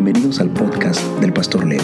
Bienvenidos 0.00 0.38
al 0.38 0.50
podcast 0.50 1.02
del 1.18 1.32
Pastor 1.32 1.66
Leo. 1.66 1.82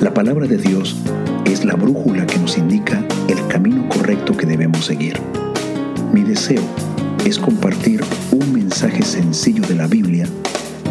La 0.00 0.12
palabra 0.12 0.48
de 0.48 0.56
Dios 0.56 0.96
es 1.44 1.64
la 1.64 1.76
brújula 1.76 2.26
que 2.26 2.36
nos 2.36 2.58
indica 2.58 3.06
el 3.28 3.46
camino 3.46 3.88
correcto 3.88 4.36
que 4.36 4.44
debemos 4.44 4.86
seguir. 4.86 5.16
Mi 6.12 6.24
deseo 6.24 6.62
es 7.24 7.38
compartir 7.38 8.00
un 8.32 8.52
mensaje 8.52 9.04
sencillo 9.04 9.62
de 9.68 9.76
la 9.76 9.86
Biblia 9.86 10.26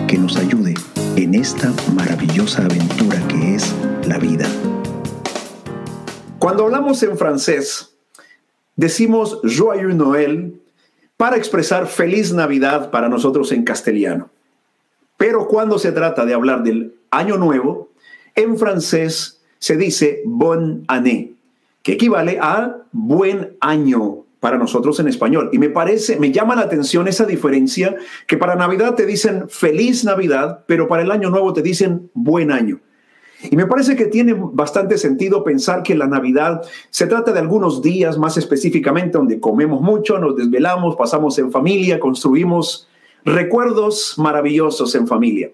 que 0.08 0.18
nos 0.18 0.38
ayude 0.38 0.74
en 1.18 1.36
esta 1.36 1.70
maravillosa 1.94 2.64
aventura 2.64 3.20
que 3.28 3.56
es 3.56 3.76
la 4.08 4.18
vida. 4.18 4.48
Cuando 6.40 6.64
hablamos 6.64 7.04
en 7.04 7.18
francés, 7.18 7.94
decimos 8.78 9.42
Joyeux 9.44 9.96
Noël 9.96 10.62
para 11.18 11.36
expresar 11.36 11.88
feliz 11.88 12.32
Navidad 12.32 12.90
para 12.90 13.10
nosotros 13.10 13.52
en 13.52 13.66
castellano. 13.66 14.30
Pero 15.22 15.48
cuando 15.48 15.78
se 15.78 15.92
trata 15.92 16.26
de 16.26 16.34
hablar 16.34 16.64
del 16.64 16.96
año 17.12 17.38
nuevo, 17.38 17.92
en 18.34 18.58
francés 18.58 19.40
se 19.60 19.78
dice 19.78 20.24
bonne 20.26 20.82
année, 20.88 21.36
que 21.84 21.92
equivale 21.92 22.40
a 22.42 22.78
buen 22.92 23.56
año 23.60 24.24
para 24.40 24.58
nosotros 24.58 25.00
en 25.00 25.08
español. 25.08 25.52
Y 25.54 25.60
me 25.60 25.70
parece, 25.70 26.20
me 26.20 26.32
llama 26.32 26.56
la 26.56 26.64
atención 26.64 27.08
esa 27.08 27.26
diferencia 27.26 27.96
que 28.26 28.36
para 28.36 28.56
Navidad 28.56 28.96
te 28.96 29.06
dicen 29.06 29.48
feliz 29.48 30.04
Navidad, 30.04 30.64
pero 30.66 30.88
para 30.88 31.04
el 31.04 31.12
año 31.12 31.30
nuevo 31.30 31.54
te 31.54 31.62
dicen 31.62 32.10
buen 32.16 32.52
año. 32.52 32.80
Y 33.44 33.56
me 33.56 33.68
parece 33.68 33.96
que 33.96 34.06
tiene 34.06 34.34
bastante 34.36 34.98
sentido 34.98 35.44
pensar 35.44 35.84
que 35.84 35.94
la 35.94 36.08
Navidad 36.08 36.64
se 36.90 37.06
trata 37.06 37.32
de 37.32 37.38
algunos 37.38 37.84
días 37.84 38.18
más 38.18 38.38
específicamente 38.38 39.20
donde 39.20 39.40
comemos 39.40 39.82
mucho, 39.82 40.18
nos 40.18 40.36
desvelamos, 40.36 40.96
pasamos 40.96 41.38
en 41.38 41.52
familia, 41.52 42.00
construimos 42.00 42.88
recuerdos 43.26 44.16
maravillosos 44.18 44.96
en 44.96 45.08
familia. 45.08 45.52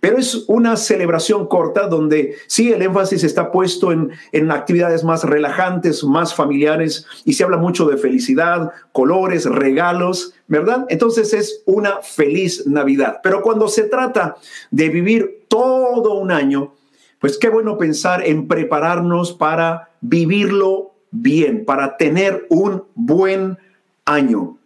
Pero 0.00 0.18
es 0.18 0.44
una 0.46 0.76
celebración 0.76 1.46
corta 1.48 1.88
donde 1.88 2.36
sí 2.46 2.72
el 2.72 2.82
énfasis 2.82 3.24
está 3.24 3.50
puesto 3.50 3.90
en, 3.90 4.12
en, 4.30 4.50
actividades 4.52 5.02
más 5.02 5.24
relajantes, 5.24 6.04
más 6.04 6.34
familiares 6.34 7.04
y 7.24 7.32
se 7.32 7.42
habla 7.42 7.56
mucho 7.56 7.86
de 7.86 7.96
felicidad, 7.96 8.70
colores, 8.92 9.44
regalos, 9.44 10.34
¿verdad? 10.46 10.86
Entonces 10.88 11.32
es 11.32 11.62
una 11.66 12.00
feliz 12.02 12.64
Navidad. 12.66 13.18
Pero 13.22 13.42
cuando 13.42 13.66
se 13.66 13.84
trata 13.84 14.36
de 14.70 14.88
vivir 14.88 15.46
todo 15.48 16.14
un 16.14 16.30
año, 16.30 16.74
pues 17.18 17.36
qué 17.36 17.48
bueno 17.48 17.76
pensar 17.76 18.24
en 18.24 18.46
prepararnos 18.46 19.32
para 19.32 19.90
vivirlo 20.00 20.92
bien, 21.10 21.64
para 21.64 21.96
tener 21.96 22.46
un 22.50 22.84
buen 22.94 23.58
año. 24.04 24.58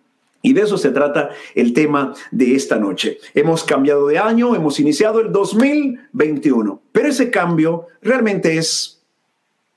Y 0.43 0.53
de 0.53 0.63
eso 0.63 0.77
se 0.77 0.91
trata 0.91 1.31
el 1.55 1.73
tema 1.73 2.13
de 2.33 2.57
esta 2.57 2.77
noche. 2.77 3.19
Hemos 3.33 3.63
cambiado 3.63 4.09
de 4.09 4.19
año, 4.19 4.57
hemos 4.57 4.81
iniciado 4.81 5.21
el 5.21 5.31
2021, 5.31 6.83
pero 6.91 7.09
ese 7.09 7.31
cambio 7.31 7.87
realmente 8.03 8.59
es 8.59 9.01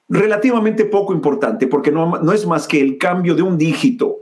relativamente 0.09 0.85
poco 0.85 1.13
importante 1.13 1.67
porque 1.67 1.91
no, 1.91 2.19
no 2.19 2.33
es 2.33 2.45
más 2.47 2.67
que 2.67 2.81
el 2.81 2.97
cambio 2.97 3.35
de 3.35 3.43
un 3.43 3.57
dígito. 3.57 4.21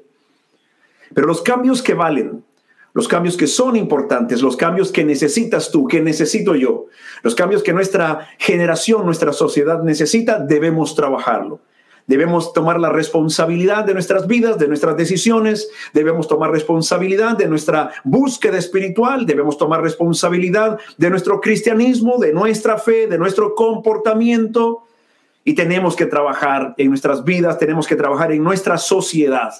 Pero 1.14 1.28
los 1.28 1.42
cambios 1.42 1.82
que 1.82 1.94
valen, 1.94 2.44
los 2.94 3.08
cambios 3.08 3.38
que 3.38 3.48
son 3.48 3.76
importantes, 3.76 4.42
los 4.42 4.58
cambios 4.58 4.92
que 4.92 5.04
necesitas 5.04 5.72
tú, 5.72 5.88
que 5.88 6.02
necesito 6.02 6.56
yo, 6.56 6.88
los 7.24 7.36
cambios 7.36 7.64
que 7.64 7.74
nuestra 7.74 8.28
generación, 8.38 9.06
nuestra 9.06 9.32
sociedad 9.32 9.82
necesita, 9.82 10.40
debemos 10.40 10.94
trabajarlo. 10.96 11.62
Debemos 12.06 12.52
tomar 12.52 12.80
la 12.80 12.90
responsabilidad 12.90 13.86
de 13.86 13.94
nuestras 13.94 14.28
vidas, 14.28 14.58
de 14.58 14.68
nuestras 14.68 14.98
decisiones, 14.98 15.70
debemos 15.94 16.28
tomar 16.28 16.52
responsabilidad 16.52 17.38
de 17.38 17.48
nuestra 17.48 17.92
búsqueda 18.04 18.58
espiritual, 18.58 19.26
debemos 19.26 19.58
tomar 19.58 19.82
responsabilidad 19.82 20.78
de 20.98 21.10
nuestro 21.10 21.40
cristianismo, 21.40 22.18
de 22.18 22.34
nuestra 22.34 22.78
fe, 22.78 23.08
de 23.08 23.18
nuestro 23.18 23.56
comportamiento 23.56 24.84
y 25.46 25.56
tenemos 25.56 25.96
que 25.96 26.06
trabajar 26.06 26.74
en 26.78 26.90
nuestras 26.90 27.24
vidas, 27.24 27.58
tenemos 27.58 27.88
que 27.88 27.96
trabajar 27.96 28.32
en 28.32 28.44
nuestra 28.44 28.78
sociedad 28.78 29.54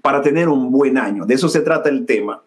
para 0.00 0.22
tener 0.22 0.48
un 0.48 0.70
buen 0.70 0.98
año. 0.98 1.24
De 1.24 1.34
eso 1.34 1.48
se 1.48 1.60
trata 1.60 1.88
el 1.88 2.06
tema. 2.06 2.42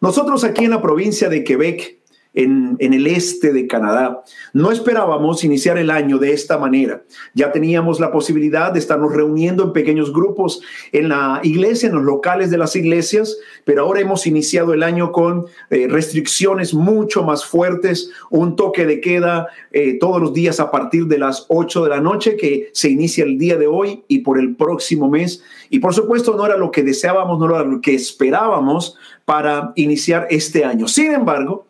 Nosotros 0.00 0.44
aquí 0.44 0.64
en 0.64 0.70
la 0.70 0.82
provincia 0.82 1.28
de 1.28 1.44
Quebec 1.44 2.03
en, 2.34 2.76
el 2.80 3.06
este 3.06 3.52
de 3.52 3.66
Canadá. 3.66 4.22
No 4.52 4.70
esperábamos 4.70 5.44
iniciar 5.44 5.78
el 5.78 5.90
año 5.90 6.18
de 6.18 6.32
esta 6.32 6.58
manera. 6.58 7.02
Ya 7.34 7.52
teníamos 7.52 8.00
la 8.00 8.12
posibilidad 8.12 8.72
de 8.72 8.78
estarnos 8.78 9.12
reuniendo 9.12 9.64
en 9.64 9.72
pequeños 9.72 10.12
grupos 10.12 10.60
en 10.92 11.08
la 11.08 11.40
iglesia, 11.42 11.88
en 11.88 11.94
los 11.94 12.04
locales 12.04 12.50
de 12.50 12.58
las 12.58 12.76
iglesias, 12.76 13.36
pero 13.64 13.82
ahora 13.82 14.00
hemos 14.00 14.26
iniciado 14.26 14.74
el 14.74 14.82
año 14.82 15.12
con 15.12 15.46
eh, 15.70 15.86
restricciones 15.88 16.74
mucho 16.74 17.22
más 17.22 17.44
fuertes, 17.44 18.10
un 18.30 18.56
toque 18.56 18.86
de 18.86 19.00
queda 19.00 19.48
eh, 19.72 19.98
todos 19.98 20.20
los 20.20 20.32
días 20.34 20.60
a 20.60 20.70
partir 20.70 21.06
de 21.06 21.18
las 21.18 21.46
8 21.48 21.84
de 21.84 21.90
la 21.90 22.00
noche 22.00 22.36
que 22.36 22.70
se 22.72 22.90
inicia 22.90 23.24
el 23.24 23.38
día 23.38 23.56
de 23.56 23.66
hoy 23.66 24.04
y 24.08 24.20
por 24.20 24.38
el 24.38 24.56
próximo 24.56 25.08
mes. 25.08 25.42
Y 25.70 25.78
por 25.78 25.94
supuesto 25.94 26.36
no 26.36 26.46
era 26.46 26.56
lo 26.56 26.70
que 26.70 26.82
deseábamos, 26.82 27.38
no 27.38 27.46
era 27.46 27.64
lo 27.64 27.80
que 27.80 27.94
esperábamos 27.94 28.96
para 29.24 29.72
iniciar 29.76 30.26
este 30.30 30.64
año. 30.64 30.88
Sin 30.88 31.12
embargo, 31.12 31.66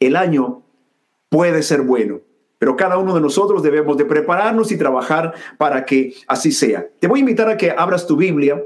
el 0.00 0.16
año 0.16 0.62
puede 1.28 1.62
ser 1.62 1.82
bueno, 1.82 2.20
pero 2.58 2.76
cada 2.76 2.98
uno 2.98 3.14
de 3.14 3.20
nosotros 3.20 3.62
debemos 3.62 3.96
de 3.96 4.04
prepararnos 4.04 4.72
y 4.72 4.78
trabajar 4.78 5.34
para 5.58 5.84
que 5.84 6.14
así 6.26 6.52
sea. 6.52 6.86
Te 6.98 7.06
voy 7.06 7.18
a 7.18 7.20
invitar 7.20 7.48
a 7.48 7.56
que 7.56 7.70
abras 7.70 8.06
tu 8.06 8.16
Biblia 8.16 8.62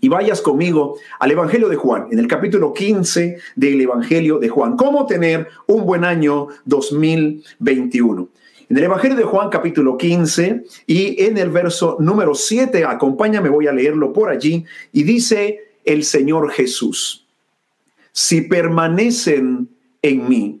y 0.00 0.08
vayas 0.08 0.40
conmigo 0.40 0.98
al 1.18 1.30
Evangelio 1.30 1.68
de 1.68 1.76
Juan, 1.76 2.08
en 2.10 2.18
el 2.18 2.28
capítulo 2.28 2.72
15 2.72 3.38
del 3.56 3.80
Evangelio 3.80 4.38
de 4.38 4.48
Juan. 4.48 4.76
¿Cómo 4.76 5.06
tener 5.06 5.48
un 5.66 5.84
buen 5.84 6.04
año 6.04 6.48
2021? 6.66 8.28
En 8.70 8.76
el 8.76 8.84
Evangelio 8.84 9.16
de 9.16 9.24
Juan 9.24 9.48
capítulo 9.48 9.96
15 9.96 10.64
y 10.86 11.22
en 11.24 11.38
el 11.38 11.50
verso 11.50 11.96
número 12.00 12.34
7, 12.34 12.84
acompáñame, 12.84 13.48
voy 13.48 13.66
a 13.66 13.72
leerlo 13.72 14.12
por 14.12 14.28
allí, 14.28 14.64
y 14.92 15.04
dice 15.04 15.60
el 15.86 16.04
Señor 16.04 16.50
Jesús, 16.50 17.26
si 18.12 18.42
permanecen 18.42 19.68
en 20.02 20.28
mí 20.28 20.57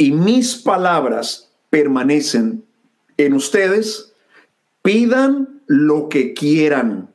y 0.00 0.12
mis 0.12 0.56
palabras 0.56 1.50
permanecen 1.68 2.64
en 3.18 3.34
ustedes, 3.34 4.14
pidan 4.80 5.60
lo 5.66 6.08
que 6.08 6.32
quieran 6.32 7.10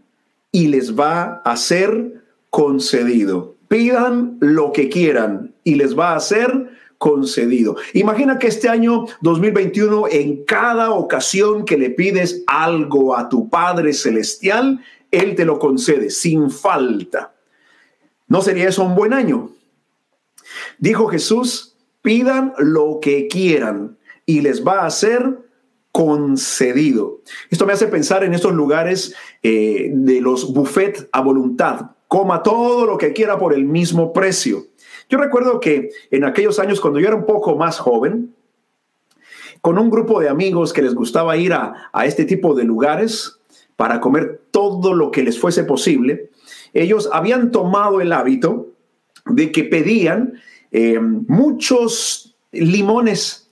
y 0.51 0.67
les 0.67 0.95
va 0.95 1.41
a 1.43 1.57
ser 1.57 2.21
concedido. 2.51 3.55
Pidan 3.69 4.37
lo 4.39 4.71
que 4.71 4.87
quieran 4.89 5.55
y 5.63 5.73
les 5.73 5.97
va 5.97 6.15
a 6.15 6.19
ser 6.19 6.77
concedido. 6.99 7.75
Imagina 7.93 8.37
que 8.37 8.45
este 8.45 8.69
año 8.69 9.07
2021, 9.21 10.07
en 10.11 10.45
cada 10.45 10.91
ocasión 10.91 11.65
que 11.65 11.79
le 11.79 11.89
pides 11.89 12.43
algo 12.45 13.17
a 13.17 13.29
tu 13.29 13.49
Padre 13.49 13.93
Celestial, 13.93 14.79
Él 15.09 15.33
te 15.33 15.43
lo 15.43 15.57
concede 15.57 16.11
sin 16.11 16.51
falta. 16.51 17.33
¿No 18.27 18.43
sería 18.43 18.69
eso 18.69 18.83
un 18.83 18.93
buen 18.93 19.11
año? 19.11 19.49
Dijo 20.77 21.07
Jesús, 21.07 21.74
pidan 22.05 22.53
lo 22.59 22.99
que 23.01 23.27
quieran 23.27 23.97
y 24.27 24.41
les 24.41 24.65
va 24.65 24.85
a 24.85 24.89
ser 24.91 25.39
concedido. 25.91 27.21
Esto 27.49 27.65
me 27.65 27.73
hace 27.73 27.87
pensar 27.87 28.23
en 28.23 28.35
estos 28.35 28.53
lugares 28.53 29.15
eh, 29.41 29.89
de 29.91 30.21
los 30.21 30.53
buffet 30.53 31.09
a 31.11 31.21
voluntad. 31.21 31.91
Coma 32.07 32.43
todo 32.43 32.85
lo 32.85 32.99
que 32.99 33.11
quiera 33.11 33.39
por 33.39 33.55
el 33.55 33.65
mismo 33.65 34.13
precio. 34.13 34.67
Yo 35.09 35.17
recuerdo 35.17 35.59
que 35.59 35.89
en 36.11 36.25
aquellos 36.25 36.59
años, 36.59 36.79
cuando 36.79 36.99
yo 36.99 37.07
era 37.07 37.15
un 37.15 37.25
poco 37.25 37.55
más 37.55 37.79
joven, 37.79 38.35
con 39.61 39.79
un 39.79 39.89
grupo 39.89 40.19
de 40.19 40.29
amigos 40.29 40.73
que 40.73 40.83
les 40.83 40.93
gustaba 40.93 41.37
ir 41.37 41.53
a, 41.53 41.89
a 41.91 42.05
este 42.05 42.25
tipo 42.25 42.53
de 42.53 42.65
lugares 42.65 43.39
para 43.77 43.99
comer 43.99 44.41
todo 44.51 44.93
lo 44.93 45.09
que 45.09 45.23
les 45.23 45.39
fuese 45.39 45.63
posible, 45.63 46.29
ellos 46.73 47.09
habían 47.11 47.49
tomado 47.51 47.99
el 47.99 48.13
hábito 48.13 48.67
de 49.25 49.51
que 49.51 49.63
pedían 49.63 50.33
eh, 50.77 50.99
muchos 50.99 52.35
limones. 52.51 53.49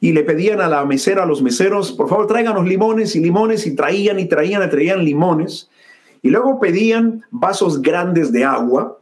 Y 0.00 0.12
le 0.12 0.22
pedían 0.22 0.60
a 0.60 0.68
la 0.68 0.84
mesera, 0.84 1.24
a 1.24 1.26
los 1.26 1.42
meseros, 1.42 1.90
por 1.90 2.08
favor, 2.08 2.28
tráiganos 2.28 2.64
limones 2.64 3.16
y 3.16 3.20
limones, 3.20 3.66
y 3.66 3.74
traían 3.74 4.20
y 4.20 4.26
traían 4.26 4.62
y 4.62 4.70
traían 4.70 5.04
limones. 5.04 5.68
Y 6.22 6.30
luego 6.30 6.60
pedían 6.60 7.24
vasos 7.32 7.82
grandes 7.82 8.30
de 8.30 8.44
agua, 8.44 9.00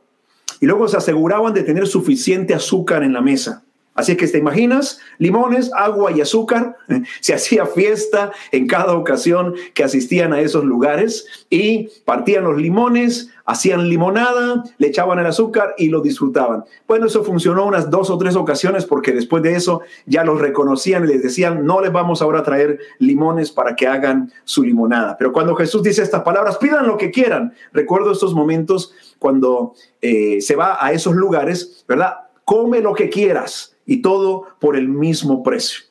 y 0.58 0.64
luego 0.64 0.88
se 0.88 0.96
aseguraban 0.96 1.52
de 1.52 1.62
tener 1.64 1.86
suficiente 1.86 2.54
azúcar 2.54 3.02
en 3.02 3.12
la 3.12 3.20
mesa. 3.20 3.62
Así 3.94 4.16
que 4.16 4.26
te 4.26 4.38
imaginas, 4.38 5.00
limones, 5.18 5.70
agua 5.74 6.12
y 6.12 6.22
azúcar. 6.22 6.76
Se 7.20 7.34
hacía 7.34 7.66
fiesta 7.66 8.32
en 8.50 8.66
cada 8.66 8.94
ocasión 8.94 9.54
que 9.74 9.84
asistían 9.84 10.32
a 10.32 10.40
esos 10.40 10.64
lugares 10.64 11.26
y 11.50 11.88
partían 12.06 12.44
los 12.44 12.56
limones, 12.56 13.30
hacían 13.44 13.90
limonada, 13.90 14.64
le 14.78 14.86
echaban 14.86 15.18
el 15.18 15.26
azúcar 15.26 15.74
y 15.76 15.88
lo 15.88 16.00
disfrutaban. 16.00 16.64
Bueno, 16.88 17.06
eso 17.06 17.22
funcionó 17.22 17.66
unas 17.66 17.90
dos 17.90 18.08
o 18.08 18.16
tres 18.16 18.34
ocasiones 18.34 18.86
porque 18.86 19.12
después 19.12 19.42
de 19.42 19.56
eso 19.56 19.82
ya 20.06 20.24
los 20.24 20.40
reconocían 20.40 21.04
y 21.04 21.08
les 21.08 21.22
decían, 21.22 21.66
no 21.66 21.82
les 21.82 21.92
vamos 21.92 22.22
ahora 22.22 22.38
a 22.38 22.44
traer 22.44 22.78
limones 22.98 23.52
para 23.52 23.76
que 23.76 23.86
hagan 23.86 24.32
su 24.44 24.62
limonada. 24.62 25.16
Pero 25.18 25.32
cuando 25.32 25.54
Jesús 25.54 25.82
dice 25.82 26.02
estas 26.02 26.22
palabras, 26.22 26.56
pidan 26.56 26.86
lo 26.86 26.96
que 26.96 27.10
quieran. 27.10 27.52
Recuerdo 27.74 28.12
estos 28.12 28.32
momentos 28.32 28.94
cuando 29.18 29.74
eh, 30.00 30.40
se 30.40 30.56
va 30.56 30.78
a 30.80 30.92
esos 30.92 31.14
lugares, 31.14 31.84
¿verdad? 31.86 32.14
Come 32.44 32.80
lo 32.80 32.94
que 32.94 33.10
quieras 33.10 33.71
y 33.86 34.02
todo 34.02 34.46
por 34.60 34.76
el 34.76 34.88
mismo 34.88 35.42
precio. 35.42 35.82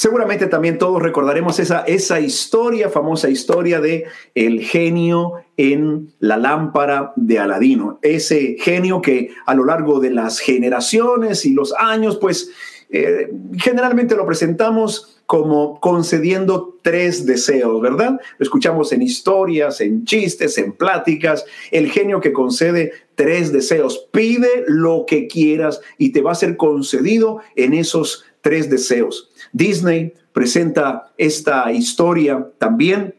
Seguramente 0.00 0.46
también 0.46 0.78
todos 0.78 1.02
recordaremos 1.02 1.58
esa, 1.58 1.80
esa 1.80 2.20
historia, 2.20 2.88
famosa 2.88 3.28
historia 3.28 3.80
de 3.80 4.06
el 4.34 4.62
genio 4.62 5.34
en 5.58 6.14
la 6.20 6.38
lámpara 6.38 7.12
de 7.16 7.38
Aladino. 7.38 7.98
Ese 8.00 8.56
genio 8.58 9.02
que 9.02 9.34
a 9.44 9.54
lo 9.54 9.66
largo 9.66 10.00
de 10.00 10.08
las 10.08 10.38
generaciones 10.38 11.44
y 11.44 11.52
los 11.52 11.74
años, 11.78 12.16
pues 12.16 12.50
eh, 12.88 13.30
generalmente 13.58 14.16
lo 14.16 14.24
presentamos 14.24 15.20
como 15.26 15.78
concediendo 15.78 16.78
tres 16.82 17.24
deseos, 17.24 17.80
¿verdad? 17.80 18.18
Lo 18.38 18.42
escuchamos 18.42 18.92
en 18.92 19.02
historias, 19.02 19.80
en 19.80 20.04
chistes, 20.04 20.58
en 20.58 20.72
pláticas. 20.72 21.44
El 21.70 21.90
genio 21.90 22.20
que 22.20 22.32
concede 22.32 22.92
tres 23.20 23.52
deseos. 23.52 24.08
Pide 24.12 24.64
lo 24.66 25.04
que 25.06 25.26
quieras 25.26 25.82
y 25.98 26.08
te 26.10 26.22
va 26.22 26.32
a 26.32 26.34
ser 26.34 26.56
concedido 26.56 27.40
en 27.54 27.74
esos 27.74 28.24
tres 28.40 28.70
deseos. 28.70 29.30
Disney 29.52 30.14
presenta 30.32 31.12
esta 31.18 31.70
historia 31.70 32.48
también 32.56 33.14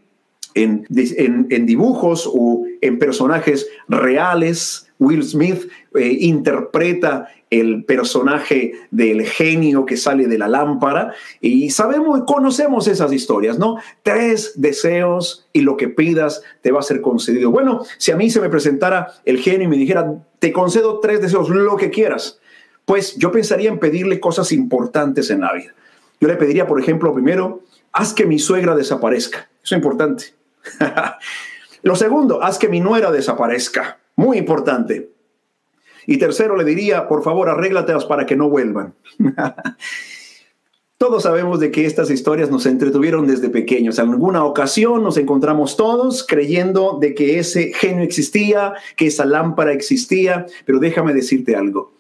en, 0.56 0.88
dibujos 1.68 2.28
o 2.28 2.64
en 2.82 2.98
personajes 2.98 3.68
reales. 3.88 4.88
Will 4.98 5.24
Smith 5.24 5.70
eh, 5.94 6.18
interpreta 6.22 7.28
el 7.52 7.84
personaje 7.84 8.72
del 8.90 9.24
genio 9.26 9.86
que 9.86 9.98
sale 9.98 10.26
de 10.26 10.38
la 10.38 10.48
lámpara 10.48 11.14
y 11.42 11.70
sabemos, 11.70 12.22
conocemos 12.26 12.88
esas 12.88 13.12
historias, 13.12 13.60
¿no? 13.60 13.76
Tres 14.04 14.54
deseos 14.56 15.48
y 15.52 15.62
lo 15.62 15.76
que 15.76 15.90
pidas 15.90 16.42
te 16.62 16.72
va 16.72 16.80
a 16.80 16.84
ser 16.84 17.02
concedido. 17.02 17.52
Bueno, 17.52 17.84
si 17.98 18.12
a 18.12 18.16
mí 18.16 18.30
se 18.30 18.40
me 18.40 18.50
presentara 18.50 19.14
el 19.26 19.40
genio 19.40 19.64
y 19.64 19.68
me 19.68 19.76
dijera, 19.76 20.14
te 20.40 20.54
concedo 20.54 21.02
tres 21.02 21.22
deseos, 21.22 21.50
lo 21.50 21.76
que 21.76 21.90
quieras, 21.90 22.40
pues 22.86 23.18
yo 23.18 23.34
pensaría 23.34 23.70
en 23.70 23.80
pedirle 23.80 24.22
cosas 24.22 24.54
importantes 24.54 25.30
en 25.30 25.42
la 25.42 25.54
vida. 25.54 25.76
Yo 26.22 26.30
le 26.30 26.36
pediría, 26.36 26.68
por 26.68 26.80
ejemplo, 26.80 27.14
primero, 27.14 27.64
haz 27.92 28.14
que 28.14 28.26
mi 28.26 28.40
suegra 28.40 28.76
desaparezca. 28.76 29.50
Eso 29.62 29.76
es 29.76 29.80
importante. 29.80 30.26
Lo 31.84 31.96
segundo, 31.98 32.42
haz 32.42 32.58
que 32.58 32.70
mi 32.70 32.80
nuera 32.80 33.12
desaparezca. 33.12 34.00
Muy 34.16 34.38
importante. 34.38 35.10
Y 36.08 36.18
tercero, 36.18 36.56
le 36.56 36.64
diría, 36.64 37.08
por 37.08 37.24
favor, 37.24 37.50
arréglatelas 37.50 38.06
para 38.06 38.26
que 38.26 38.36
no 38.36 38.50
vuelvan. 38.50 38.94
Todos 40.98 41.24
sabemos 41.24 41.60
de 41.60 41.72
que 41.72 41.88
estas 41.88 42.12
historias 42.12 42.52
nos 42.52 42.68
entretuvieron 42.68 43.26
desde 43.26 43.50
pequeños. 43.50 43.98
En 43.98 44.12
alguna 44.12 44.44
ocasión 44.44 45.04
nos 45.04 45.18
encontramos 45.18 45.76
todos 45.76 46.24
creyendo 46.24 47.00
de 47.02 47.16
que 47.16 47.40
ese 47.40 47.74
genio 47.74 48.04
existía, 48.04 48.76
que 48.96 49.08
esa 49.08 49.26
lámpara 49.26 49.72
existía, 49.74 50.46
pero 50.64 50.78
déjame 50.78 51.16
decirte 51.16 51.56
algo. 51.56 51.96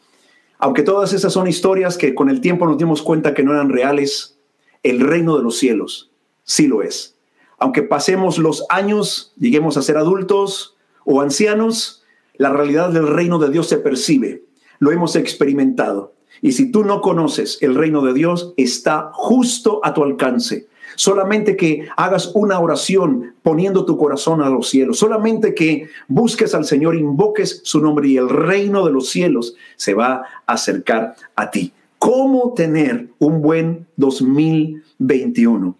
Aunque 0.59 0.83
todas 0.83 1.13
esas 1.13 1.33
son 1.33 1.47
historias 1.47 1.97
que 1.97 2.13
con 2.13 2.29
el 2.29 2.41
tiempo 2.41 2.67
nos 2.67 2.77
dimos 2.77 3.01
cuenta 3.01 3.33
que 3.33 3.41
no 3.41 3.53
eran 3.53 3.69
reales, 3.69 4.37
el 4.83 4.99
reino 4.99 5.35
de 5.35 5.43
los 5.43 5.57
cielos 5.57 6.11
sí 6.43 6.67
lo 6.67 6.83
es. 6.83 7.17
Aunque 7.57 7.83
pasemos 7.83 8.37
los 8.37 8.65
años, 8.69 9.33
lleguemos 9.37 9.77
a 9.77 9.81
ser 9.81 9.97
adultos 9.97 10.75
o 11.05 11.21
ancianos, 11.21 12.00
la 12.41 12.49
realidad 12.49 12.89
del 12.89 13.07
reino 13.07 13.37
de 13.37 13.51
Dios 13.51 13.67
se 13.67 13.77
percibe. 13.77 14.41
Lo 14.79 14.91
hemos 14.91 15.15
experimentado. 15.15 16.15
Y 16.41 16.53
si 16.53 16.71
tú 16.71 16.83
no 16.83 16.99
conoces 16.99 17.59
el 17.61 17.75
reino 17.75 18.01
de 18.01 18.13
Dios, 18.13 18.55
está 18.57 19.11
justo 19.13 19.79
a 19.83 19.93
tu 19.93 20.03
alcance. 20.03 20.65
Solamente 20.95 21.55
que 21.55 21.87
hagas 21.95 22.31
una 22.33 22.59
oración 22.59 23.35
poniendo 23.43 23.85
tu 23.85 23.95
corazón 23.95 24.41
a 24.41 24.49
los 24.49 24.69
cielos. 24.69 24.97
Solamente 24.97 25.53
que 25.53 25.87
busques 26.07 26.55
al 26.55 26.65
Señor, 26.65 26.95
invoques 26.95 27.61
su 27.63 27.79
nombre 27.79 28.07
y 28.07 28.17
el 28.17 28.27
reino 28.27 28.83
de 28.87 28.91
los 28.91 29.09
cielos 29.09 29.53
se 29.75 29.93
va 29.93 30.23
a 30.47 30.53
acercar 30.53 31.13
a 31.35 31.51
ti. 31.51 31.73
¿Cómo 31.99 32.55
tener 32.55 33.09
un 33.19 33.43
buen 33.43 33.85
2021? 33.97 35.75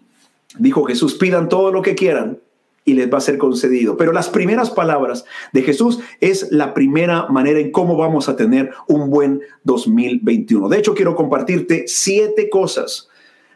Dijo 0.60 0.84
Jesús, 0.84 1.14
pidan 1.14 1.48
todo 1.48 1.72
lo 1.72 1.82
que 1.82 1.96
quieran 1.96 2.38
y 2.84 2.94
les 2.94 3.12
va 3.12 3.18
a 3.18 3.22
ser 3.22 3.38
concedido. 3.38 3.96
Pero 3.96 4.12
las 4.12 4.28
primeras 4.28 4.70
palabras 4.70 5.24
de 5.52 5.62
Jesús 5.62 6.00
es 6.20 6.50
la 6.50 6.74
primera 6.74 7.26
manera 7.28 7.60
en 7.60 7.70
cómo 7.70 7.96
vamos 7.96 8.28
a 8.28 8.36
tener 8.36 8.70
un 8.88 9.10
buen 9.10 9.40
2021. 9.64 10.68
De 10.68 10.78
hecho, 10.78 10.94
quiero 10.94 11.14
compartirte 11.14 11.84
siete 11.86 12.48
cosas 12.50 13.08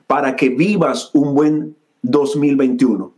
para 0.07 0.37
que 0.37 0.51
vivas 0.51 1.11
un 1.15 1.35
buen 1.35 1.77
2021, 2.03 3.13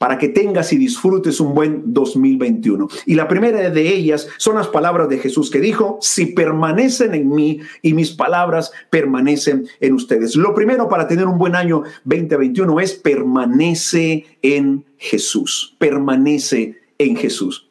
para 0.00 0.16
que 0.16 0.28
tengas 0.28 0.72
y 0.72 0.78
disfrutes 0.78 1.40
un 1.40 1.54
buen 1.54 1.92
2021. 1.92 2.88
Y 3.04 3.16
la 3.16 3.28
primera 3.28 3.68
de 3.68 3.86
ellas 3.86 4.28
son 4.38 4.54
las 4.54 4.68
palabras 4.68 5.10
de 5.10 5.18
Jesús 5.18 5.50
que 5.50 5.60
dijo, 5.60 5.98
si 6.00 6.24
permanecen 6.24 7.14
en 7.14 7.28
mí 7.28 7.60
y 7.82 7.92
mis 7.92 8.10
palabras 8.10 8.72
permanecen 8.88 9.68
en 9.78 9.92
ustedes. 9.92 10.36
Lo 10.36 10.54
primero 10.54 10.88
para 10.88 11.06
tener 11.06 11.26
un 11.26 11.36
buen 11.36 11.54
año 11.54 11.82
2021 12.04 12.80
es 12.80 12.94
permanece 12.94 14.24
en 14.40 14.86
Jesús, 14.96 15.76
permanece 15.78 16.80
en 16.96 17.16
Jesús. 17.16 17.68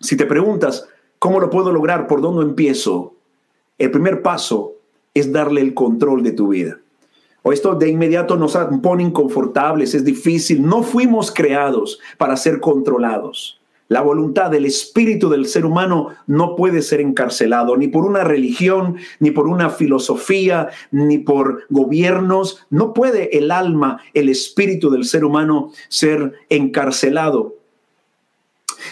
Si 0.00 0.16
te 0.16 0.24
preguntas, 0.24 0.88
¿cómo 1.18 1.40
lo 1.40 1.50
puedo 1.50 1.72
lograr? 1.72 2.06
¿Por 2.06 2.22
dónde 2.22 2.42
empiezo? 2.42 3.16
El 3.76 3.90
primer 3.90 4.22
paso 4.22 4.76
es 5.12 5.30
darle 5.30 5.60
el 5.60 5.74
control 5.74 6.22
de 6.22 6.32
tu 6.32 6.48
vida 6.48 6.80
o 7.48 7.52
esto 7.52 7.76
de 7.76 7.88
inmediato 7.88 8.36
nos 8.36 8.58
pone 8.82 9.04
inconfortables, 9.04 9.94
es 9.94 10.04
difícil. 10.04 10.66
No 10.66 10.82
fuimos 10.82 11.30
creados 11.30 12.00
para 12.18 12.36
ser 12.36 12.58
controlados. 12.58 13.60
La 13.86 14.02
voluntad 14.02 14.50
del 14.50 14.64
espíritu 14.64 15.28
del 15.28 15.46
ser 15.46 15.64
humano 15.64 16.08
no 16.26 16.56
puede 16.56 16.82
ser 16.82 17.00
encarcelado 17.00 17.76
ni 17.76 17.86
por 17.86 18.04
una 18.04 18.24
religión, 18.24 18.96
ni 19.20 19.30
por 19.30 19.46
una 19.46 19.70
filosofía, 19.70 20.70
ni 20.90 21.18
por 21.18 21.62
gobiernos. 21.70 22.66
No 22.68 22.92
puede 22.92 23.38
el 23.38 23.52
alma, 23.52 24.00
el 24.12 24.28
espíritu 24.28 24.90
del 24.90 25.04
ser 25.04 25.24
humano 25.24 25.70
ser 25.86 26.32
encarcelado. 26.48 27.54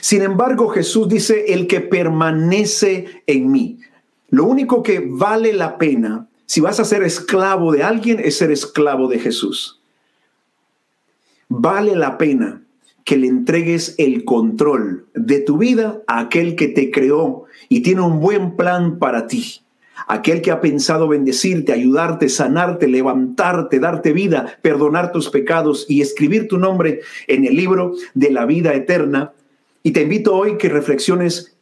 Sin 0.00 0.22
embargo, 0.22 0.68
Jesús 0.68 1.08
dice, 1.08 1.52
el 1.54 1.66
que 1.66 1.80
permanece 1.80 3.24
en 3.26 3.50
mí. 3.50 3.80
Lo 4.28 4.44
único 4.44 4.80
que 4.80 5.04
vale 5.04 5.52
la 5.52 5.76
pena 5.76 6.28
si 6.46 6.60
vas 6.60 6.78
a 6.80 6.84
ser 6.84 7.02
esclavo 7.02 7.72
de 7.72 7.82
alguien, 7.82 8.20
es 8.22 8.36
ser 8.36 8.50
esclavo 8.50 9.08
de 9.08 9.18
Jesús. 9.18 9.80
Vale 11.48 11.94
la 11.96 12.18
pena 12.18 12.62
que 13.04 13.16
le 13.16 13.26
entregues 13.26 13.94
el 13.98 14.24
control 14.24 15.06
de 15.14 15.40
tu 15.40 15.58
vida 15.58 16.02
a 16.06 16.20
aquel 16.20 16.56
que 16.56 16.68
te 16.68 16.90
creó 16.90 17.44
y 17.68 17.80
tiene 17.80 18.00
un 18.00 18.20
buen 18.20 18.56
plan 18.56 18.98
para 18.98 19.26
ti. 19.26 19.60
Aquel 20.06 20.42
que 20.42 20.50
ha 20.50 20.60
pensado 20.60 21.08
bendecirte, 21.08 21.72
ayudarte, 21.72 22.28
sanarte, 22.28 22.88
levantarte, 22.88 23.78
darte 23.78 24.12
vida, 24.12 24.58
perdonar 24.60 25.12
tus 25.12 25.30
pecados 25.30 25.86
y 25.88 26.00
escribir 26.00 26.48
tu 26.48 26.58
nombre 26.58 27.00
en 27.26 27.44
el 27.44 27.54
libro 27.54 27.92
de 28.14 28.30
la 28.30 28.44
vida 28.44 28.74
eterna. 28.74 29.32
Y 29.82 29.92
te 29.92 30.02
invito 30.02 30.34
hoy 30.34 30.58
que 30.58 30.68
reflexiones 30.68 31.56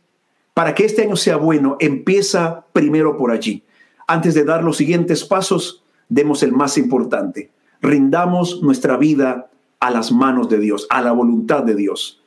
para 0.55 0.75
que 0.75 0.85
este 0.85 1.03
año 1.03 1.17
sea 1.17 1.37
bueno. 1.37 1.77
Empieza 1.79 2.65
primero 2.73 3.17
por 3.17 3.31
allí 3.31 3.63
antes 4.07 4.35
de 4.35 4.45
dar 4.45 4.65
los 4.65 4.77
siguientes 4.77 5.25
pasos, 5.25 5.83
demos 6.09 6.43
el 6.43 6.53
más 6.53 6.79
importante. 6.79 7.51
Rindamos 7.81 8.63
nuestra 8.63 8.97
vida 8.97 9.51
a 9.81 9.91
las 9.91 10.13
manos 10.13 10.49
de 10.49 10.59
Dios, 10.59 10.87
a 10.91 11.03
la 11.03 11.13
voluntad 11.13 11.63
de 11.65 11.75
Dios. 11.75 12.23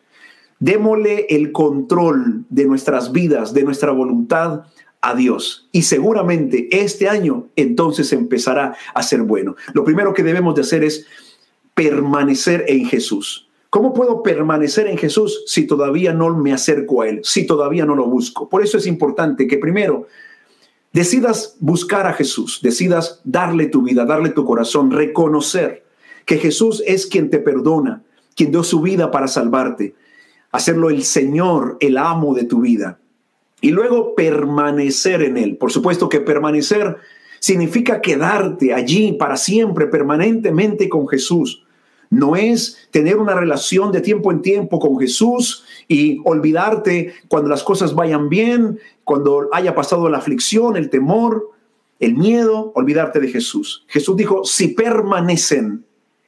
Démosle 0.59 1.27
el 1.29 1.51
control 1.51 2.45
de 2.49 2.65
nuestras 2.65 3.11
vidas, 3.11 3.53
de 3.53 3.63
nuestra 3.63 3.91
voluntad 3.91 4.63
a 5.01 5.15
Dios. 5.15 5.69
Y 5.71 5.83
seguramente 5.83 6.67
este 6.71 7.07
año 7.07 7.47
entonces 7.55 8.11
empezará 8.11 8.75
a 8.93 9.03
ser 9.03 9.21
bueno. 9.21 9.55
Lo 9.73 9.83
primero 9.83 10.13
que 10.13 10.23
debemos 10.23 10.55
de 10.55 10.61
hacer 10.61 10.83
es 10.83 11.05
permanecer 11.73 12.65
en 12.67 12.85
Jesús. 12.85 13.47
¿Cómo 13.69 13.93
puedo 13.93 14.23
permanecer 14.23 14.87
en 14.87 14.97
Jesús 14.97 15.43
si 15.47 15.67
todavía 15.67 16.13
no 16.13 16.35
me 16.35 16.53
acerco 16.53 17.01
a 17.01 17.09
Él, 17.09 17.19
si 17.23 17.45
todavía 17.45 17.85
no 17.85 17.95
lo 17.95 18.07
busco? 18.07 18.49
Por 18.49 18.63
eso 18.63 18.77
es 18.77 18.87
importante 18.87 19.47
que 19.47 19.57
primero 19.57 20.07
decidas 20.95 21.57
buscar 21.59 22.07
a 22.07 22.13
Jesús, 22.13 22.61
decidas 22.63 23.19
darle 23.25 23.65
tu 23.65 23.81
vida, 23.81 24.05
darle 24.05 24.29
tu 24.29 24.45
corazón, 24.45 24.91
reconocer 24.91 25.83
que 26.25 26.37
Jesús 26.37 26.81
es 26.87 27.05
quien 27.05 27.29
te 27.29 27.39
perdona, 27.39 28.01
quien 28.33 28.51
dio 28.51 28.63
su 28.63 28.81
vida 28.81 29.11
para 29.11 29.27
salvarte, 29.27 29.93
hacerlo 30.53 30.89
el 30.89 31.03
Señor, 31.03 31.75
el 31.81 31.97
amo 31.97 32.33
de 32.33 32.45
tu 32.45 32.61
vida. 32.61 32.97
Y 33.59 33.71
luego 33.71 34.15
permanecer 34.15 35.21
en 35.21 35.35
Él. 35.35 35.57
Por 35.57 35.69
supuesto 35.69 36.07
que 36.07 36.21
permanecer 36.21 36.95
significa 37.39 37.99
quedarte 37.99 38.73
allí 38.73 39.11
para 39.19 39.35
siempre, 39.35 39.87
permanentemente 39.87 40.87
con 40.87 41.09
Jesús. 41.09 41.64
No 42.15 42.37
es 42.37 42.87
tener 42.91 43.17
una 43.17 43.35
relación 43.35 43.91
de 43.91 43.99
tiempo 43.99 44.31
en 44.31 44.41
tiempo 44.41 44.79
con 44.79 44.97
Jesús 44.97 45.65
y 45.89 46.19
olvidarte 46.23 47.13
cuando 47.27 47.49
las 47.49 47.61
cosas 47.61 47.93
vayan 47.93 48.29
bien, 48.29 48.79
cuando 49.03 49.49
haya 49.51 49.75
pasado 49.75 50.07
la 50.07 50.19
aflicción, 50.19 50.77
el 50.77 50.89
temor, 50.89 51.51
el 51.99 52.15
miedo, 52.15 52.71
olvidarte 52.73 53.19
de 53.19 53.27
Jesús. 53.27 53.83
Jesús 53.87 54.15
dijo, 54.15 54.45
si 54.45 54.69
permanecen 54.69 55.83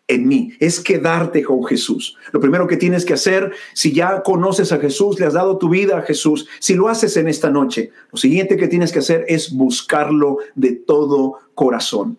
en 0.09 0.27
mí, 0.27 0.51
es 0.59 0.81
quedarte 0.81 1.41
con 1.41 1.63
Jesús. 1.63 2.17
Lo 2.33 2.41
primero 2.41 2.67
que 2.67 2.75
tienes 2.75 3.05
que 3.05 3.13
hacer, 3.13 3.53
si 3.73 3.93
ya 3.93 4.23
conoces 4.23 4.73
a 4.73 4.79
Jesús, 4.79 5.19
le 5.19 5.25
has 5.25 5.33
dado 5.33 5.57
tu 5.57 5.69
vida 5.69 5.97
a 5.97 6.01
Jesús, 6.01 6.49
si 6.59 6.73
lo 6.73 6.89
haces 6.89 7.15
en 7.15 7.29
esta 7.29 7.49
noche, 7.49 7.91
lo 8.11 8.17
siguiente 8.17 8.57
que 8.57 8.67
tienes 8.67 8.91
que 8.91 8.99
hacer 8.99 9.23
es 9.29 9.53
buscarlo 9.53 10.37
de 10.55 10.73
todo 10.73 11.39
corazón. 11.55 12.17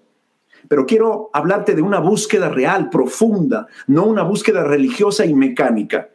Pero 0.68 0.86
quiero 0.86 1.30
hablarte 1.32 1.74
de 1.74 1.82
una 1.82 1.98
búsqueda 1.98 2.48
real, 2.48 2.90
profunda, 2.90 3.66
no 3.86 4.04
una 4.04 4.22
búsqueda 4.22 4.64
religiosa 4.64 5.24
y 5.24 5.34
mecánica. 5.34 6.10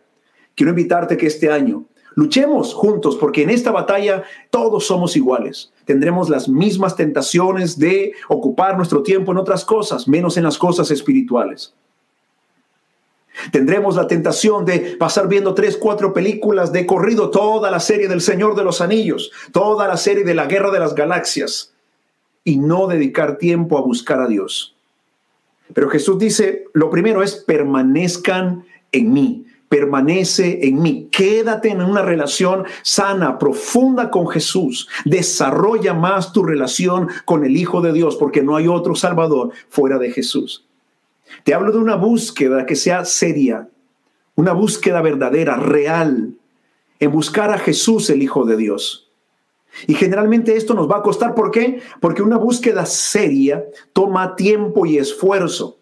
Quiero 0.55 0.69
invitarte 0.69 1.17
que 1.17 1.27
este 1.27 1.51
año 1.51 1.85
luchemos 2.15 2.73
juntos, 2.73 3.17
porque 3.17 3.43
en 3.43 3.49
esta 3.49 3.71
batalla 3.71 4.23
todos 4.49 4.85
somos 4.85 5.15
iguales. 5.15 5.71
Tendremos 5.85 6.29
las 6.29 6.47
mismas 6.47 6.95
tentaciones 6.95 7.77
de 7.79 8.13
ocupar 8.29 8.77
nuestro 8.77 9.01
tiempo 9.01 9.31
en 9.31 9.39
otras 9.39 9.65
cosas, 9.65 10.07
menos 10.07 10.37
en 10.37 10.43
las 10.43 10.57
cosas 10.57 10.91
espirituales. 10.91 11.73
Tendremos 13.51 13.95
la 13.95 14.07
tentación 14.07 14.63
de 14.63 14.95
pasar 14.99 15.27
viendo 15.27 15.55
tres, 15.55 15.75
cuatro 15.75 16.13
películas 16.13 16.71
de 16.71 16.85
corrido, 16.85 17.31
toda 17.31 17.71
la 17.71 17.79
serie 17.79 18.07
del 18.07 18.21
Señor 18.21 18.55
de 18.55 18.63
los 18.63 18.79
Anillos, 18.79 19.31
toda 19.51 19.87
la 19.87 19.97
serie 19.97 20.23
de 20.23 20.35
la 20.35 20.45
Guerra 20.45 20.69
de 20.69 20.79
las 20.79 20.93
Galaxias, 20.93 21.72
y 22.43 22.57
no 22.57 22.87
dedicar 22.87 23.37
tiempo 23.37 23.77
a 23.77 23.81
buscar 23.81 24.21
a 24.21 24.27
Dios. 24.27 24.75
Pero 25.73 25.89
Jesús 25.89 26.19
dice, 26.19 26.65
lo 26.73 26.89
primero 26.89 27.23
es 27.23 27.35
permanezcan 27.35 28.65
en 28.91 29.13
mí 29.13 29.45
permanece 29.73 30.67
en 30.67 30.83
mí. 30.83 31.09
Quédate 31.11 31.69
en 31.69 31.81
una 31.81 32.03
relación 32.03 32.63
sana, 32.83 33.39
profunda 33.39 34.11
con 34.11 34.27
Jesús. 34.27 34.87
Desarrolla 35.03 35.95
más 35.95 36.31
tu 36.31 36.43
relación 36.43 37.07
con 37.25 37.43
el 37.43 37.57
Hijo 37.57 37.81
de 37.81 37.91
Dios, 37.91 38.15
porque 38.15 38.43
no 38.43 38.55
hay 38.55 38.67
otro 38.67 38.93
Salvador 38.93 39.49
fuera 39.69 39.97
de 39.97 40.11
Jesús. 40.11 40.67
Te 41.43 41.55
hablo 41.55 41.71
de 41.71 41.79
una 41.79 41.95
búsqueda 41.95 42.67
que 42.67 42.75
sea 42.75 43.03
seria, 43.03 43.67
una 44.35 44.53
búsqueda 44.53 45.01
verdadera, 45.01 45.57
real, 45.57 46.35
en 46.99 47.11
buscar 47.11 47.49
a 47.49 47.57
Jesús, 47.57 48.11
el 48.11 48.21
Hijo 48.21 48.45
de 48.45 48.57
Dios. 48.57 49.02
Y 49.87 49.93
generalmente 49.95 50.55
esto 50.55 50.73
nos 50.73 50.89
va 50.89 50.97
a 50.97 51.01
costar, 51.01 51.35
¿por 51.35 51.51
qué? 51.51 51.81
Porque 51.99 52.21
una 52.21 52.37
búsqueda 52.37 52.85
seria 52.85 53.63
toma 53.91 54.35
tiempo 54.35 54.85
y 54.85 54.97
esfuerzo. 54.97 55.77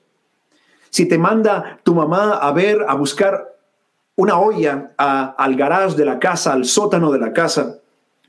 Si 0.89 1.07
te 1.07 1.17
manda 1.17 1.79
tu 1.83 1.95
mamá 1.95 2.33
a 2.33 2.51
ver, 2.51 2.85
a 2.87 2.95
buscar 2.95 3.55
una 4.15 4.39
olla 4.39 4.91
al 4.97 5.55
garage 5.55 5.95
de 5.95 6.05
la 6.05 6.19
casa, 6.19 6.53
al 6.53 6.65
sótano 6.65 7.11
de 7.11 7.19
la 7.19 7.33
casa, 7.33 7.81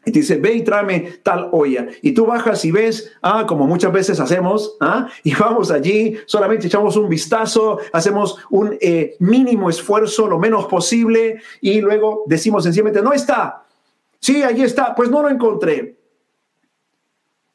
y 0.04 0.10
te 0.10 0.18
dice, 0.18 0.36
ve 0.36 0.54
y 0.54 0.62
tráeme 0.62 1.18
tal 1.22 1.48
olla. 1.52 1.86
Y 2.02 2.12
tú 2.12 2.26
bajas 2.26 2.64
y 2.64 2.72
ves, 2.72 3.12
ah, 3.22 3.44
como 3.46 3.66
muchas 3.66 3.92
veces 3.92 4.18
hacemos, 4.18 4.76
ah, 4.80 5.08
y 5.22 5.34
vamos 5.34 5.70
allí, 5.70 6.16
solamente 6.26 6.66
echamos 6.66 6.96
un 6.96 7.08
vistazo, 7.08 7.78
hacemos 7.92 8.38
un 8.50 8.76
eh, 8.80 9.16
mínimo 9.20 9.70
esfuerzo, 9.70 10.26
lo 10.26 10.38
menos 10.38 10.66
posible, 10.66 11.40
y 11.60 11.80
luego 11.80 12.24
decimos 12.26 12.64
sencillamente, 12.64 13.02
no 13.02 13.12
está. 13.12 13.64
Sí, 14.22 14.42
allí 14.42 14.62
está, 14.62 14.94
pues 14.94 15.10
no 15.10 15.20
lo 15.20 15.28
encontré. 15.28 15.98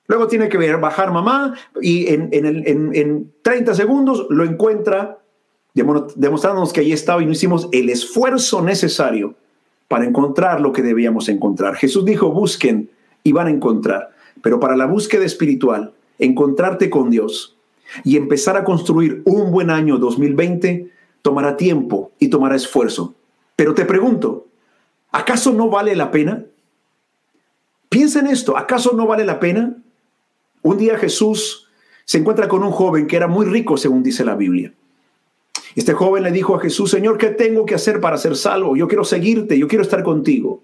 Luego 0.08 0.28
tiene 0.28 0.48
que 0.50 0.58
bajar 0.76 1.12
mamá 1.12 1.56
y 1.82 2.08
en, 2.14 2.30
en, 2.32 2.96
en 2.96 3.34
30 3.42 3.74
segundos 3.74 4.28
lo 4.30 4.44
encuentra 4.44 5.20
demostrándonos 5.74 6.74
que 6.74 6.82
ahí 6.82 6.92
estaba 6.92 7.22
y 7.22 7.26
no 7.26 7.32
hicimos 7.32 7.70
el 7.72 7.90
esfuerzo 7.90 8.62
necesario 8.62 9.36
para 9.88 10.06
encontrar 10.06 10.60
lo 10.60 10.74
que 10.74 10.82
debíamos 10.82 11.30
encontrar. 11.30 11.76
Jesús 11.76 12.04
dijo, 12.06 12.32
busquen 12.32 12.90
y 13.24 13.32
van 13.32 13.48
a 13.48 13.52
encontrar. 13.52 14.12
Pero 14.42 14.60
para 14.60 14.76
la 14.76 14.86
búsqueda 14.86 15.26
espiritual, 15.26 15.94
encontrarte 16.20 16.90
con 16.90 17.10
Dios 17.10 17.58
y 18.04 18.18
empezar 18.18 18.58
a 18.58 18.64
construir 18.64 19.22
un 19.26 19.52
buen 19.52 19.70
año 19.70 19.98
2020 19.98 20.92
tomará 21.22 21.56
tiempo 21.56 22.12
y 22.20 22.30
tomará 22.30 22.56
esfuerzo. 22.56 23.16
Pero 23.56 23.74
te 23.74 23.86
pregunto, 23.86 24.48
¿acaso 25.12 25.54
no 25.54 25.70
vale 25.70 25.96
la 25.96 26.12
pena? 26.12 26.46
Piensa 27.90 28.20
en 28.20 28.28
esto, 28.28 28.58
¿acaso 28.58 28.92
no 28.94 29.08
vale 29.08 29.26
la 29.26 29.40
pena? 29.40 29.76
Un 30.62 30.78
día 30.78 30.98
Jesús 30.98 31.68
se 32.06 32.18
encuentra 32.18 32.48
con 32.48 32.64
un 32.64 32.72
joven 32.72 33.08
que 33.08 33.16
era 33.16 33.28
muy 33.28 33.46
rico, 33.46 33.78
según 33.78 34.04
dice 34.04 34.26
la 34.26 34.36
Biblia. 34.36 34.74
Este 35.76 35.94
joven 35.94 36.24
le 36.24 36.32
dijo 36.32 36.56
a 36.56 36.60
Jesús, 36.60 36.90
Señor, 36.90 37.18
¿qué 37.18 37.28
tengo 37.28 37.66
que 37.66 37.76
hacer 37.76 38.02
para 38.02 38.18
ser 38.18 38.36
salvo? 38.36 38.76
Yo 38.76 38.88
quiero 38.88 39.04
seguirte, 39.04 39.58
yo 39.58 39.68
quiero 39.68 39.84
estar 39.84 40.04
contigo. 40.04 40.62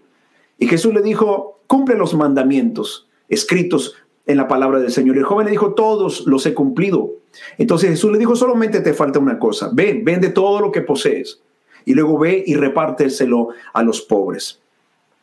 Y 0.58 0.68
Jesús 0.68 0.94
le 0.94 1.02
dijo, 1.02 1.62
cumple 1.68 1.96
los 1.96 2.14
mandamientos 2.14 3.08
escritos 3.30 3.96
en 4.26 4.38
la 4.38 4.48
palabra 4.48 4.80
del 4.80 4.92
Señor. 4.92 5.16
Y 5.16 5.20
el 5.20 5.26
joven 5.26 5.46
le 5.46 5.52
dijo, 5.52 5.74
todos 5.74 6.26
los 6.26 6.46
he 6.46 6.54
cumplido. 6.54 7.12
Entonces 7.58 7.90
Jesús 7.92 8.12
le 8.12 8.18
dijo, 8.18 8.36
solamente 8.36 8.82
te 8.82 8.94
falta 8.94 9.20
una 9.20 9.40
cosa, 9.40 9.70
ven, 9.74 10.04
vende 10.04 10.30
todo 10.30 10.60
lo 10.60 10.72
que 10.72 10.82
posees 10.82 11.42
y 11.86 11.94
luego 11.94 12.18
ve 12.18 12.44
y 12.46 12.56
repárteselo 12.56 13.50
a 13.74 13.84
los 13.84 14.02
pobres. 14.02 14.62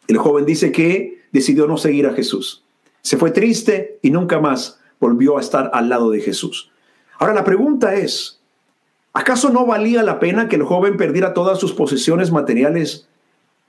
El 0.08 0.18
joven 0.18 0.44
dice 0.44 0.72
que 0.72 1.19
decidió 1.32 1.66
no 1.66 1.76
seguir 1.76 2.06
a 2.06 2.12
Jesús. 2.12 2.64
Se 3.02 3.16
fue 3.16 3.30
triste 3.30 3.98
y 4.02 4.10
nunca 4.10 4.40
más 4.40 4.78
volvió 4.98 5.38
a 5.38 5.40
estar 5.40 5.70
al 5.72 5.88
lado 5.88 6.10
de 6.10 6.20
Jesús. 6.20 6.70
Ahora 7.18 7.34
la 7.34 7.44
pregunta 7.44 7.94
es, 7.94 8.40
¿Acaso 9.12 9.50
no 9.50 9.66
valía 9.66 10.02
la 10.02 10.20
pena 10.20 10.48
que 10.48 10.56
el 10.56 10.62
joven 10.62 10.96
perdiera 10.96 11.34
todas 11.34 11.58
sus 11.58 11.72
posesiones 11.72 12.30
materiales 12.30 13.08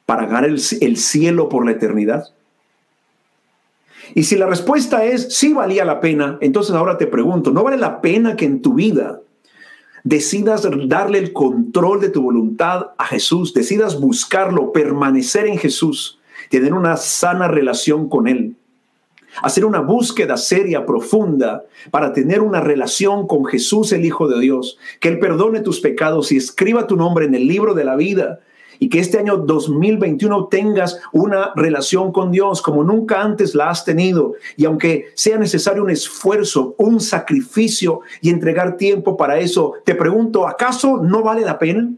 para 0.05 0.25
ganar 0.25 0.45
el, 0.45 0.59
cielo 0.59 1.49
por 1.49 1.65
la 1.65 1.71
eternidad? 1.71 2.25
Y 4.13 4.23
si 4.23 4.37
la 4.37 4.45
respuesta 4.45 5.03
es 5.03 5.35
sí 5.35 5.53
valía 5.53 5.83
la 5.83 5.99
pena, 5.99 6.37
entonces 6.41 6.75
ahora 6.75 6.97
te 6.97 7.07
pregunto, 7.07 7.51
¿no 7.51 7.63
vale 7.63 7.77
la 7.77 8.01
pena 8.01 8.35
que 8.35 8.45
en 8.45 8.61
tu 8.61 8.75
vida 8.75 9.21
decidas 10.03 10.67
darle 10.87 11.17
el 11.17 11.33
control 11.33 12.01
de 12.01 12.09
tu 12.09 12.21
voluntad 12.21 12.91
a 12.97 13.05
Jesús, 13.05 13.53
decidas 13.53 13.99
buscarlo, 13.99 14.71
permanecer 14.71 15.47
en 15.47 15.57
Jesús, 15.57 16.19
tener 16.51 16.73
una 16.73 16.95
sana 16.97 17.47
relación 17.47 18.07
con 18.07 18.27
Él? 18.27 18.55
hacer 19.41 19.65
una 19.65 19.79
búsqueda 19.79 20.37
seria, 20.37 20.85
profunda, 20.85 21.63
para 21.89 22.13
tener 22.13 22.41
una 22.41 22.61
relación 22.61 23.27
con 23.27 23.45
Jesús, 23.45 23.91
el 23.91 24.05
Hijo 24.05 24.27
de 24.27 24.39
Dios, 24.39 24.77
que 24.99 25.09
Él 25.09 25.19
perdone 25.19 25.61
tus 25.61 25.79
pecados 25.79 26.31
y 26.31 26.37
escriba 26.37 26.87
tu 26.87 26.95
nombre 26.95 27.25
en 27.25 27.35
el 27.35 27.47
libro 27.47 27.73
de 27.73 27.83
la 27.83 27.95
vida. 27.95 28.39
Y 28.79 28.89
que 28.89 28.97
este 28.97 29.19
año 29.19 29.37
2021 29.37 30.47
tengas 30.47 30.99
una 31.13 31.51
relación 31.55 32.11
con 32.11 32.31
Dios 32.31 32.63
como 32.63 32.83
nunca 32.83 33.21
antes 33.21 33.53
la 33.53 33.69
has 33.69 33.85
tenido. 33.85 34.33
Y 34.57 34.65
aunque 34.65 35.05
sea 35.13 35.37
necesario 35.37 35.83
un 35.83 35.91
esfuerzo, 35.91 36.73
un 36.79 36.99
sacrificio 36.99 38.01
y 38.21 38.31
entregar 38.31 38.77
tiempo 38.77 39.15
para 39.15 39.37
eso, 39.37 39.73
te 39.85 39.93
pregunto, 39.93 40.47
¿acaso 40.47 40.97
no 40.97 41.21
vale 41.21 41.41
la 41.41 41.59
pena? 41.59 41.91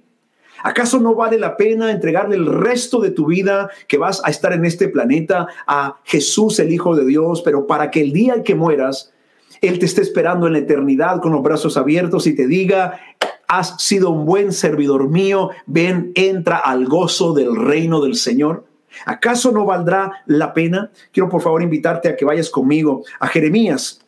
¿Acaso 0.64 1.00
no 1.00 1.14
vale 1.14 1.38
la 1.38 1.58
pena 1.58 1.92
entregarle 1.92 2.38
el 2.38 2.46
resto 2.46 3.00
de 3.00 3.12
tu 3.12 3.28
vida 3.28 3.70
que 3.88 3.98
vas 3.98 4.22
a 4.24 4.30
estar 4.30 4.54
en 4.54 4.66
este 4.66 4.88
planeta 4.88 5.48
a 5.68 5.98
Jesús, 6.06 6.58
el 6.60 6.72
Hijo 6.72 6.96
de 6.96 7.06
Dios, 7.06 7.42
pero 7.44 7.68
para 7.68 7.92
que 7.92 8.02
el 8.02 8.14
día 8.14 8.44
que 8.44 8.56
mueras, 8.56 9.14
Él 9.62 9.78
te 9.78 9.86
esté 9.86 10.02
esperando 10.02 10.48
en 10.48 10.54
la 10.54 10.60
eternidad 10.60 11.20
con 11.22 11.34
los 11.34 11.44
brazos 11.44 11.76
abiertos 11.76 12.28
y 12.28 12.36
te 12.36 12.48
diga, 12.48 13.00
has 13.48 13.76
sido 13.84 14.10
un 14.10 14.26
buen 14.26 14.54
servidor 14.54 15.10
mío, 15.10 15.50
ven, 15.66 16.14
entra 16.16 16.58
al 16.58 16.86
gozo 16.86 17.34
del 17.34 17.56
reino 17.56 18.02
del 18.02 18.16
Señor? 18.16 18.66
¿Acaso 19.06 19.52
no 19.52 19.66
valdrá 19.66 20.24
la 20.28 20.54
pena? 20.54 20.92
Quiero 21.12 21.28
por 21.28 21.42
favor 21.42 21.62
invitarte 21.62 22.08
a 22.08 22.16
que 22.16 22.26
vayas 22.26 22.50
conmigo 22.50 23.04
a 23.20 23.28
Jeremías 23.28 24.03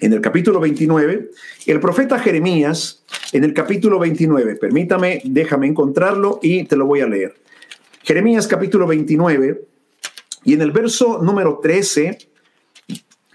en 0.00 0.12
el 0.12 0.20
capítulo 0.20 0.60
29, 0.60 1.30
el 1.66 1.80
profeta 1.80 2.18
Jeremías, 2.18 3.04
en 3.32 3.44
el 3.44 3.52
capítulo 3.52 3.98
29, 3.98 4.56
permítame, 4.56 5.20
déjame 5.24 5.66
encontrarlo 5.66 6.40
y 6.42 6.64
te 6.64 6.76
lo 6.76 6.86
voy 6.86 7.00
a 7.00 7.06
leer. 7.06 7.34
Jeremías 8.02 8.48
capítulo 8.48 8.86
29, 8.86 9.62
y 10.44 10.54
en 10.54 10.62
el 10.62 10.72
verso 10.72 11.22
número 11.22 11.60
13, 11.62 12.18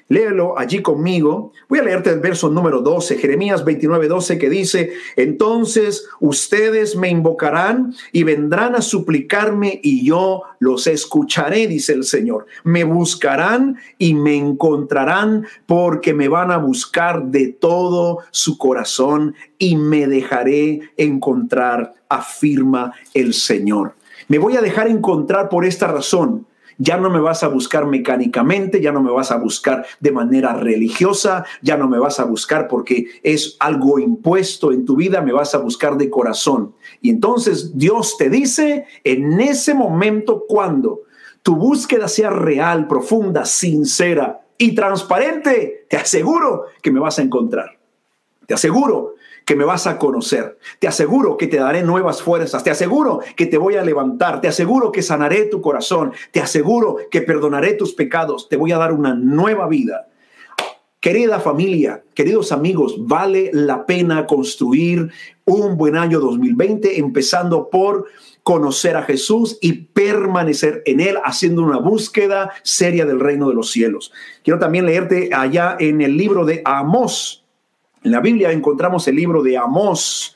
Léelo 0.08 0.58
allí 0.60 0.84
conmigo. 0.84 1.52
Voy 1.68 1.80
a 1.80 1.84
leerte 1.84 2.12
el 2.12 2.20
verso 2.20 2.50
número 2.50 2.82
12, 2.82 3.18
Jeremías 3.18 3.66
29, 3.66 4.08
12, 4.08 4.38
que 4.38 4.52
dice, 4.52 4.94
entonces 5.16 6.08
ustedes 6.20 6.96
me 6.96 7.10
invocarán 7.10 7.96
y 8.12 8.22
vendrán 8.24 8.76
a 8.76 8.82
suplicarme 8.82 9.80
y 9.82 10.06
yo 10.06 10.44
los 10.60 10.86
escucharé, 10.86 11.66
dice 11.68 11.94
el 11.94 12.04
Señor. 12.04 12.46
Me 12.64 12.84
buscarán 12.84 13.78
y 13.98 14.14
me 14.14 14.36
encontrarán 14.36 15.48
porque 15.66 16.14
me 16.14 16.28
van 16.28 16.52
a 16.52 16.58
buscar 16.58 17.26
de 17.26 17.48
todo 17.48 18.20
su 18.30 18.60
corazón 18.60 19.34
y 19.58 19.76
me 19.76 20.06
dejaré 20.06 20.82
encontrar, 20.98 21.96
afirma 22.10 22.94
el 23.16 23.34
Señor. 23.34 23.96
Me 24.28 24.38
voy 24.38 24.56
a 24.56 24.62
dejar 24.62 24.88
encontrar 24.88 25.50
por 25.50 25.66
esta 25.66 25.88
razón 25.88 26.46
ya 26.78 26.98
no 26.98 27.10
me 27.10 27.20
vas 27.20 27.44
a 27.44 27.48
buscar 27.48 27.86
mecánicamente, 27.86 28.82
ya 28.82 28.92
no 28.92 29.02
me 29.02 29.12
vas 29.12 29.32
a 29.32 29.38
buscar 29.38 29.86
de 30.00 30.12
manera 30.12 30.54
religiosa, 30.54 31.46
ya 31.62 31.78
no 31.78 31.88
me 31.88 32.00
vas 32.00 32.20
a 32.20 32.26
buscar 32.26 32.68
porque 32.68 33.08
es 33.24 33.56
algo 33.60 34.00
impuesto 34.00 34.72
en 34.72 34.86
tu 34.86 34.96
vida, 34.96 35.22
me 35.22 35.32
vas 35.32 35.56
a 35.56 35.60
buscar 35.60 35.98
de 35.98 36.10
corazón. 36.10 36.74
Y 37.02 37.10
entonces 37.10 37.78
Dios 37.78 38.18
te 38.18 38.30
dice 38.30 38.86
en 39.04 39.40
ese 39.40 39.74
momento 39.74 40.44
cuando 40.48 41.02
tu 41.42 41.56
búsqueda 41.56 42.08
sea 42.08 42.30
real, 42.32 42.88
profunda, 42.88 43.46
sincera 43.46 44.42
y 44.58 44.74
transparente, 44.74 45.86
te 45.90 45.98
aseguro 45.98 46.66
que 46.82 46.92
me 46.92 47.00
vas 47.00 47.20
a 47.20 47.22
encontrar. 47.22 47.75
Te 48.48 48.54
aseguro 48.54 49.16
que 49.46 49.56
me 49.56 49.64
vas 49.64 49.88
a 49.88 49.98
conocer. 49.98 50.58
Te 50.80 50.88
aseguro 50.88 51.38
que 51.38 51.48
te 51.48 51.58
daré 51.58 51.84
nuevas 51.84 52.22
fuerzas. 52.22 52.64
Te 52.64 52.72
aseguro 52.72 53.20
que 53.36 53.46
te 53.46 53.58
voy 53.58 53.76
a 53.76 53.84
levantar. 53.84 54.42
Te 54.42 54.48
aseguro 54.48 54.92
que 54.92 55.02
sanaré 55.02 55.46
tu 55.46 55.62
corazón. 55.62 56.14
Te 56.32 56.42
aseguro 56.42 56.98
que 57.12 57.22
perdonaré 57.22 57.74
tus 57.74 57.94
pecados. 57.94 58.50
Te 58.50 58.58
voy 58.58 58.72
a 58.72 58.78
dar 58.78 58.92
una 58.92 59.14
nueva 59.14 59.68
vida. 59.68 60.08
Querida 61.06 61.40
familia, 61.40 62.04
queridos 62.16 62.52
amigos, 62.52 62.96
vale 62.98 63.52
la 63.54 63.86
pena 63.86 64.26
construir 64.26 65.12
un 65.46 65.78
buen 65.78 65.98
año 65.98 66.20
2020 66.20 66.98
empezando 66.98 67.70
por 67.70 68.08
conocer 68.42 68.98
a 68.98 69.04
Jesús 69.04 69.60
y 69.62 69.74
permanecer 69.74 70.82
en 70.88 71.02
Él, 71.02 71.18
haciendo 71.24 71.62
una 71.62 71.78
búsqueda 71.78 72.54
seria 72.64 73.06
del 73.06 73.20
reino 73.20 73.48
de 73.48 73.54
los 73.54 73.70
cielos. 73.70 74.12
Quiero 74.44 74.58
también 74.58 74.88
leerte 74.88 75.30
allá 75.32 75.78
en 75.80 76.02
el 76.02 76.18
libro 76.18 76.44
de 76.44 76.64
Amós, 76.66 77.45
en 78.06 78.12
la 78.12 78.22
Biblia 78.22 78.52
encontramos 78.52 79.08
el 79.08 79.16
libro 79.16 79.42
de 79.42 79.58
Amós. 79.58 80.36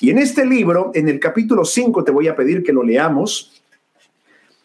Y 0.00 0.08
en 0.08 0.18
este 0.18 0.46
libro, 0.46 0.90
en 0.94 1.08
el 1.08 1.20
capítulo 1.20 1.66
5, 1.66 2.02
te 2.02 2.10
voy 2.10 2.28
a 2.28 2.34
pedir 2.34 2.62
que 2.62 2.72
lo 2.72 2.82
leamos. 2.82 3.62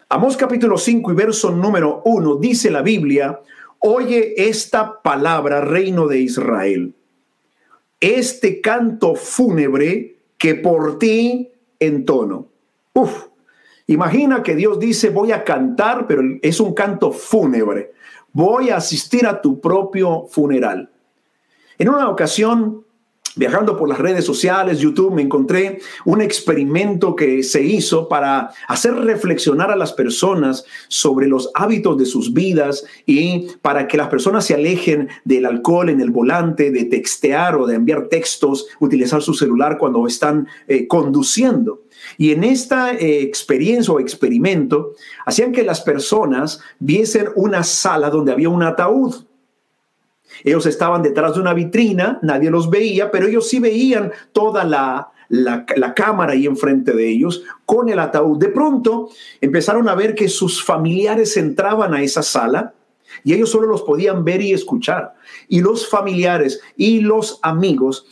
Amós 0.08 0.38
capítulo 0.38 0.78
5 0.78 1.12
y 1.12 1.16
verso 1.16 1.52
número 1.52 2.02
1 2.06 2.38
dice 2.38 2.72
la 2.72 2.82
Biblia, 2.82 3.42
oye 3.80 4.36
esta 4.38 5.02
palabra, 5.02 5.60
reino 5.60 6.08
de 6.08 6.20
Israel. 6.20 6.94
Este 8.00 8.62
canto 8.62 9.16
fúnebre 9.16 10.16
que 10.38 10.56
por 10.56 10.98
ti 10.98 11.50
entono. 11.80 12.48
Uf, 12.94 13.26
imagina 13.88 14.44
que 14.44 14.56
Dios 14.56 14.80
dice, 14.80 15.10
voy 15.10 15.34
a 15.34 15.44
cantar, 15.44 16.08
pero 16.08 16.22
es 16.42 16.62
un 16.62 16.74
canto 16.74 17.12
fúnebre. 17.12 17.92
Voy 18.32 18.70
a 18.70 18.78
asistir 18.78 19.28
a 19.28 19.42
tu 19.42 19.60
propio 19.60 20.28
funeral. 20.30 20.90
En 21.78 21.90
una 21.90 22.10
ocasión, 22.10 22.86
viajando 23.36 23.78
por 23.78 23.90
las 23.90 24.00
redes 24.00 24.24
sociales, 24.24 24.80
YouTube, 24.80 25.14
me 25.14 25.22
encontré 25.22 25.80
un 26.06 26.22
experimento 26.22 27.16
que 27.16 27.44
se 27.44 27.62
hizo 27.62 28.08
para 28.08 28.52
hacer 28.68 28.94
reflexionar 28.96 29.72
a 29.72 29.76
las 29.76 29.92
personas 29.92 30.66
sobre 30.88 31.28
los 31.28 31.52
hábitos 31.54 31.98
de 31.98 32.06
sus 32.06 32.34
vidas 32.34 32.86
y 33.06 33.48
para 33.62 33.88
que 33.88 33.98
las 33.98 34.08
personas 34.08 34.46
se 34.46 34.54
alejen 34.54 35.10
del 35.26 35.46
alcohol 35.46 35.90
en 35.90 36.00
el 36.00 36.12
volante, 36.12 36.72
de 36.72 36.86
textear 36.86 37.58
o 37.58 37.68
de 37.68 37.76
enviar 37.76 38.08
textos, 38.08 38.68
utilizar 38.80 39.22
su 39.22 39.34
celular 39.34 39.78
cuando 39.78 40.08
están 40.08 40.48
eh, 40.68 40.88
conduciendo. 40.88 41.82
Y 42.18 42.32
en 42.32 42.44
esta 42.44 42.94
eh, 42.94 43.22
experiencia 43.22 43.94
o 43.94 44.00
experimento, 44.00 44.94
hacían 45.26 45.52
que 45.52 45.64
las 45.64 45.82
personas 45.82 46.62
viesen 46.80 47.30
una 47.36 47.64
sala 47.64 48.10
donde 48.10 48.32
había 48.32 48.50
un 48.50 48.64
ataúd. 48.64 49.25
Ellos 50.44 50.66
estaban 50.66 51.02
detrás 51.02 51.36
de 51.36 51.42
una 51.42 51.54
vitrina, 51.54 52.20
nadie 52.22 52.50
los 52.50 52.70
veía, 52.70 53.12
pero 53.12 53.28
ellos 53.28 53.48
sí 53.48 53.60
veían 53.60 54.12
toda 54.34 54.64
la, 54.64 55.12
la, 55.30 55.94
cámara 55.94 56.34
ahí 56.34 56.46
enfrente 56.46 56.94
de 56.94 57.10
ellos 57.10 57.44
con 57.66 57.90
el 57.90 58.00
ataúd. 58.00 58.38
De 58.38 58.50
pronto 58.50 59.10
empezaron 59.42 59.90
a 59.90 59.96
ver 59.96 60.16
que 60.16 60.30
sus 60.30 60.64
familiares 60.64 61.38
entraban 61.38 61.94
a 61.94 62.02
esa 62.02 62.22
sala 62.22 62.74
y 63.24 63.34
ellos 63.34 63.50
solo 63.50 63.68
los 63.68 63.84
podían 63.84 64.24
ver 64.24 64.42
y 64.42 64.54
escuchar. 64.54 65.16
Y 65.48 65.62
los 65.62 65.88
familiares 65.88 66.62
y 66.76 67.02
los 67.02 67.40
amigos 67.42 68.08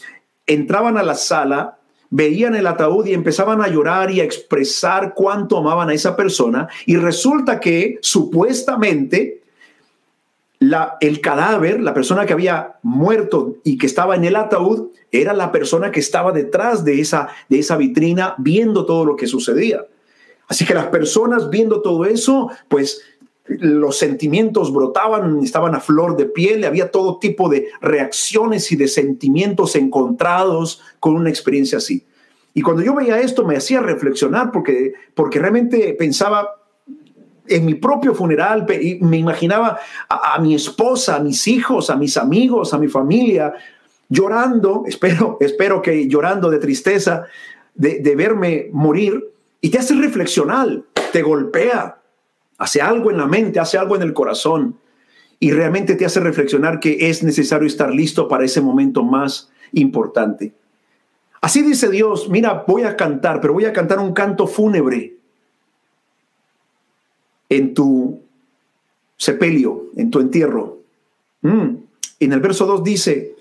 entraban 0.46 0.98
a 0.98 1.04
la 1.04 1.16
sala, 1.16 1.78
veían 2.10 2.56
el 2.56 2.68
ataúd 2.68 3.06
y 3.08 3.14
empezaban 3.14 3.62
a 3.62 3.68
llorar 3.68 4.12
y 4.12 4.22
a 4.22 4.24
expresar 4.24 5.14
cuánto 5.16 5.58
amaban 5.58 5.90
a 5.90 5.94
esa 5.94 6.16
persona. 6.16 6.68
Y 6.86 6.96
resulta 6.96 7.60
que 7.60 7.98
supuestamente 8.02 9.43
el 11.02 11.22
cadáver, 11.22 11.82
la 11.82 11.94
persona 11.94 12.26
que 12.26 12.34
había 12.34 12.76
muerto 12.84 13.58
y 13.64 13.78
que 13.78 13.86
estaba 13.86 14.16
en 14.16 14.24
el 14.24 14.36
ataúd, 14.36 14.90
era 15.12 15.34
la 15.34 15.52
persona 15.52 15.92
que 15.92 16.00
estaba 16.00 16.32
detrás 16.32 16.84
de 16.84 17.00
esa, 17.00 17.28
de 17.50 17.60
esa 17.60 17.78
vitrina 17.78 18.36
viendo 18.38 18.86
todo 18.86 19.06
lo 19.06 19.16
que 19.16 19.28
sucedía. 19.28 19.86
Así 20.48 20.66
que 20.66 20.74
las 20.74 20.88
personas 20.88 21.50
viendo 21.50 21.82
todo 21.82 22.06
eso, 22.06 22.50
pues 22.68 23.02
los 23.46 23.98
sentimientos 23.98 24.72
brotaban, 24.72 25.44
estaban 25.44 25.76
a 25.76 25.80
flor 25.80 26.16
de 26.16 26.26
piel, 26.26 26.64
había 26.64 26.92
todo 26.92 27.20
tipo 27.20 27.50
de 27.50 27.68
reacciones 27.82 28.72
y 28.72 28.76
de 28.76 28.88
sentimientos 28.88 29.76
encontrados 29.76 30.82
con 31.00 31.16
una 31.16 31.30
experiencia 31.30 31.78
así. 31.78 32.06
Y 32.54 32.62
cuando 32.62 32.84
yo 32.84 32.94
veía 32.94 33.20
esto 33.20 33.46
me 33.46 33.58
hacía 33.58 33.82
reflexionar 33.82 34.52
porque, 34.52 34.94
porque 35.16 35.40
realmente 35.40 35.96
pensaba, 35.98 36.63
en 37.48 37.66
mi 37.66 37.76
propio 37.76 38.14
funeral 38.14 38.66
me 39.02 39.18
imaginaba 39.18 39.80
a, 40.10 40.40
mi 40.40 40.56
esposa, 40.56 41.18
a 41.18 41.20
mis 41.20 41.48
hijos, 41.48 41.90
a 41.90 41.96
mis 41.96 42.18
amigos, 42.18 42.74
a 42.74 42.78
mi 42.78 42.88
familia, 42.88 43.54
llorando, 44.10 44.84
espero, 44.88 45.38
espero 45.40 45.82
que 45.82 46.08
llorando 46.08 46.50
de 46.50 46.60
tristeza 46.60 47.26
de, 47.76 48.00
de 48.00 48.16
verme 48.16 48.70
morir, 48.72 49.30
y 49.62 49.70
te 49.70 49.80
hace 49.80 49.96
reflexionar, 49.96 50.82
te 51.12 51.22
golpea, 51.22 51.98
hace 52.58 52.82
algo 52.82 53.12
en 53.12 53.18
la 53.18 53.28
mente, 53.28 53.60
hace 53.60 53.78
algo 53.78 53.96
en 53.96 54.02
el 54.02 54.14
corazón, 54.14 54.78
y 55.40 55.52
realmente 55.52 55.96
te 55.96 56.06
hace 56.06 56.20
reflexionar 56.20 56.80
que 56.80 57.10
es 57.10 57.24
necesario 57.24 57.68
estar 57.68 57.94
listo 57.94 58.28
para 58.28 58.46
ese 58.46 58.62
momento 58.62 59.04
más 59.04 59.52
importante. 59.72 60.54
Así 61.42 61.62
dice 61.62 61.90
Dios, 61.90 62.30
mira, 62.30 62.64
voy 62.66 62.84
a 62.84 62.96
cantar, 62.96 63.42
pero 63.42 63.54
voy 63.54 63.66
a 63.66 63.74
cantar 63.74 64.00
un 64.00 64.14
canto 64.14 64.48
fúnebre 64.48 65.18
en 67.58 67.74
tu 67.74 68.22
sepelio, 69.18 69.86
en 69.96 70.10
tu 70.12 70.20
entierro. 70.20 70.80
Mm. 71.42 71.76
En 72.20 72.34
el 72.34 72.40
verso 72.40 72.66
2 72.66 72.84
dice, 72.84 73.36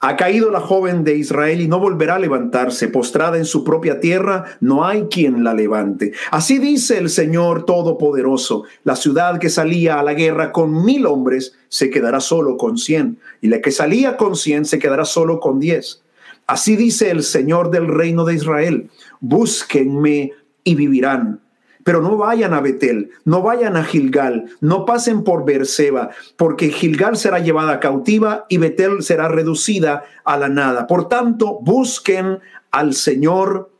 ha 0.00 0.16
caído 0.16 0.50
la 0.50 0.60
joven 0.60 1.02
de 1.02 1.16
Israel 1.16 1.60
y 1.60 1.66
no 1.66 1.80
volverá 1.80 2.16
a 2.16 2.18
levantarse, 2.20 2.88
postrada 2.88 3.36
en 3.36 3.44
su 3.44 3.64
propia 3.64 3.98
tierra, 3.98 4.44
no 4.60 4.84
hay 4.84 5.04
quien 5.04 5.42
la 5.42 5.54
levante. 5.54 6.12
Así 6.30 6.58
dice 6.58 6.98
el 6.98 7.10
Señor 7.10 7.64
Todopoderoso, 7.64 8.64
la 8.84 8.94
ciudad 8.94 9.40
que 9.40 9.50
salía 9.50 9.98
a 9.98 10.04
la 10.04 10.14
guerra 10.14 10.52
con 10.52 10.84
mil 10.84 11.04
hombres 11.06 11.56
se 11.68 11.90
quedará 11.90 12.20
solo 12.20 12.56
con 12.56 12.78
cien, 12.78 13.18
y 13.40 13.48
la 13.48 13.60
que 13.60 13.72
salía 13.72 14.16
con 14.16 14.36
cien 14.36 14.64
se 14.66 14.78
quedará 14.78 15.04
solo 15.04 15.40
con 15.40 15.58
diez. 15.58 16.02
Así 16.46 16.76
dice 16.76 17.10
el 17.10 17.24
Señor 17.24 17.70
del 17.70 17.88
reino 17.88 18.24
de 18.24 18.34
Israel, 18.34 18.90
búsquenme 19.20 20.32
y 20.62 20.74
vivirán 20.76 21.40
pero 21.88 22.02
no 22.02 22.18
vayan 22.18 22.52
a 22.52 22.60
Betel, 22.60 23.12
no 23.24 23.40
vayan 23.40 23.74
a 23.78 23.82
Gilgal, 23.82 24.50
no 24.60 24.84
pasen 24.84 25.24
por 25.24 25.46
Berseba, 25.46 26.10
porque 26.36 26.68
Gilgal 26.68 27.16
será 27.16 27.38
llevada 27.38 27.80
cautiva 27.80 28.44
y 28.50 28.58
Betel 28.58 29.02
será 29.02 29.28
reducida 29.28 30.04
a 30.22 30.36
la 30.36 30.50
nada. 30.50 30.86
Por 30.86 31.08
tanto, 31.08 31.60
busquen 31.62 32.40
al 32.72 32.92
Señor 32.92 33.72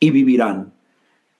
y 0.00 0.10
vivirán. 0.10 0.72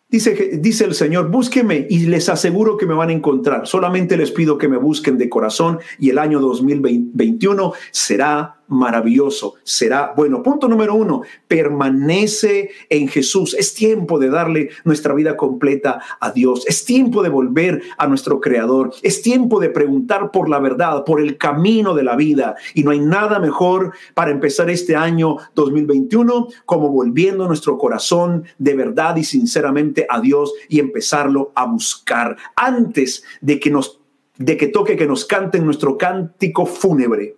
Dice, 0.09 0.61
dice 0.63 0.85
el 0.85 0.95
Señor, 0.95 1.29
búsqueme 1.29 1.89
y 1.91 2.07
les 2.07 2.29
aseguro 2.29 2.77
que 2.77 2.87
me 2.87 2.95
van 2.95 3.09
a 3.09 3.13
encontrar. 3.13 3.67
Solamente 3.67 4.17
les 4.17 4.31
pido 4.31 4.59
que 4.59 4.69
me 4.69 4.77
busquen 4.77 5.19
de 5.19 5.29
corazón 5.29 5.81
y 5.99 6.11
el 6.11 6.19
año 6.19 6.39
2021 6.39 7.73
será 7.91 8.56
maravilloso, 8.69 9.55
será 9.63 10.13
bueno. 10.17 10.43
Punto 10.43 10.69
número 10.69 10.95
uno, 10.95 11.23
permanece 11.49 12.71
en 12.89 13.09
Jesús. 13.09 13.55
Es 13.55 13.75
tiempo 13.75 14.19
de 14.19 14.31
darle 14.31 14.71
nuestra 14.85 15.15
vida 15.15 15.37
completa 15.37 16.01
a 16.21 16.31
Dios. 16.31 16.65
Es 16.67 16.85
tiempo 16.85 17.23
de 17.23 17.29
volver 17.29 17.83
a 17.99 18.07
nuestro 18.07 18.41
Creador. 18.41 18.93
Es 19.03 19.23
tiempo 19.23 19.61
de 19.61 19.71
preguntar 19.71 20.31
por 20.31 20.49
la 20.49 20.59
verdad, 20.59 21.05
por 21.05 21.21
el 21.21 21.37
camino 21.37 21.95
de 21.95 22.05
la 22.05 22.17
vida. 22.17 22.57
Y 22.75 22.83
no 22.83 22.91
hay 22.91 23.01
nada 23.01 23.39
mejor 23.39 23.93
para 24.15 24.31
empezar 24.31 24.71
este 24.71 24.97
año 24.97 25.37
2021 25.55 26.49
como 26.65 26.91
volviendo 26.91 27.47
nuestro 27.47 27.79
corazón 27.79 28.45
de 28.59 28.75
verdad 28.75 29.17
y 29.17 29.25
sinceramente 29.25 30.07
a 30.09 30.21
Dios 30.21 30.53
y 30.69 30.81
empezarlo 30.81 31.53
a 31.55 31.67
buscar 31.67 32.37
antes 32.57 33.25
de 33.41 33.61
que 33.61 33.71
nos 33.71 34.01
de 34.39 34.59
que 34.59 34.67
toque 34.67 34.97
que 34.97 35.07
nos 35.07 35.25
canten 35.25 35.65
nuestro 35.65 35.97
cántico 35.97 36.67
fúnebre 36.67 37.37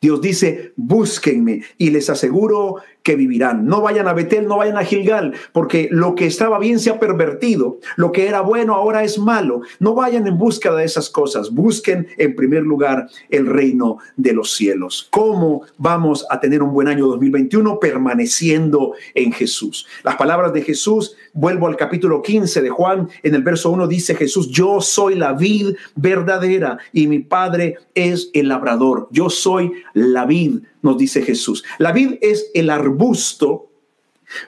Dios 0.00 0.20
dice, 0.20 0.72
búsquenme 0.76 1.62
y 1.76 1.90
les 1.90 2.08
aseguro 2.08 2.76
que 3.08 3.16
vivirán. 3.16 3.64
No 3.64 3.80
vayan 3.80 4.06
a 4.06 4.12
Betel, 4.12 4.46
no 4.46 4.58
vayan 4.58 4.76
a 4.76 4.84
Gilgal, 4.84 5.32
porque 5.52 5.88
lo 5.90 6.14
que 6.14 6.26
estaba 6.26 6.58
bien 6.58 6.78
se 6.78 6.90
ha 6.90 7.00
pervertido, 7.00 7.78
lo 7.96 8.12
que 8.12 8.28
era 8.28 8.42
bueno 8.42 8.74
ahora 8.74 9.02
es 9.02 9.18
malo. 9.18 9.62
No 9.80 9.94
vayan 9.94 10.26
en 10.26 10.36
busca 10.36 10.74
de 10.74 10.84
esas 10.84 11.08
cosas, 11.08 11.50
busquen 11.50 12.06
en 12.18 12.36
primer 12.36 12.64
lugar 12.64 13.08
el 13.30 13.46
reino 13.46 13.96
de 14.18 14.34
los 14.34 14.52
cielos. 14.52 15.08
¿Cómo 15.10 15.62
vamos 15.78 16.26
a 16.28 16.38
tener 16.38 16.62
un 16.62 16.74
buen 16.74 16.86
año 16.86 17.06
2021? 17.06 17.80
Permaneciendo 17.80 18.92
en 19.14 19.32
Jesús. 19.32 19.86
Las 20.04 20.16
palabras 20.16 20.52
de 20.52 20.60
Jesús, 20.60 21.16
vuelvo 21.32 21.66
al 21.66 21.76
capítulo 21.76 22.20
15 22.20 22.60
de 22.60 22.68
Juan, 22.68 23.08
en 23.22 23.34
el 23.34 23.42
verso 23.42 23.70
1 23.70 23.88
dice 23.88 24.16
Jesús, 24.16 24.50
yo 24.50 24.82
soy 24.82 25.14
la 25.14 25.32
vid 25.32 25.76
verdadera 25.96 26.76
y 26.92 27.06
mi 27.06 27.20
Padre 27.20 27.78
es 27.94 28.28
el 28.34 28.48
labrador. 28.48 29.08
Yo 29.12 29.30
soy 29.30 29.72
la 29.94 30.26
vid 30.26 30.58
nos 30.82 30.98
dice 30.98 31.22
Jesús. 31.22 31.64
La 31.78 31.92
vid 31.92 32.14
es 32.20 32.50
el 32.54 32.70
arbusto, 32.70 33.70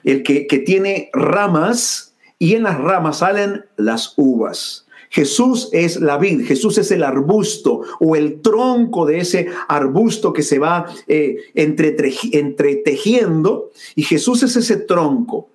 el 0.05 0.23
que, 0.23 0.47
que 0.47 0.59
tiene 0.59 1.11
ramas 1.12 2.14
y 2.38 2.55
en 2.55 2.64
las 2.64 2.79
ramas 2.79 3.19
salen 3.19 3.64
las 3.77 4.14
uvas. 4.16 4.87
Jesús 5.11 5.69
es 5.73 6.01
la 6.01 6.16
vid, 6.19 6.47
Jesús 6.47 6.79
es 6.79 6.93
el 6.93 7.03
arbusto 7.03 7.81
o 7.99 8.14
el 8.14 8.40
tronco 8.40 9.07
de 9.07 9.19
ese 9.19 9.49
arbusto 9.69 10.33
que 10.33 10.43
se 10.43 10.61
va 10.61 10.87
eh, 11.09 11.37
entretejiendo 11.55 13.73
y 13.97 14.05
Jesús 14.05 14.45
es 14.45 14.55
ese 14.55 14.77
tronco. 14.77 15.51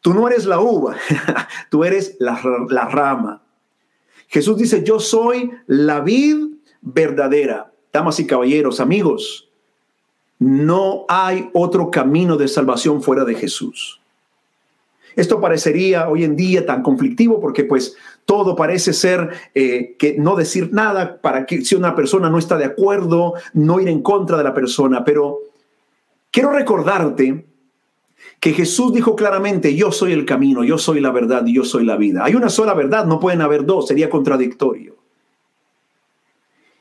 Tú 0.00 0.12
no 0.12 0.26
eres 0.26 0.44
la 0.44 0.58
uva, 0.60 0.96
tú 1.70 1.84
eres 1.84 2.16
la, 2.18 2.40
la 2.68 2.86
rama. 2.86 3.44
Jesús 4.26 4.58
dice, 4.58 4.82
yo 4.82 4.98
soy 4.98 5.52
la 5.66 6.00
vid 6.00 6.48
verdadera. 6.80 7.72
Damas 7.92 8.18
y 8.20 8.26
caballeros, 8.26 8.80
amigos, 8.80 9.47
no 10.38 11.04
hay 11.08 11.50
otro 11.52 11.90
camino 11.90 12.36
de 12.36 12.48
salvación 12.48 13.02
fuera 13.02 13.24
de 13.24 13.34
Jesús. 13.34 14.00
Esto 15.16 15.40
parecería 15.40 16.08
hoy 16.08 16.22
en 16.22 16.36
día 16.36 16.64
tan 16.64 16.82
conflictivo 16.82 17.40
porque 17.40 17.64
pues 17.64 17.96
todo 18.24 18.54
parece 18.54 18.92
ser 18.92 19.30
eh, 19.54 19.96
que 19.98 20.16
no 20.16 20.36
decir 20.36 20.72
nada 20.72 21.20
para 21.20 21.44
que 21.44 21.62
si 21.62 21.74
una 21.74 21.96
persona 21.96 22.30
no 22.30 22.38
está 22.38 22.56
de 22.56 22.66
acuerdo, 22.66 23.34
no 23.52 23.80
ir 23.80 23.88
en 23.88 24.00
contra 24.00 24.36
de 24.36 24.44
la 24.44 24.54
persona. 24.54 25.04
Pero 25.04 25.38
quiero 26.30 26.52
recordarte 26.52 27.46
que 28.38 28.52
Jesús 28.52 28.92
dijo 28.92 29.16
claramente, 29.16 29.74
yo 29.74 29.90
soy 29.90 30.12
el 30.12 30.24
camino, 30.24 30.62
yo 30.62 30.78
soy 30.78 31.00
la 31.00 31.10
verdad 31.10 31.44
y 31.46 31.54
yo 31.54 31.64
soy 31.64 31.84
la 31.84 31.96
vida. 31.96 32.24
Hay 32.24 32.36
una 32.36 32.48
sola 32.48 32.74
verdad, 32.74 33.04
no 33.04 33.18
pueden 33.18 33.40
haber 33.40 33.64
dos, 33.64 33.88
sería 33.88 34.08
contradictorio. 34.08 34.97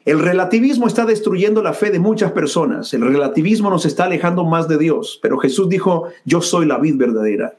El 0.08 0.20
relativismo 0.20 0.88
está 0.88 1.06
destruyendo 1.06 1.62
la 1.62 1.74
fe 1.74 1.92
de 1.92 2.00
muchas 2.00 2.32
personas. 2.32 2.94
El 2.94 3.02
relativismo 3.02 3.70
nos 3.70 3.86
está 3.86 4.06
alejando 4.06 4.46
más 4.46 4.70
de 4.70 4.78
Dios. 4.78 5.20
Pero 5.22 5.38
Jesús 5.38 5.68
dijo, 5.68 6.08
yo 6.24 6.40
soy 6.40 6.66
la 6.66 6.78
vid 6.78 6.96
verdadera. 6.96 7.56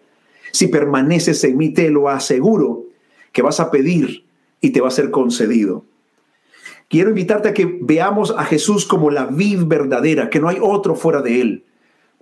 Si 0.50 0.68
permaneces 0.68 1.44
en 1.44 1.58
mí, 1.58 1.74
te 1.74 1.90
lo 1.90 2.08
aseguro 2.08 2.84
que 3.32 3.42
vas 3.42 3.60
a 3.60 3.70
pedir 3.70 4.24
y 4.62 4.70
te 4.70 4.80
va 4.80 4.88
a 4.88 4.92
ser 4.92 5.10
concedido. 5.10 5.84
Quiero 6.88 7.10
invitarte 7.10 7.50
a 7.50 7.52
que 7.52 7.80
veamos 7.82 8.34
a 8.34 8.44
Jesús 8.44 8.86
como 8.86 9.10
la 9.10 9.26
vid 9.26 9.64
verdadera, 9.66 10.30
que 10.30 10.40
no 10.40 10.48
hay 10.48 10.56
otro 10.58 10.94
fuera 10.94 11.20
de 11.20 11.42
él. 11.42 11.64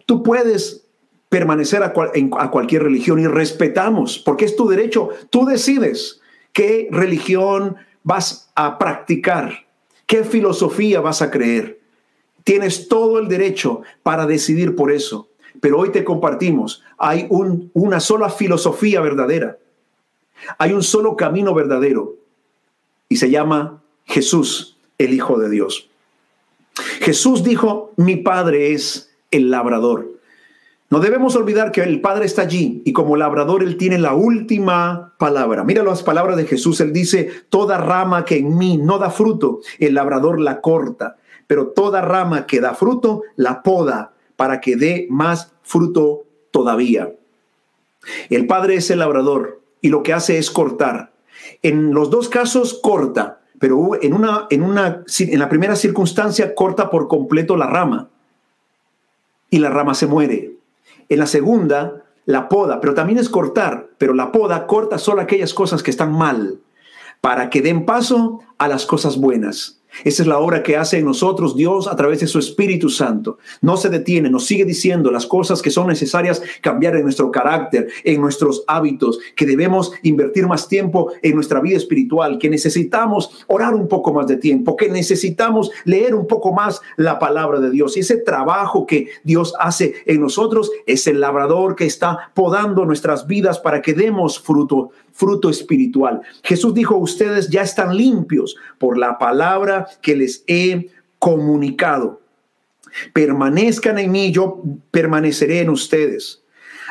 Tú 0.07 0.25
puedes 0.25 0.89
permanecer 1.29 1.85
a, 1.85 1.93
a 2.41 2.51
cualquier 2.51 2.83
religión 2.83 3.21
y 3.21 3.29
respetamos, 3.29 4.19
porque 4.19 4.45
es 4.45 4.57
tu 4.57 4.67
derecho. 4.67 5.11
Tú 5.31 5.47
decides 5.47 6.21
qué 6.53 6.89
religión 6.91 7.77
vas 8.03 8.51
a 8.57 8.77
practicar. 8.77 9.66
¿Qué 10.07 10.25
filosofía 10.25 11.01
vas 11.01 11.21
a 11.23 11.31
creer? 11.31 11.81
Tienes 12.45 12.89
todo 12.89 13.19
el 13.19 13.29
derecho 13.29 13.83
para 14.03 14.27
decidir 14.27 14.77
por 14.77 14.93
eso. 14.93 15.29
Pero 15.61 15.79
hoy 15.79 15.91
te 15.91 16.05
compartimos, 16.05 16.83
hay 16.99 17.27
una 17.29 18.01
sola 18.01 18.31
filosofía 18.31 19.01
verdadera. 19.01 19.59
Hay 20.59 20.73
un 20.73 20.83
solo 20.83 21.17
camino 21.17 21.55
verdadero 21.55 22.15
y 23.09 23.17
se 23.17 23.31
llama 23.31 23.83
Jesús, 24.05 24.77
el 24.99 25.15
Hijo 25.15 25.39
de 25.39 25.49
Dios. 25.49 25.89
Jesús 27.01 27.43
dijo, 27.43 27.93
mi 27.97 28.17
Padre 28.17 28.73
es 28.73 29.11
el 29.31 29.51
labrador. 29.51 30.16
No 30.89 31.01
debemos 31.01 31.35
olvidar 31.35 31.73
que 31.73 31.83
el 31.83 32.01
Padre 32.01 32.27
está 32.27 32.43
allí 32.43 32.83
y 32.85 32.93
como 32.93 33.17
labrador 33.17 33.65
Él 33.65 33.77
tiene 33.77 33.99
la 33.99 34.15
última 34.15 35.15
palabra. 35.19 35.65
Mira 35.65 35.83
las 35.83 36.05
palabras 36.05 36.37
de 36.37 36.47
Jesús. 36.47 36.81
Él 36.81 36.93
dice, 36.93 37.31
toda 37.49 37.79
rama 37.79 38.25
que 38.25 38.39
en 38.39 38.57
mí 38.57 38.77
no 38.77 38.99
da 38.99 39.11
fruto, 39.11 39.61
el 39.81 39.95
labrador 39.95 40.39
la 40.39 40.61
corta, 40.61 41.17
pero 41.49 41.69
toda 41.69 42.03
rama 42.03 42.47
que 42.47 42.61
da 42.61 42.75
fruto, 42.75 43.23
la 43.35 43.63
poda 43.63 44.13
para 44.37 44.61
que 44.61 44.77
dé 44.77 45.07
más 45.11 45.53
fruto 45.63 46.25
todavía. 46.53 47.13
El 48.31 48.47
Padre 48.47 48.77
es 48.77 48.89
el 48.91 49.01
labrador 49.01 49.61
y 49.81 49.89
lo 49.89 50.05
que 50.05 50.13
hace 50.13 50.39
es 50.39 50.53
cortar. 50.53 51.13
En 51.63 51.93
los 51.95 52.11
dos 52.11 52.29
casos 52.29 52.79
corta, 52.81 53.41
pero 53.59 54.01
en, 54.01 54.15
una, 54.15 54.47
en, 54.51 54.63
una, 54.63 55.03
en 55.19 55.39
la 55.39 55.49
primera 55.49 55.75
circunstancia 55.75 56.55
corta 56.55 56.91
por 56.91 57.09
completo 57.09 57.57
la 57.57 57.67
rama 57.67 58.09
y 59.51 59.59
la 59.59 59.71
rama 59.71 59.95
se 59.95 60.07
muere. 60.07 60.56
En 61.09 61.19
la 61.19 61.27
segunda, 61.27 62.05
la 62.25 62.49
poda, 62.49 62.81
pero 62.81 62.95
también 62.95 63.19
es 63.19 63.29
cortar, 63.29 63.91
pero 63.99 64.15
la 64.15 64.33
poda 64.33 64.67
corta 64.67 64.99
solo 64.99 65.21
aquellas 65.23 65.55
cosas 65.55 65.83
que 65.83 65.91
están 65.91 66.13
mal, 66.13 66.61
para 67.21 67.51
que 67.51 67.63
den 67.63 67.87
paso 67.87 68.41
a 68.59 68.69
las 68.69 68.87
cosas 68.87 69.19
buenas. 69.19 69.76
Esa 70.05 70.23
es 70.23 70.27
la 70.27 70.39
obra 70.39 70.63
que 70.63 70.77
hace 70.77 70.99
en 70.99 71.05
nosotros 71.05 71.57
Dios 71.57 71.89
a 71.89 71.97
través 71.97 72.21
de 72.21 72.27
su 72.27 72.39
Espíritu 72.39 72.89
Santo. 72.89 73.39
No 73.61 73.77
se 73.77 73.89
detiene, 73.89 74.31
nos 74.31 74.47
sigue 74.47 74.65
diciendo 74.65 75.11
las 75.11 75.27
cosas 75.27 75.63
que 75.63 75.71
son 75.71 75.89
necesarias 75.89 76.43
cambiar 76.61 76.97
en 76.97 77.05
nuestro 77.05 77.31
carácter, 77.31 77.89
en 78.05 78.21
nuestros 78.21 78.65
hábitos, 78.67 79.19
que 79.35 79.47
debemos 79.47 79.93
invertir 80.03 80.47
más 80.47 80.69
tiempo 80.69 81.13
en 81.23 81.35
nuestra 81.35 81.61
vida 81.61 81.77
espiritual, 81.77 82.39
que 82.39 82.51
necesitamos 82.51 83.45
orar 83.47 83.75
un 83.75 83.89
poco 83.89 84.13
más 84.13 84.27
de 84.27 84.37
tiempo, 84.37 84.77
que 84.77 84.89
necesitamos 84.89 85.71
leer 85.85 86.15
un 86.15 86.27
poco 86.27 86.53
más 86.53 86.81
la 86.97 87.19
palabra 87.19 87.61
de 87.61 87.71
Dios. 87.71 87.97
Y 87.97 88.01
ese 88.01 88.17
trabajo 88.19 88.87
que 88.87 89.09
Dios 89.25 89.55
hace 89.59 89.95
en 90.07 90.21
nosotros 90.21 90.71
es 90.87 91.07
el 91.07 91.21
labrador 91.21 91.77
que 91.77 91.87
está 91.87 92.31
podando 92.35 92.85
nuestras 92.85 93.27
vidas 93.27 93.59
para 93.59 93.83
que 93.83 93.95
demos 93.95 94.39
fruto 94.39 94.91
fruto 95.17 95.49
espiritual. 95.49 96.21
Jesús 96.43 96.75
dijo, 96.75 96.97
ustedes 96.97 97.49
ya 97.49 97.63
están 97.63 97.97
limpios 97.97 98.55
por 98.79 98.99
la 98.99 99.17
que 100.01 100.17
les 100.17 100.45
he 100.47 100.91
comunicado. 101.19 102.21
Permanezcan 103.13 103.99
en 103.99 104.13
mí, 104.13 104.33
yo 104.33 104.63
permaneceré 104.91 105.61
en 105.61 105.71
ustedes. 105.71 106.43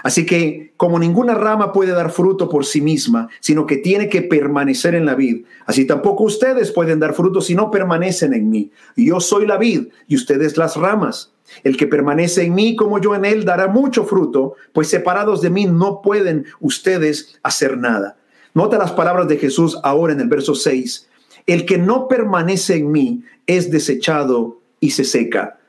Así 0.04 0.26
que 0.26 0.74
como 0.78 1.00
ninguna 1.00 1.34
rama 1.34 1.72
puede 1.72 1.92
dar 1.92 2.12
fruto 2.12 2.50
por 2.50 2.66
sí 2.66 2.82
misma, 2.82 3.30
sino 3.40 3.66
que 3.66 3.78
tiene 3.78 4.10
que 4.10 4.22
permanecer 4.22 4.94
en 4.94 5.06
la 5.06 5.16
vid, 5.16 5.46
así 5.66 5.86
tampoco 5.86 6.26
ustedes 6.26 6.72
pueden 6.72 7.00
dar 7.00 7.14
fruto 7.14 7.42
si 7.42 7.56
no 7.56 7.72
permanecen 7.72 8.34
en 8.34 8.50
mí. 8.50 8.72
Yo 8.96 9.20
soy 9.20 9.48
la 9.48 9.58
vid 9.58 9.88
y 10.08 10.16
ustedes 10.16 10.58
las 10.58 10.76
ramas. 10.76 11.32
El 11.64 11.78
que 11.78 11.88
permanece 11.88 12.44
en 12.44 12.56
mí 12.56 12.76
como 12.76 13.00
yo 13.00 13.16
en 13.16 13.26
él 13.26 13.46
dará 13.46 13.68
mucho 13.68 14.04
fruto, 14.04 14.56
pues 14.74 14.90
separados 14.90 15.42
de 15.42 15.50
mí 15.50 15.66
no 15.66 16.02
pueden 16.02 16.46
ustedes 16.60 17.40
hacer 17.44 17.78
nada. 17.78 18.18
Nota 18.54 18.78
las 18.78 18.92
palabras 18.92 19.28
de 19.28 19.38
Jesús 19.38 19.78
ahora 19.84 20.14
en 20.14 20.22
el 20.22 20.28
verso 20.28 20.56
6. 20.56 21.08
El 21.48 21.66
que 21.66 21.78
no 21.78 22.08
permanece 22.08 22.76
en 22.76 22.92
mí 22.92 23.24
es 23.48 23.72
desechado 23.72 24.60
y 24.80 24.92
se 24.92 25.04
seca. 25.04 25.60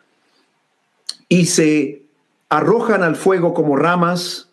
Y 1.29 1.47
se 1.47 2.03
arrojan 2.49 3.03
al 3.03 3.17
fuego 3.17 3.53
como 3.55 3.77
ramas 3.77 4.49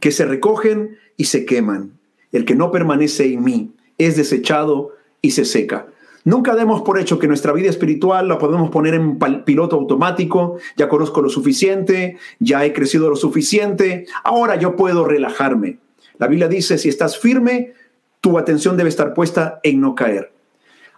que 0.00 0.12
se 0.12 0.24
recogen 0.24 0.98
y 1.16 1.24
se 1.24 1.44
queman. 1.44 1.92
El 2.32 2.44
que 2.44 2.54
no 2.54 2.70
permanece 2.70 3.32
en 3.32 3.44
mí 3.44 3.70
es 3.98 4.16
desechado 4.16 4.92
y 5.20 5.32
se 5.32 5.44
seca. 5.44 5.86
Nunca 6.24 6.54
demos 6.54 6.80
por 6.82 6.98
hecho 6.98 7.18
que 7.18 7.28
nuestra 7.28 7.52
vida 7.52 7.68
espiritual 7.68 8.28
la 8.28 8.38
podemos 8.38 8.70
poner 8.70 8.94
en 8.94 9.18
piloto 9.44 9.76
automático, 9.76 10.56
ya 10.74 10.88
conozco 10.88 11.20
lo 11.20 11.28
suficiente, 11.28 12.16
ya 12.38 12.64
he 12.64 12.72
crecido 12.72 13.10
lo 13.10 13.16
suficiente, 13.16 14.06
ahora 14.24 14.56
yo 14.56 14.74
puedo 14.74 15.04
relajarme. 15.04 15.78
La 16.16 16.26
Biblia 16.26 16.48
dice, 16.48 16.78
si 16.78 16.88
estás 16.88 17.18
firme, 17.18 17.74
tu 18.24 18.38
atención 18.38 18.74
debe 18.78 18.88
estar 18.88 19.12
puesta 19.12 19.60
en 19.62 19.82
no 19.82 19.94
caer. 19.94 20.32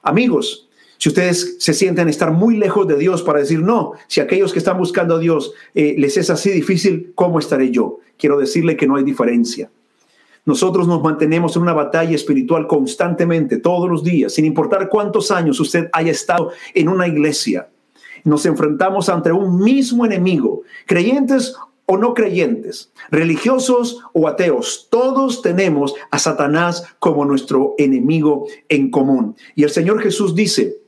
Amigos, 0.05 0.69
si 0.97 1.09
ustedes 1.09 1.57
se 1.59 1.75
sienten 1.75 2.09
estar 2.09 2.31
muy 2.31 2.57
lejos 2.57 2.87
de 2.87 2.97
Dios 2.97 3.21
para 3.25 3.41
decir, 3.41 3.61
no, 3.62 3.95
si 4.07 4.21
aquellos 4.21 4.53
que 4.53 4.61
están 4.61 4.79
buscando 4.79 5.17
a 5.17 5.19
Dios 5.19 5.53
eh, 5.75 5.97
les 5.99 6.17
es 6.17 6.31
así 6.31 6.51
difícil, 6.51 7.11
¿cómo 7.17 7.41
estaré 7.41 7.73
yo? 7.73 7.99
Quiero 8.17 8.39
decirle 8.39 8.77
que 8.77 8.87
no 8.87 8.95
hay 8.95 9.03
diferencia. 9.03 9.69
Nosotros 10.45 10.87
nos 10.87 11.03
mantenemos 11.03 11.57
en 11.57 11.62
una 11.62 11.73
batalla 11.73 12.15
espiritual 12.15 12.69
constantemente, 12.69 13.57
todos 13.57 13.91
los 13.91 14.05
días, 14.05 14.33
sin 14.33 14.45
importar 14.45 14.89
cuántos 14.89 15.33
años 15.33 15.59
usted 15.59 15.89
haya 15.93 16.12
estado 16.12 16.53
en 16.75 16.89
una 16.89 17.09
iglesia. 17.09 17.69
Nos 18.23 18.47
enfrentamos 18.47 19.09
ante 19.09 19.33
un 19.33 19.59
mismo 19.59 20.07
enemigo, 20.07 20.62
creyentes 20.87 21.57
o 21.87 21.96
no 21.96 22.14
creyentes, 22.14 22.92
religiosos 23.11 24.03
o 24.12 24.27
ateos, 24.27 24.88
todos 24.90 25.40
tenemos 25.40 25.94
a 26.11 26.18
Satanás 26.18 26.85
como 26.99 27.25
nuestro 27.25 27.75
enemigo 27.79 28.46
en 28.68 28.90
común. 28.90 29.37
Y 29.55 29.62
el 29.62 29.70
Señor 29.70 30.03
Jesús 30.03 30.35
dice, 30.35 30.79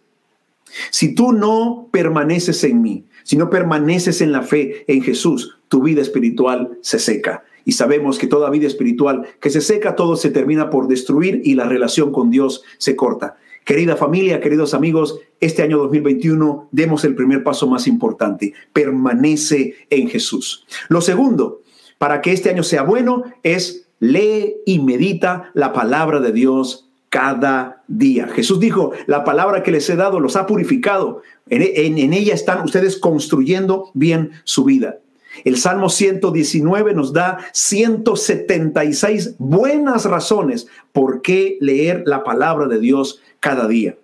si 0.90 1.14
tú 1.14 1.32
no 1.32 1.88
permaneces 1.92 2.62
en 2.64 2.82
mí, 2.82 3.04
si 3.22 3.37
no 3.37 3.48
permaneces 3.48 4.20
en 4.20 4.32
la 4.32 4.42
fe 4.42 4.84
en 4.88 5.02
Jesús, 5.02 5.58
tu 5.68 5.82
vida 5.82 6.02
espiritual 6.02 6.78
se 6.80 6.98
seca. 6.98 7.44
Y 7.64 7.72
sabemos 7.72 8.18
que 8.18 8.26
toda 8.26 8.50
vida 8.50 8.66
espiritual 8.66 9.26
que 9.40 9.50
se 9.50 9.61
seca, 9.61 9.94
todo 9.94 10.16
se 10.16 10.30
termina 10.30 10.70
por 10.70 10.88
destruir 10.88 11.42
y 11.44 11.54
la 11.54 11.68
relación 11.68 12.11
con 12.12 12.30
Dios 12.30 12.62
se 12.78 12.96
corta. 12.96 13.37
Querida 13.64 13.96
familia, 13.96 14.40
queridos 14.40 14.74
amigos, 14.74 15.20
este 15.40 15.62
año 15.62 15.78
2021 15.78 16.68
demos 16.72 17.04
el 17.04 17.14
primer 17.14 17.42
paso 17.42 17.66
más 17.66 17.86
importante. 17.86 18.54
Permanece 18.72 19.74
en 19.90 20.08
Jesús. 20.08 20.66
Lo 20.88 21.00
segundo, 21.00 21.62
para 21.98 22.20
que 22.20 22.32
este 22.32 22.50
año 22.50 22.62
sea 22.62 22.82
bueno, 22.82 23.24
es 23.42 23.88
lee 24.00 24.56
y 24.64 24.78
medita 24.78 25.50
la 25.54 25.72
palabra 25.72 26.20
de 26.20 26.32
Dios 26.32 26.88
cada 27.10 27.82
día. 27.88 28.28
Jesús 28.28 28.60
dijo, 28.60 28.92
la 29.06 29.24
palabra 29.24 29.62
que 29.62 29.72
les 29.72 29.88
he 29.90 29.96
dado 29.96 30.20
los 30.20 30.36
ha 30.36 30.46
purificado. 30.46 31.22
En, 31.48 31.62
en 31.62 32.12
ella 32.12 32.34
están 32.34 32.64
ustedes 32.64 32.98
construyendo 32.98 33.90
bien 33.94 34.30
su 34.44 34.64
vida. 34.64 34.98
El 35.44 35.57
Salmo 35.57 35.88
119 35.88 36.94
nos 36.94 37.12
da 37.12 37.38
176 37.53 39.37
buenas 39.38 40.05
razones 40.05 40.68
por 40.92 41.22
qué 41.22 41.57
leer 41.61 42.03
la 42.07 42.24
palabra 42.24 42.66
de 42.66 42.81
Dios 42.81 43.20
cada 43.40 43.68
día. 43.68 43.96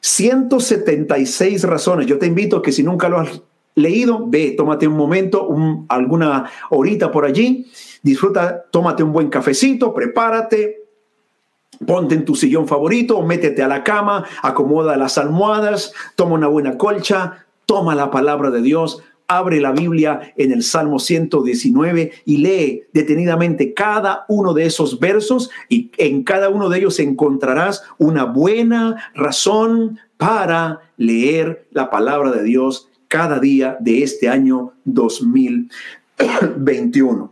176 0.00 1.64
razones. 1.64 2.06
Yo 2.06 2.18
te 2.18 2.26
invito 2.26 2.58
a 2.58 2.62
que 2.62 2.72
si 2.72 2.82
nunca 2.82 3.08
lo 3.08 3.18
has 3.18 3.42
leído, 3.74 4.26
ve, 4.26 4.54
tómate 4.56 4.88
un 4.88 4.96
momento, 4.96 5.48
alguna 5.88 6.50
horita 6.70 7.10
por 7.10 7.24
allí, 7.24 7.66
disfruta, 8.02 8.64
tómate 8.70 9.02
un 9.02 9.12
buen 9.12 9.28
cafecito, 9.28 9.94
prepárate, 9.94 10.88
Ponte 11.86 12.16
en 12.16 12.24
tu 12.24 12.34
sillón 12.34 12.66
favorito, 12.66 13.22
métete 13.22 13.62
a 13.62 13.68
la 13.68 13.84
cama, 13.84 14.24
acomoda 14.42 14.96
las 14.96 15.16
almohadas, 15.16 15.92
toma 16.16 16.34
una 16.34 16.48
buena 16.48 16.76
colcha, 16.76 17.46
toma 17.66 17.94
la 17.94 18.10
palabra 18.10 18.50
de 18.50 18.62
Dios, 18.62 19.00
abre 19.28 19.60
la 19.60 19.70
Biblia 19.72 20.32
en 20.36 20.52
el 20.52 20.62
Salmo 20.62 20.98
119 20.98 22.12
y 22.24 22.38
lee 22.38 22.84
detenidamente 22.94 23.74
cada 23.74 24.24
uno 24.28 24.54
de 24.54 24.64
esos 24.64 24.98
versos 24.98 25.50
y 25.68 25.90
en 25.98 26.24
cada 26.24 26.48
uno 26.48 26.70
de 26.70 26.78
ellos 26.78 26.98
encontrarás 26.98 27.84
una 27.98 28.24
buena 28.24 29.10
razón 29.14 30.00
para 30.16 30.80
leer 30.96 31.66
la 31.70 31.90
palabra 31.90 32.30
de 32.32 32.42
Dios 32.42 32.88
cada 33.06 33.38
día 33.38 33.76
de 33.80 34.02
este 34.02 34.30
año 34.30 34.72
2021. 34.84 37.30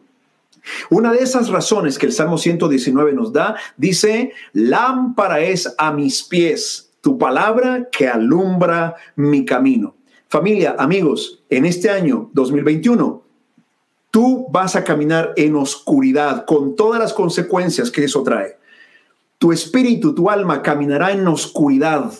Una 0.90 1.12
de 1.12 1.20
esas 1.20 1.48
razones 1.48 1.98
que 1.98 2.04
el 2.06 2.12
Salmo 2.12 2.36
119 2.36 3.14
nos 3.14 3.32
da, 3.32 3.56
dice, 3.76 4.32
lámpara 4.52 5.40
es 5.40 5.74
a 5.78 5.92
mis 5.92 6.22
pies 6.22 6.90
tu 7.00 7.16
palabra 7.16 7.88
que 7.90 8.06
alumbra 8.08 8.96
mi 9.14 9.44
camino. 9.44 9.95
Familia, 10.28 10.74
amigos, 10.76 11.44
en 11.50 11.64
este 11.66 11.88
año 11.88 12.30
2021, 12.32 13.22
tú 14.10 14.46
vas 14.50 14.74
a 14.74 14.82
caminar 14.82 15.32
en 15.36 15.54
oscuridad 15.54 16.44
con 16.46 16.74
todas 16.74 16.98
las 17.00 17.12
consecuencias 17.12 17.92
que 17.92 18.02
eso 18.02 18.24
trae. 18.24 18.58
Tu 19.38 19.52
espíritu, 19.52 20.16
tu 20.16 20.28
alma 20.28 20.62
caminará 20.62 21.12
en 21.12 21.28
oscuridad. 21.28 22.12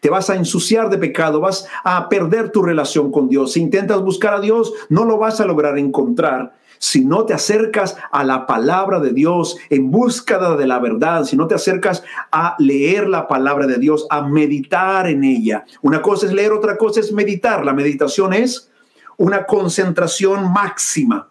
Te 0.00 0.08
vas 0.08 0.30
a 0.30 0.36
ensuciar 0.36 0.88
de 0.88 0.96
pecado, 0.96 1.40
vas 1.40 1.66
a 1.84 2.08
perder 2.08 2.50
tu 2.50 2.62
relación 2.62 3.12
con 3.12 3.28
Dios. 3.28 3.52
Si 3.52 3.60
intentas 3.60 4.00
buscar 4.00 4.32
a 4.32 4.40
Dios, 4.40 4.72
no 4.88 5.04
lo 5.04 5.18
vas 5.18 5.38
a 5.40 5.46
lograr 5.46 5.76
encontrar 5.76 6.54
si 6.80 7.04
no 7.04 7.26
te 7.26 7.34
acercas 7.34 7.96
a 8.10 8.24
la 8.24 8.46
palabra 8.46 9.00
de 9.00 9.12
Dios 9.12 9.58
en 9.68 9.90
búsqueda 9.90 10.56
de 10.56 10.66
la 10.66 10.78
verdad, 10.78 11.24
si 11.24 11.36
no 11.36 11.46
te 11.46 11.54
acercas 11.54 12.02
a 12.32 12.56
leer 12.58 13.06
la 13.06 13.28
palabra 13.28 13.66
de 13.66 13.76
Dios, 13.78 14.06
a 14.08 14.22
meditar 14.22 15.06
en 15.06 15.22
ella. 15.22 15.66
Una 15.82 16.00
cosa 16.00 16.26
es 16.26 16.32
leer, 16.32 16.52
otra 16.52 16.78
cosa 16.78 17.00
es 17.00 17.12
meditar. 17.12 17.66
La 17.66 17.74
meditación 17.74 18.32
es 18.32 18.70
una 19.18 19.44
concentración 19.44 20.50
máxima 20.50 21.28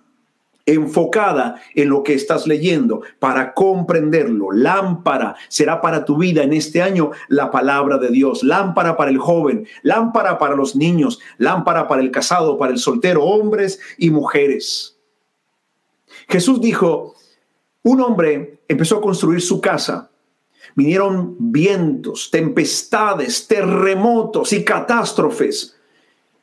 enfocada 0.67 1.59
en 1.73 1.89
lo 1.89 2.03
que 2.03 2.13
estás 2.13 2.45
leyendo 2.45 3.01
para 3.17 3.55
comprenderlo. 3.55 4.51
Lámpara 4.51 5.35
será 5.47 5.81
para 5.81 6.05
tu 6.05 6.17
vida 6.17 6.43
en 6.43 6.53
este 6.53 6.83
año 6.83 7.09
la 7.27 7.49
palabra 7.49 7.97
de 7.97 8.09
Dios. 8.09 8.43
Lámpara 8.43 8.95
para 8.95 9.09
el 9.09 9.17
joven, 9.17 9.65
lámpara 9.81 10.38
para 10.38 10.55
los 10.55 10.75
niños, 10.75 11.19
lámpara 11.39 11.88
para 11.88 12.03
el 12.03 12.12
casado, 12.12 12.59
para 12.59 12.71
el 12.71 12.77
soltero, 12.77 13.23
hombres 13.23 13.79
y 13.97 14.12
mujeres. 14.12 14.98
Jesús 16.30 16.62
dijo, 16.62 17.15
un 17.84 18.02
hombre 18.02 18.60
empezó 18.68 18.98
a 18.98 19.02
construir 19.02 19.42
su 19.42 19.60
casa. 19.60 20.12
Vinieron 20.76 21.36
vientos, 21.39 22.30
tempestades, 22.30 23.48
terremotos 23.48 24.54
y 24.54 24.63
catástrofes. 24.63 25.76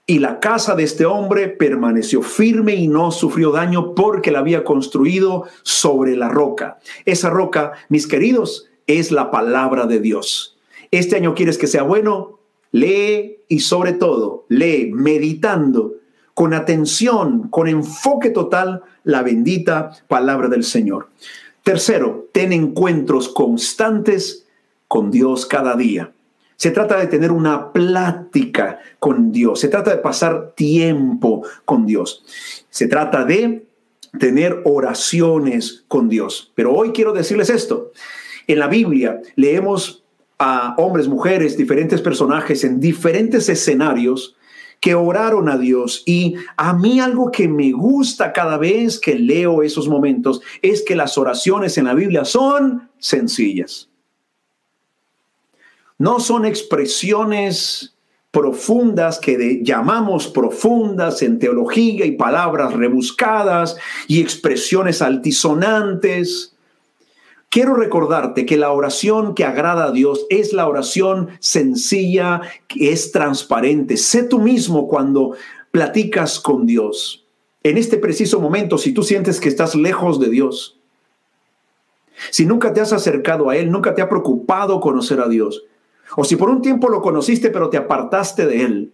Y 0.08 0.18
la 0.18 0.40
casa 0.40 0.74
de 0.74 0.82
este 0.82 1.04
hombre 1.04 1.48
permaneció 1.48 2.22
firme 2.22 2.74
y 2.74 2.88
no 2.88 3.10
sufrió 3.10 3.52
daño 3.52 3.94
porque 3.94 4.30
la 4.30 4.40
había 4.40 4.64
construido 4.64 5.44
sobre 5.62 6.16
la 6.16 6.28
roca. 6.28 6.78
Esa 7.04 7.30
roca, 7.30 7.72
mis 7.88 8.06
queridos, 8.06 8.68
es 8.86 9.12
la 9.12 9.30
palabra 9.30 9.86
de 9.86 10.00
Dios. 10.00 10.56
Este 10.90 11.16
año 11.16 11.34
quieres 11.34 11.58
que 11.58 11.66
sea 11.66 11.82
bueno, 11.82 12.38
lee 12.72 13.38
y 13.48 13.60
sobre 13.60 13.92
todo, 13.92 14.46
lee 14.48 14.90
meditando 14.92 15.94
con 16.36 16.52
atención, 16.52 17.48
con 17.48 17.66
enfoque 17.66 18.28
total, 18.28 18.82
la 19.04 19.22
bendita 19.22 19.92
palabra 20.06 20.48
del 20.48 20.64
Señor. 20.64 21.08
Tercero, 21.62 22.28
ten 22.30 22.52
encuentros 22.52 23.30
constantes 23.30 24.46
con 24.86 25.10
Dios 25.10 25.46
cada 25.46 25.76
día. 25.76 26.12
Se 26.56 26.70
trata 26.72 26.98
de 26.98 27.06
tener 27.06 27.32
una 27.32 27.72
plática 27.72 28.80
con 28.98 29.32
Dios, 29.32 29.60
se 29.60 29.68
trata 29.68 29.92
de 29.92 29.96
pasar 29.96 30.52
tiempo 30.54 31.42
con 31.64 31.86
Dios, 31.86 32.22
se 32.68 32.86
trata 32.86 33.24
de 33.24 33.64
tener 34.18 34.60
oraciones 34.66 35.86
con 35.88 36.10
Dios. 36.10 36.52
Pero 36.54 36.74
hoy 36.74 36.90
quiero 36.90 37.14
decirles 37.14 37.48
esto. 37.48 37.92
En 38.46 38.58
la 38.58 38.68
Biblia 38.68 39.22
leemos 39.36 40.04
a 40.38 40.74
hombres, 40.76 41.08
mujeres, 41.08 41.56
diferentes 41.56 42.02
personajes 42.02 42.62
en 42.62 42.78
diferentes 42.78 43.48
escenarios 43.48 44.35
que 44.80 44.94
oraron 44.94 45.48
a 45.48 45.58
Dios. 45.58 46.02
Y 46.06 46.36
a 46.56 46.72
mí 46.72 47.00
algo 47.00 47.30
que 47.30 47.48
me 47.48 47.72
gusta 47.72 48.32
cada 48.32 48.58
vez 48.58 48.98
que 48.98 49.14
leo 49.16 49.62
esos 49.62 49.88
momentos 49.88 50.40
es 50.62 50.82
que 50.82 50.96
las 50.96 51.18
oraciones 51.18 51.78
en 51.78 51.84
la 51.84 51.94
Biblia 51.94 52.24
son 52.24 52.88
sencillas. 52.98 53.88
No 55.98 56.20
son 56.20 56.44
expresiones 56.44 57.94
profundas 58.30 59.18
que 59.18 59.62
llamamos 59.62 60.28
profundas 60.28 61.22
en 61.22 61.38
teología 61.38 62.04
y 62.04 62.12
palabras 62.12 62.74
rebuscadas 62.74 63.76
y 64.08 64.20
expresiones 64.20 65.00
altisonantes 65.00 66.55
Quiero 67.48 67.74
recordarte 67.74 68.44
que 68.44 68.56
la 68.56 68.72
oración 68.72 69.34
que 69.34 69.44
agrada 69.44 69.84
a 69.84 69.92
Dios 69.92 70.26
es 70.30 70.52
la 70.52 70.68
oración 70.68 71.30
sencilla, 71.40 72.42
que 72.68 72.92
es 72.92 73.12
transparente. 73.12 73.96
Sé 73.96 74.24
tú 74.24 74.40
mismo 74.40 74.88
cuando 74.88 75.34
platicas 75.70 76.40
con 76.40 76.66
Dios. 76.66 77.24
En 77.62 77.78
este 77.78 77.96
preciso 77.96 78.40
momento, 78.40 78.78
si 78.78 78.92
tú 78.92 79.02
sientes 79.02 79.40
que 79.40 79.48
estás 79.48 79.74
lejos 79.74 80.20
de 80.20 80.28
Dios, 80.28 80.78
si 82.30 82.46
nunca 82.46 82.72
te 82.72 82.80
has 82.80 82.92
acercado 82.92 83.50
a 83.50 83.56
Él, 83.56 83.70
nunca 83.70 83.94
te 83.94 84.02
ha 84.02 84.08
preocupado 84.08 84.80
conocer 84.80 85.20
a 85.20 85.28
Dios, 85.28 85.64
o 86.16 86.24
si 86.24 86.36
por 86.36 86.48
un 86.48 86.62
tiempo 86.62 86.88
lo 86.88 87.02
conociste 87.02 87.50
pero 87.50 87.68
te 87.68 87.76
apartaste 87.76 88.46
de 88.46 88.62
Él, 88.62 88.92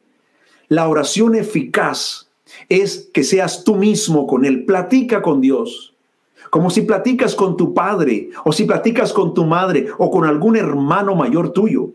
la 0.69 0.89
oración 0.89 1.35
eficaz 1.35 2.31
es 2.69 3.11
que 3.13 3.25
seas 3.25 3.65
tú 3.65 3.77
mismo 3.77 4.27
con 4.27 4.45
Él. 4.45 4.65
Platica 4.65 5.23
con 5.23 5.41
Dios 5.41 5.92
como 6.53 6.69
si 6.69 6.83
platicas 6.83 7.35
con 7.35 7.57
tu 7.57 7.73
padre 7.73 8.29
o 8.45 8.53
si 8.53 8.65
platicas 8.65 9.15
con 9.15 9.33
tu 9.33 9.47
madre 9.47 9.87
o 9.97 10.11
con 10.11 10.27
algún 10.27 10.55
hermano 10.55 11.15
mayor 11.15 11.55
tuyo. 11.55 11.93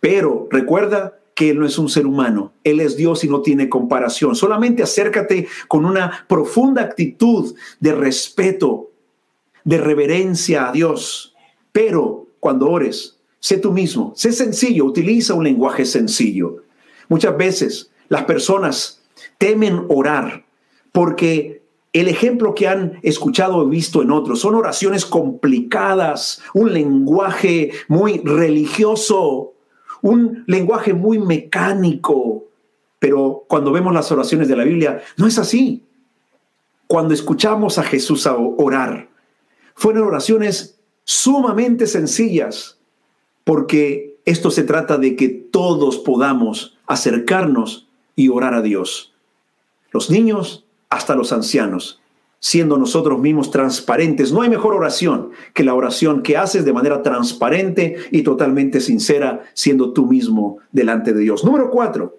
Pero 0.00 0.48
recuerda 0.50 1.18
que 1.34 1.50
Él 1.50 1.58
no 1.58 1.66
es 1.66 1.76
un 1.76 1.90
ser 1.90 2.06
humano, 2.06 2.54
Él 2.64 2.80
es 2.80 2.96
Dios 2.96 3.22
y 3.22 3.28
no 3.28 3.42
tiene 3.42 3.68
comparación. 3.68 4.34
Solamente 4.34 4.82
acércate 4.82 5.46
con 5.68 5.84
una 5.84 6.24
profunda 6.26 6.80
actitud 6.80 7.54
de 7.80 7.94
respeto, 7.94 8.92
de 9.62 9.76
reverencia 9.76 10.70
a 10.70 10.72
Dios. 10.72 11.34
Pero 11.70 12.28
cuando 12.40 12.70
ores, 12.70 13.18
sé 13.40 13.58
tú 13.58 13.72
mismo, 13.72 14.14
sé 14.16 14.32
sencillo, 14.32 14.86
utiliza 14.86 15.34
un 15.34 15.44
lenguaje 15.44 15.84
sencillo. 15.84 16.62
Muchas 17.10 17.36
veces 17.36 17.90
las 18.08 18.24
personas 18.24 19.02
temen 19.36 19.84
orar 19.90 20.46
porque 20.92 21.59
el 21.92 22.08
ejemplo 22.08 22.54
que 22.54 22.68
han 22.68 23.00
escuchado 23.02 23.58
o 23.58 23.66
visto 23.66 24.02
en 24.02 24.12
otros 24.12 24.40
son 24.40 24.54
oraciones 24.54 25.04
complicadas, 25.04 26.40
un 26.54 26.72
lenguaje 26.72 27.72
muy 27.88 28.18
religioso, 28.18 29.54
un 30.02 30.44
lenguaje 30.46 30.94
muy 30.94 31.18
mecánico. 31.18 32.44
Pero 32.98 33.44
cuando 33.48 33.72
vemos 33.72 33.92
las 33.92 34.12
oraciones 34.12 34.46
de 34.46 34.56
la 34.56 34.64
Biblia, 34.64 35.02
no 35.16 35.26
es 35.26 35.38
así. 35.38 35.84
Cuando 36.86 37.14
escuchamos 37.14 37.78
a 37.78 37.82
Jesús 37.82 38.26
orar, 38.26 39.08
fueron 39.74 40.04
oraciones 40.04 40.78
sumamente 41.04 41.86
sencillas, 41.86 42.78
porque 43.44 44.18
esto 44.24 44.50
se 44.50 44.62
trata 44.62 44.96
de 44.98 45.16
que 45.16 45.28
todos 45.28 45.98
podamos 45.98 46.78
acercarnos 46.86 47.88
y 48.14 48.28
orar 48.28 48.54
a 48.54 48.62
Dios. 48.62 49.12
Los 49.92 50.10
niños 50.10 50.66
hasta 50.90 51.14
los 51.14 51.32
ancianos, 51.32 52.00
siendo 52.40 52.76
nosotros 52.76 53.18
mismos 53.20 53.50
transparentes. 53.50 54.32
No 54.32 54.42
hay 54.42 54.50
mejor 54.50 54.74
oración 54.74 55.30
que 55.54 55.64
la 55.64 55.74
oración 55.74 56.22
que 56.22 56.36
haces 56.36 56.64
de 56.64 56.72
manera 56.72 57.02
transparente 57.02 57.96
y 58.10 58.22
totalmente 58.22 58.80
sincera, 58.80 59.42
siendo 59.54 59.92
tú 59.92 60.06
mismo 60.06 60.58
delante 60.72 61.12
de 61.12 61.20
Dios. 61.20 61.44
Número 61.44 61.70
cuatro, 61.70 62.18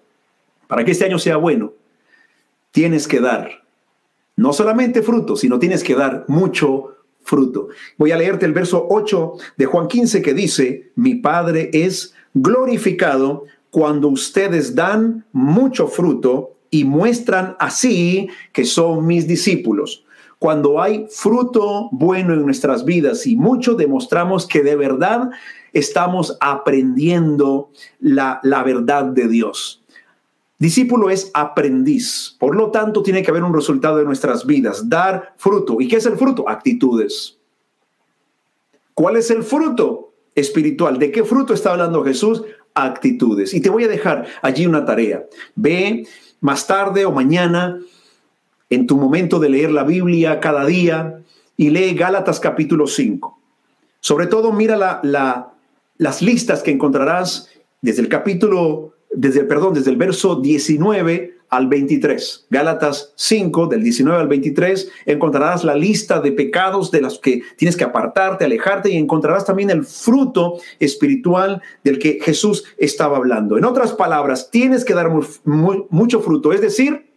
para 0.66 0.84
que 0.84 0.92
este 0.92 1.04
año 1.04 1.18
sea 1.18 1.36
bueno, 1.36 1.74
tienes 2.70 3.06
que 3.06 3.20
dar 3.20 3.62
no 4.36 4.52
solamente 4.52 5.02
fruto, 5.02 5.36
sino 5.36 5.58
tienes 5.58 5.84
que 5.84 5.94
dar 5.94 6.24
mucho 6.26 6.96
fruto. 7.22 7.68
Voy 7.98 8.12
a 8.12 8.16
leerte 8.16 8.46
el 8.46 8.52
verso 8.52 8.86
8 8.88 9.34
de 9.56 9.66
Juan 9.66 9.86
15 9.86 10.22
que 10.22 10.34
dice, 10.34 10.90
mi 10.96 11.16
Padre 11.16 11.70
es 11.72 12.14
glorificado 12.34 13.44
cuando 13.70 14.08
ustedes 14.08 14.74
dan 14.74 15.24
mucho 15.32 15.86
fruto 15.86 16.56
y 16.72 16.84
muestran 16.84 17.54
así 17.60 18.28
que 18.50 18.64
son 18.64 19.06
mis 19.06 19.28
discípulos. 19.28 20.04
Cuando 20.38 20.82
hay 20.82 21.06
fruto 21.08 21.88
bueno 21.92 22.32
en 22.32 22.42
nuestras 22.42 22.84
vidas 22.84 23.26
y 23.28 23.36
mucho 23.36 23.74
demostramos 23.74 24.46
que 24.48 24.62
de 24.62 24.74
verdad 24.74 25.30
estamos 25.72 26.36
aprendiendo 26.40 27.70
la, 28.00 28.40
la 28.42 28.64
verdad 28.64 29.04
de 29.04 29.28
Dios. 29.28 29.84
Discípulo 30.58 31.10
es 31.10 31.30
aprendiz, 31.34 32.36
por 32.38 32.56
lo 32.56 32.70
tanto 32.70 33.02
tiene 33.02 33.22
que 33.22 33.30
haber 33.30 33.44
un 33.44 33.54
resultado 33.54 33.98
de 33.98 34.04
nuestras 34.04 34.46
vidas, 34.46 34.88
dar 34.88 35.34
fruto. 35.36 35.80
¿Y 35.80 35.88
qué 35.88 35.96
es 35.96 36.06
el 36.06 36.16
fruto? 36.16 36.48
Actitudes. 36.48 37.36
¿Cuál 38.94 39.16
es 39.16 39.30
el 39.30 39.42
fruto 39.42 40.12
espiritual? 40.34 40.98
¿De 40.98 41.10
qué 41.10 41.22
fruto 41.24 41.52
está 41.52 41.72
hablando 41.72 42.02
Jesús? 42.02 42.42
Actitudes. 42.74 43.52
Y 43.52 43.60
te 43.60 43.68
voy 43.68 43.84
a 43.84 43.88
dejar 43.88 44.26
allí 44.40 44.64
una 44.64 44.84
tarea. 44.84 45.26
Ve 45.54 46.06
más 46.42 46.66
tarde 46.66 47.06
o 47.06 47.12
mañana, 47.12 47.78
en 48.68 48.86
tu 48.86 48.98
momento 48.98 49.38
de 49.38 49.48
leer 49.48 49.70
la 49.70 49.84
Biblia 49.84 50.40
cada 50.40 50.66
día, 50.66 51.20
y 51.56 51.70
lee 51.70 51.94
Gálatas 51.94 52.40
capítulo 52.40 52.86
5. 52.86 53.38
Sobre 54.00 54.26
todo 54.26 54.52
mira 54.52 54.76
la, 54.76 55.54
las 55.96 56.20
listas 56.20 56.62
que 56.62 56.72
encontrarás 56.72 57.48
desde 57.80 58.02
el 58.02 58.08
capítulo, 58.08 58.94
desde 59.12 59.44
perdón, 59.44 59.74
desde 59.74 59.90
el 59.90 59.96
verso 59.96 60.40
19 60.40 61.38
al 61.52 61.66
23. 61.66 62.46
Gálatas 62.48 63.12
5, 63.14 63.66
del 63.66 63.82
19 63.82 64.18
al 64.18 64.26
23, 64.26 64.90
encontrarás 65.04 65.64
la 65.64 65.74
lista 65.74 66.18
de 66.18 66.32
pecados 66.32 66.90
de 66.90 67.02
los 67.02 67.18
que 67.18 67.42
tienes 67.58 67.76
que 67.76 67.84
apartarte, 67.84 68.46
alejarte 68.46 68.90
y 68.90 68.96
encontrarás 68.96 69.44
también 69.44 69.68
el 69.68 69.84
fruto 69.84 70.54
espiritual 70.80 71.60
del 71.84 71.98
que 71.98 72.18
Jesús 72.22 72.64
estaba 72.78 73.18
hablando. 73.18 73.58
En 73.58 73.66
otras 73.66 73.92
palabras, 73.92 74.50
tienes 74.50 74.82
que 74.82 74.94
dar 74.94 75.10
mucho 75.44 76.20
fruto, 76.22 76.54
es 76.54 76.62
decir, 76.62 77.10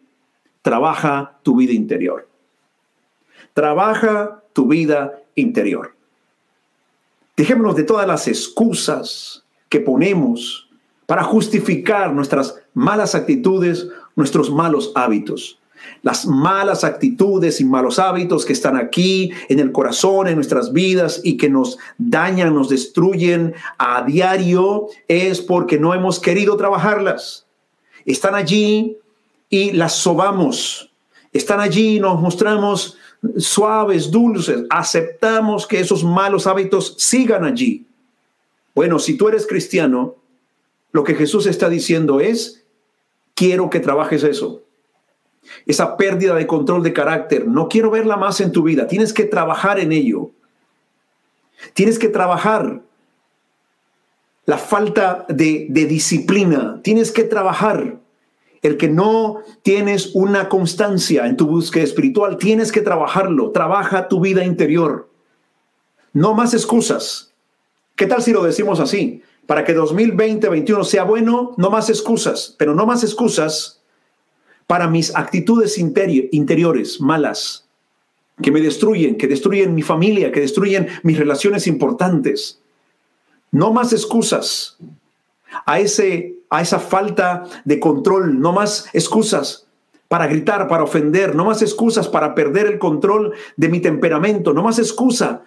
trabaja 0.62 1.40
tu 1.42 1.56
vida 1.56 1.72
interior. 1.72 2.28
Trabaja 3.54 4.44
tu 4.52 4.68
vida 4.68 5.14
interior. 5.36 5.96
Dejémonos 7.38 7.78
de 7.78 7.84
todas 7.84 8.06
las 8.06 8.28
excusas 8.28 9.46
que 9.70 9.80
ponemos 9.80 10.70
para 11.06 11.24
justificar 11.24 12.12
nuestras 12.14 12.62
malas 12.74 13.16
actitudes 13.16 13.88
nuestros 14.16 14.52
malos 14.52 14.92
hábitos. 14.96 15.60
Las 16.02 16.26
malas 16.26 16.84
actitudes 16.84 17.62
y 17.62 17.66
malos 17.66 18.00
hábitos 18.00 18.46
que 18.46 18.54
están 18.54 18.78
aquí 18.78 19.32
en 19.50 19.60
el 19.60 19.72
corazón, 19.72 20.28
en 20.28 20.36
nuestras 20.36 20.74
vidas 20.74 21.22
y 21.24 21.38
que 21.38 21.50
nos 21.50 21.78
dañan, 21.98 22.54
nos 22.56 22.70
destruyen 22.70 23.54
a 23.78 24.04
diario, 24.04 24.88
es 25.08 25.42
porque 25.42 25.80
no 25.80 25.94
hemos 25.94 26.20
querido 26.20 26.58
trabajarlas. 26.58 27.46
Están 28.06 28.36
allí 28.36 28.98
y 29.50 29.72
las 29.72 29.94
sobamos. 29.94 30.92
Están 31.34 31.60
allí 31.60 31.98
y 31.98 32.00
nos 32.00 32.20
mostramos 32.20 32.98
suaves, 33.38 34.12
dulces. 34.12 34.64
Aceptamos 34.70 35.68
que 35.68 35.80
esos 35.80 36.04
malos 36.04 36.48
hábitos 36.48 36.96
sigan 36.98 37.44
allí. 37.44 37.86
Bueno, 38.74 39.00
si 39.00 39.18
tú 39.18 39.28
eres 39.28 39.48
cristiano, 39.48 40.16
lo 40.92 41.04
que 41.04 41.16
Jesús 41.16 41.46
está 41.46 41.70
diciendo 41.70 42.20
es, 42.20 42.65
quiero 43.36 43.70
que 43.70 43.80
trabajes 43.80 44.24
eso. 44.24 44.64
Esa 45.68 45.96
pérdida 45.98 46.34
de 46.34 46.48
control 46.48 46.82
de 46.82 46.94
carácter, 46.94 47.48
no 47.48 47.70
quiero 47.70 47.92
verla 47.92 48.18
más 48.18 48.42
en 48.42 48.52
tu 48.52 48.64
vida. 48.64 48.88
Tienes 48.88 49.14
que 49.14 49.26
trabajar 49.26 49.80
en 49.80 49.92
ello. 49.92 50.32
Tienes 51.74 52.00
que 52.00 52.10
trabajar 52.10 52.82
la 54.46 54.58
falta 54.58 55.26
de, 55.30 55.68
disciplina. 55.70 56.80
Tienes 56.84 57.12
que 57.12 57.24
trabajar 57.24 58.00
el 58.62 58.78
que 58.78 58.88
no 58.88 59.42
tienes 59.62 60.16
una 60.16 60.50
constancia 60.50 61.28
en 61.28 61.38
tu 61.38 61.46
búsqueda 61.46 61.84
espiritual. 61.84 62.38
Tienes 62.38 62.72
que 62.72 62.82
trabajarlo. 62.82 63.52
Trabaja 63.52 64.08
tu 64.08 64.20
vida 64.20 64.44
interior. 64.44 65.10
No 66.14 66.34
más 66.34 66.54
excusas. 66.54 67.34
¿Qué 67.96 68.08
tal 68.08 68.22
si 68.22 68.34
lo 68.34 68.44
decimos 68.44 68.80
así? 68.80 69.22
Para 69.46 69.64
que 69.64 69.76
2020-2021 69.76 70.84
sea 70.84 71.04
bueno, 71.04 71.54
no 71.58 71.70
más 71.70 71.90
excusas, 71.90 72.56
pero 72.58 72.74
no 72.74 72.86
más 72.86 73.04
excusas 73.04 73.82
para 74.68 74.88
mis 74.88 75.16
actitudes 75.16 75.78
interiores 75.78 77.00
malas, 77.00 77.68
que 78.42 78.52
me 78.52 78.62
destruyen, 78.62 79.18
que 79.18 79.28
destruyen 79.28 79.76
mi 79.76 79.82
familia, 79.82 80.32
que 80.32 80.42
destruyen 80.42 80.88
mis 81.04 81.18
relaciones 81.18 81.68
importantes. 81.68 82.60
No 83.52 83.72
más 83.72 83.94
excusas 83.94 84.78
a, 85.66 85.80
ese, 85.80 86.36
a 86.50 86.62
esa 86.62 86.80
falta 86.80 87.44
de 87.64 87.80
control, 87.80 88.40
no 88.40 88.52
más 88.52 88.90
excusas 88.94 89.68
para 90.08 90.28
gritar, 90.28 90.68
para 90.68 90.84
ofender, 90.84 91.36
no 91.36 91.46
más 91.46 91.62
excusas 91.62 92.08
para 92.08 92.36
perder 92.36 92.68
el 92.68 92.80
control 92.80 93.34
de 93.56 93.70
mi 93.70 93.80
temperamento, 93.80 94.54
no 94.54 94.64
más 94.64 94.80
excusa 94.80 95.44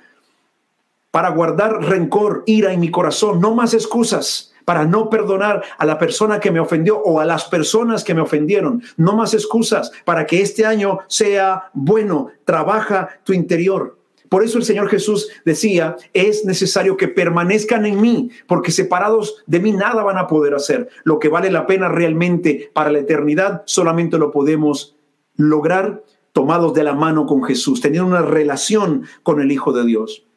para 1.10 1.30
guardar 1.30 1.82
rencor, 1.82 2.42
ira 2.46 2.72
en 2.72 2.80
mi 2.80 2.90
corazón, 2.90 3.40
no 3.40 3.54
más 3.54 3.74
excusas 3.74 4.52
para 4.68 4.84
no 4.84 5.08
perdonar 5.08 5.62
a 5.78 5.86
la 5.86 5.98
persona 5.98 6.40
que 6.40 6.50
me 6.50 6.60
ofendió 6.60 6.98
o 6.98 7.20
a 7.20 7.24
las 7.24 7.46
personas 7.46 8.04
que 8.04 8.12
me 8.12 8.20
ofendieron. 8.20 8.82
No 8.98 9.16
más 9.16 9.32
excusas 9.32 9.90
para 10.04 10.26
que 10.26 10.42
este 10.42 10.66
año 10.66 10.98
sea 11.06 11.70
bueno. 11.72 12.28
Trabaja 12.44 13.08
tu 13.24 13.32
interior. 13.32 13.96
Por 14.28 14.44
eso 14.44 14.58
el 14.58 14.64
Señor 14.64 14.90
Jesús 14.90 15.30
decía, 15.46 15.96
es 16.12 16.44
necesario 16.44 16.98
que 16.98 17.08
permanezcan 17.08 17.86
en 17.86 17.98
mí, 17.98 18.30
porque 18.46 18.70
separados 18.70 19.42
de 19.46 19.58
mí 19.58 19.72
nada 19.72 20.02
van 20.02 20.18
a 20.18 20.26
poder 20.26 20.52
hacer. 20.52 20.90
Lo 21.02 21.18
que 21.18 21.30
vale 21.30 21.50
la 21.50 21.66
pena 21.66 21.88
realmente 21.88 22.70
para 22.74 22.92
la 22.92 22.98
eternidad 22.98 23.62
solamente 23.64 24.18
lo 24.18 24.30
podemos 24.30 24.96
lograr 25.36 26.04
tomados 26.34 26.74
de 26.74 26.84
la 26.84 26.92
mano 26.92 27.24
con 27.24 27.42
Jesús, 27.42 27.80
teniendo 27.80 28.06
una 28.06 28.20
relación 28.20 29.06
con 29.22 29.40
el 29.40 29.50
Hijo 29.50 29.72
de 29.72 29.86
Dios. 29.86 30.27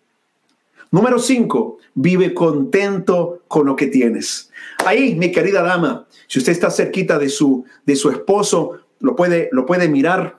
Número 0.92 1.20
cinco, 1.20 1.78
vive 1.94 2.34
contento 2.34 3.44
con 3.48 3.66
lo 3.66 3.78
que 3.78 3.88
tienes. 3.88 4.52
Ahí, 4.86 5.16
mi 5.16 5.32
querida 5.32 5.62
dama, 5.62 6.06
si 6.28 6.40
usted 6.40 6.52
está 6.52 6.70
cerquita 6.70 7.18
de 7.18 7.30
su, 7.30 7.64
de 7.86 7.96
su 7.96 8.10
esposo, 8.10 8.80
lo 9.00 9.16
puede, 9.16 9.48
lo 9.54 9.66
puede 9.66 9.88
mirar. 9.88 10.38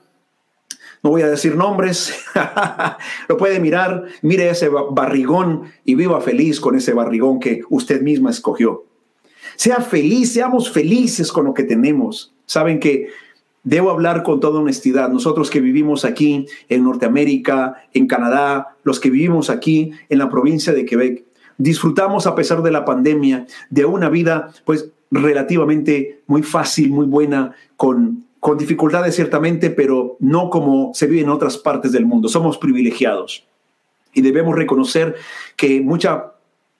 No 1.03 1.11
voy 1.11 1.23
a 1.23 1.29
decir 1.29 1.57
nombres, 1.57 2.15
lo 3.29 3.37
puede 3.39 3.61
mirar, 3.61 4.05
mire 4.21 4.51
ese 4.51 4.69
barrigón 4.69 5.73
y 5.87 5.95
viva 5.95 6.21
feliz 6.21 6.61
con 6.61 6.77
ese 6.77 6.93
barrigón 6.93 7.41
que 7.41 7.63
usted 7.71 8.03
misma 8.03 8.31
escogió. 8.31 8.85
Sea 9.57 9.81
feliz, 9.81 10.35
seamos 10.35 10.71
felices 10.71 11.33
con 11.33 11.47
lo 11.47 11.55
que 11.55 11.65
tenemos. 11.65 12.35
Saben 12.47 12.79
que 12.79 13.09
Debo 13.65 13.91
hablar 13.91 14.23
con 14.23 14.41
toda 14.41 14.61
honestidad. 14.61 15.09
Nosotros 15.11 15.51
que 15.51 15.61
vivimos 15.61 16.05
aquí 16.05 16.47
en 16.69 16.85
Norteamérica, 16.85 17.85
en 17.93 18.07
Canadá, 18.07 18.77
los 18.83 18.99
que 18.99 19.11
vivimos 19.11 19.51
aquí 19.51 19.93
en 20.09 20.19
la 20.19 20.29
provincia 20.29 20.73
de 20.73 20.85
Quebec, 20.85 21.25
disfrutamos 21.59 22.27
a 22.27 22.35
pesar 22.35 22.63
de 22.63 22.73
la 22.73 22.85
pandemia 22.85 23.47
de 23.71 23.85
una 23.85 24.09
vida 24.09 24.53
pues 24.65 24.91
relativamente 25.11 26.23
muy 26.27 26.43
fácil, 26.43 26.91
muy 26.91 27.07
buena, 27.07 27.55
con, 27.77 28.25
con 28.41 28.59
dificultades 28.59 29.15
ciertamente, 29.15 29.71
pero 29.71 30.17
no 30.19 30.51
como 30.51 30.93
se 30.95 31.07
vive 31.07 31.23
en 31.23 31.29
otras 31.29 31.59
partes 31.59 31.93
del 31.93 32.07
mundo. 32.07 32.29
Somos 32.29 32.59
privilegiados 32.59 33.47
y 34.13 34.23
debemos 34.23 34.57
reconocer 34.57 35.15
que 35.57 35.81
mucha, 35.81 36.33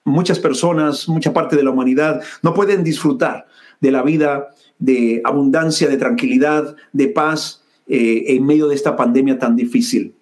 muchas 0.05 0.39
personas, 0.39 1.09
mucha 1.09 1.33
parte 1.33 1.57
de 1.57 1.63
la 1.63 1.71
humanidad 1.71 2.23
no 2.43 2.55
pueden 2.55 2.83
disfrutar 2.83 3.47
de 3.81 3.91
la 3.91 4.03
vida 4.03 4.49
de 4.83 5.21
abundancia, 5.25 5.89
de 5.89 5.97
tranquilidad, 5.97 6.75
de 6.93 7.07
paz 7.07 7.63
eh, 7.87 8.25
en 8.27 8.45
medio 8.45 8.67
de 8.67 8.75
esta 8.75 8.97
pandemia 8.97 9.39
tan 9.39 9.55
difícil. 9.55 10.13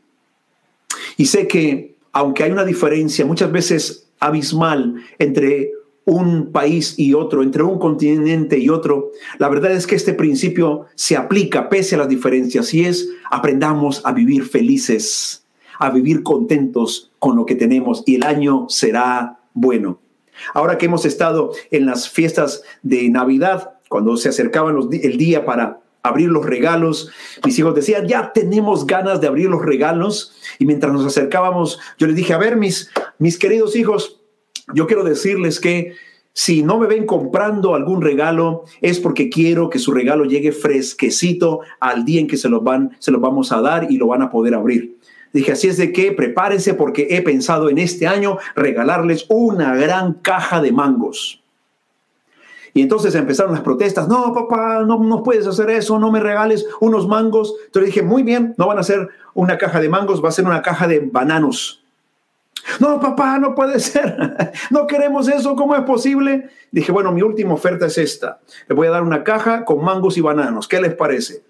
Y 1.16 1.26
sé 1.26 1.48
que 1.48 1.96
aunque 2.12 2.44
hay 2.44 2.50
una 2.50 2.66
diferencia 2.66 3.24
muchas 3.24 3.50
veces 3.50 4.10
abismal 4.18 4.96
entre 5.18 5.70
un 6.04 6.52
país 6.52 6.98
y 6.98 7.14
otro, 7.14 7.42
entre 7.42 7.62
un 7.62 7.78
continente 7.78 8.58
y 8.58 8.68
otro, 8.68 9.12
la 9.38 9.48
verdad 9.48 9.72
es 9.72 9.86
que 9.86 9.94
este 9.94 10.12
principio 10.12 10.86
se 10.94 11.16
aplica 11.16 11.70
pese 11.70 11.94
a 11.94 11.98
las 11.98 12.08
diferencias 12.08 12.74
y 12.74 12.84
es 12.84 13.08
aprendamos 13.30 14.02
a 14.04 14.12
vivir 14.12 14.44
felices, 14.44 15.42
a 15.78 15.88
vivir 15.88 16.22
contentos 16.22 17.10
con 17.18 17.34
lo 17.34 17.46
que 17.46 17.54
tenemos 17.54 18.02
y 18.04 18.16
el 18.16 18.24
año 18.24 18.66
será 18.68 19.38
bueno. 19.54 20.00
Ahora 20.52 20.76
que 20.76 20.86
hemos 20.86 21.06
estado 21.06 21.52
en 21.70 21.86
las 21.86 22.10
fiestas 22.10 22.62
de 22.82 23.08
Navidad, 23.08 23.79
cuando 23.90 24.16
se 24.16 24.28
acercaban 24.28 24.78
el 24.92 25.16
día 25.18 25.44
para 25.44 25.80
abrir 26.04 26.28
los 26.28 26.46
regalos, 26.46 27.10
mis 27.44 27.58
hijos 27.58 27.74
decían, 27.74 28.06
ya 28.06 28.32
tenemos 28.32 28.86
ganas 28.86 29.20
de 29.20 29.26
abrir 29.26 29.50
los 29.50 29.62
regalos. 29.62 30.32
Y 30.60 30.64
mientras 30.64 30.92
nos 30.92 31.04
acercábamos, 31.04 31.80
yo 31.98 32.06
les 32.06 32.14
dije, 32.14 32.32
a 32.32 32.38
ver, 32.38 32.54
mis, 32.54 32.88
mis 33.18 33.36
queridos 33.36 33.74
hijos, 33.74 34.20
yo 34.72 34.86
quiero 34.86 35.02
decirles 35.02 35.58
que 35.58 35.94
si 36.32 36.62
no 36.62 36.78
me 36.78 36.86
ven 36.86 37.04
comprando 37.04 37.74
algún 37.74 38.00
regalo, 38.00 38.62
es 38.80 39.00
porque 39.00 39.28
quiero 39.28 39.68
que 39.68 39.80
su 39.80 39.90
regalo 39.90 40.24
llegue 40.24 40.52
fresquecito 40.52 41.58
al 41.80 42.04
día 42.04 42.20
en 42.20 42.28
que 42.28 42.36
se 42.36 42.48
los, 42.48 42.62
van, 42.62 42.96
se 43.00 43.10
los 43.10 43.20
vamos 43.20 43.50
a 43.50 43.60
dar 43.60 43.90
y 43.90 43.96
lo 43.96 44.06
van 44.06 44.22
a 44.22 44.30
poder 44.30 44.54
abrir. 44.54 44.98
Dije, 45.32 45.50
así 45.50 45.66
es 45.66 45.78
de 45.78 45.90
que 45.90 46.12
prepárense 46.12 46.74
porque 46.74 47.08
he 47.10 47.22
pensado 47.22 47.68
en 47.68 47.78
este 47.78 48.06
año 48.06 48.38
regalarles 48.54 49.26
una 49.28 49.74
gran 49.74 50.14
caja 50.14 50.62
de 50.62 50.70
mangos. 50.70 51.42
Y 52.74 52.82
entonces 52.82 53.14
empezaron 53.14 53.52
las 53.52 53.62
protestas, 53.62 54.08
no, 54.08 54.32
papá, 54.32 54.84
no, 54.86 54.98
no 54.98 55.22
puedes 55.22 55.46
hacer 55.46 55.70
eso, 55.70 55.98
no 55.98 56.10
me 56.10 56.20
regales 56.20 56.66
unos 56.80 57.08
mangos. 57.08 57.54
Entonces 57.66 57.94
dije, 57.94 58.02
muy 58.02 58.22
bien, 58.22 58.54
no 58.56 58.66
van 58.66 58.78
a 58.78 58.82
ser 58.82 59.08
una 59.34 59.58
caja 59.58 59.80
de 59.80 59.88
mangos, 59.88 60.22
va 60.22 60.28
a 60.28 60.32
ser 60.32 60.46
una 60.46 60.62
caja 60.62 60.86
de 60.86 61.00
bananos. 61.00 61.80
No, 62.78 63.00
papá, 63.00 63.38
no 63.38 63.54
puede 63.54 63.80
ser. 63.80 64.52
No 64.70 64.86
queremos 64.86 65.28
eso. 65.28 65.56
¿Cómo 65.56 65.74
es 65.74 65.82
posible? 65.82 66.50
Dije, 66.70 66.92
bueno, 66.92 67.12
mi 67.12 67.22
última 67.22 67.54
oferta 67.54 67.86
es 67.86 67.98
esta. 67.98 68.40
Le 68.68 68.74
voy 68.74 68.86
a 68.86 68.90
dar 68.90 69.02
una 69.02 69.24
caja 69.24 69.64
con 69.64 69.82
mangos 69.82 70.16
y 70.16 70.20
bananos. 70.20 70.68
¿Qué 70.68 70.80
les 70.80 70.94
parece? 70.94 71.42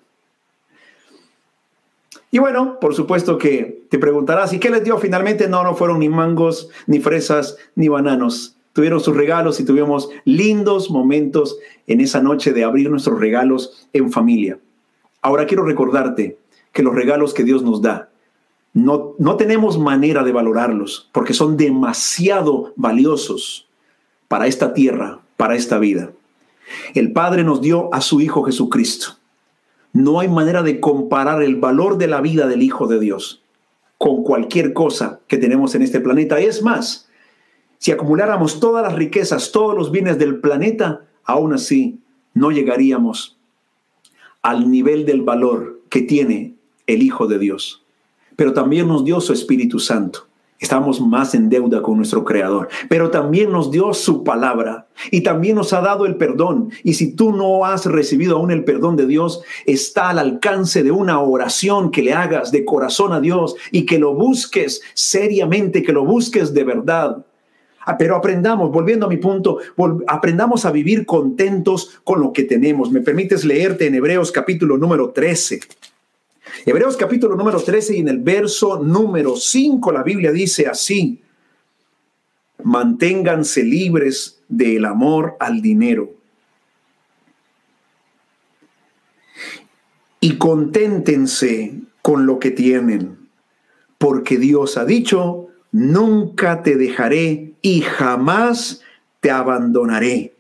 Y 2.31 2.39
bueno, 2.39 2.79
por 2.81 2.95
supuesto 2.95 3.39
que 3.39 3.87
te 3.91 3.99
preguntarás, 3.99 4.53
¿y 4.53 4.61
qué 4.61 4.71
les 4.71 4.85
dio 4.85 4.99
finalmente? 4.99 5.49
No, 5.49 5.65
no 5.65 5.75
fueron 5.75 5.99
ni 5.99 6.09
mangos, 6.09 6.71
ni 6.87 7.01
fresas, 7.01 7.57
ni 7.75 7.89
bananos. 7.89 8.57
Tuvieron 8.73 9.01
sus 9.01 9.17
regalos 9.17 9.59
y 9.61 9.65
tuvimos 9.65 10.11
lindos 10.25 10.91
momentos 10.91 11.59
en 11.87 12.01
esa 12.01 12.23
noche 12.23 12.53
de 12.53 12.65
abrir 12.65 12.91
nuestros 12.91 13.19
regalos 13.19 13.89
en 13.93 14.13
familia. 14.13 14.59
Ahora 15.23 15.47
quiero 15.47 15.65
recordarte 15.65 16.39
que 16.73 16.83
los 16.83 16.95
regalos 16.95 17.35
que 17.35 17.45
Dios 17.45 17.63
nos 17.63 17.83
da, 17.83 18.11
no, 18.73 19.15
no 19.19 19.37
tenemos 19.37 19.79
manera 19.79 20.23
de 20.23 20.33
valorarlos 20.33 21.11
porque 21.13 21.35
son 21.35 21.57
demasiado 21.57 22.73
valiosos 22.77 23.69
para 24.29 24.47
esta 24.47 24.73
tierra, 24.73 25.21
para 25.37 25.57
esta 25.57 25.79
vida. 25.79 26.13
El 26.95 27.13
Padre 27.13 27.43
nos 27.43 27.61
dio 27.61 27.93
a 27.93 28.01
su 28.01 28.21
Hijo 28.21 28.45
Jesucristo. 28.45 29.17
No 29.93 30.21
hay 30.21 30.29
manera 30.29 30.63
de 30.63 30.79
comparar 30.79 31.43
el 31.43 31.57
valor 31.57 31.99
de 31.99 32.07
la 32.07 32.21
vida 32.21 32.47
del 32.47 32.63
Hijo 32.63 32.87
de 32.87 33.01
Dios 33.01 33.43
con 33.99 34.23
cualquier 34.23 34.73
cosa 34.73 35.21
que 35.27 35.37
tenemos 35.37 35.75
en 35.75 35.83
este 35.83 36.01
planeta. 36.01 36.39
Es 36.39 36.63
más, 36.63 37.10
si 37.81 37.93
acumuláramos 37.93 38.61
todas 38.61 38.83
las 38.83 38.95
riquezas, 38.95 39.53
todos 39.53 39.75
los 39.75 39.91
bienes 39.91 40.19
del 40.19 40.39
planeta, 40.39 41.07
aún 41.25 41.55
así 41.55 41.99
no 42.35 42.51
llegaríamos 42.51 43.39
al 44.43 44.71
nivel 44.71 45.07
del 45.07 45.23
valor 45.23 45.81
que 45.89 46.03
tiene 46.03 46.57
el 46.87 47.03
Hijo 47.03 47.27
de 47.27 47.39
Dios. 47.39 47.83
Pero 48.37 48.53
también 48.53 48.87
nos 48.87 49.03
dio 49.03 49.19
su 49.23 49.33
Espíritu 49.33 49.79
Santo. 49.79 50.27
Estamos 50.59 51.01
más 51.01 51.35
en 51.35 51.49
deuda 51.49 51.81
con 51.81 51.97
nuestro 51.97 52.23
Creador, 52.23 52.69
pero 52.91 53.11
también 53.11 53.51
nos 53.51 53.71
dio 53.71 53.95
su 53.95 54.25
palabra 54.25 54.89
y 55.11 55.23
también 55.23 55.57
nos 55.57 55.73
ha 55.73 55.81
dado 55.81 56.05
el 56.05 56.17
perdón. 56.17 56.71
Y 56.85 56.93
si 56.93 57.17
tú 57.17 57.33
no 57.33 57.65
has 57.65 57.87
recibido 57.87 58.37
aún 58.37 58.51
el 58.51 58.65
perdón 58.65 58.97
de 58.97 59.07
Dios, 59.07 59.41
está 59.65 60.11
al 60.11 60.19
alcance 60.19 60.83
de 60.83 60.91
una 60.91 61.19
oración 61.19 61.91
que 61.91 62.03
le 62.03 62.13
hagas 62.13 62.53
de 62.53 62.67
corazón 62.67 63.15
a 63.15 63.21
Dios 63.21 63.57
y 63.73 63.87
que 63.87 63.99
lo 63.99 64.13
busques 64.13 64.83
seriamente, 64.93 65.83
que 65.83 65.95
lo 65.95 66.05
busques 66.05 66.53
de 66.53 66.65
verdad. 66.65 67.25
Ah, 67.81 67.97
pero 67.97 68.15
aprendamos, 68.17 68.71
volviendo 68.71 69.07
a 69.07 69.09
mi 69.09 69.17
punto, 69.17 69.59
aprendamos 70.07 70.67
a 70.67 70.71
vivir 70.71 71.07
contentos 71.07 72.01
con 72.05 72.21
lo 72.21 72.33
que 72.33 72.45
tenemos. 72.45 72.91
¿Me 72.91 73.01
permites 73.01 73.45
leerte 73.45 73.87
en 73.87 73.95
Hebreos 73.95 74.31
capítulo 74.31 74.77
número 74.77 75.11
13? 75.11 75.61
Hebreos 76.67 76.97
capítulo 76.97 77.37
número 77.37 77.61
13 77.61 77.97
y 77.97 78.01
en 78.01 78.09
el 78.09 78.19
verso 78.19 78.83
número 78.83 79.37
5 79.37 79.93
la 79.93 80.03
Biblia 80.03 80.31
dice 80.31 80.67
así, 80.67 81.23
manténganse 82.63 83.65
libres 83.65 84.41
del 84.49 84.85
amor 84.85 85.37
al 85.41 85.63
dinero 85.63 86.11
y 90.21 90.37
conténtense 90.37 91.75
con 92.03 92.27
lo 92.27 92.39
que 92.39 92.51
tienen, 92.51 93.17
porque 93.97 94.37
Dios 94.37 94.77
ha 94.77 94.85
dicho, 94.85 95.50
nunca 95.73 96.63
te 96.63 96.77
dejaré 96.77 97.55
y 97.63 97.83
jamás 97.83 98.81
te 99.21 99.31
abandonaré. 99.31 100.35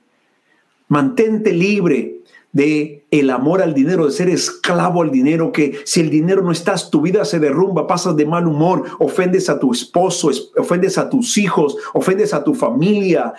Mantente 0.89 1.53
libre 1.53 2.21
de 2.53 3.05
el 3.11 3.31
amor 3.31 3.63
al 3.63 3.75
dinero, 3.75 4.07
de 4.07 4.13
ser 4.13 4.29
esclavo 4.29 5.03
al 5.03 5.11
dinero, 5.11 5.53
que 5.53 5.81
si 5.85 6.01
el 6.01 6.11
dinero 6.11 6.43
no 6.43 6.51
estás, 6.51 6.91
tu 6.91 7.01
vida 7.01 7.25
se 7.25 7.39
derrumba, 7.39 7.87
pasas 7.87 8.17
de 8.17 8.27
mal 8.27 8.47
humor, 8.47 8.85
ofendes 8.99 9.49
a 9.49 9.59
tu 9.59 9.73
esposo, 9.73 10.31
ofendes 10.57 10.99
a 10.99 11.09
tus 11.09 11.39
hijos, 11.39 11.77
ofendes 11.93 12.35
a 12.35 12.43
tu 12.43 12.55
familia, 12.55 13.35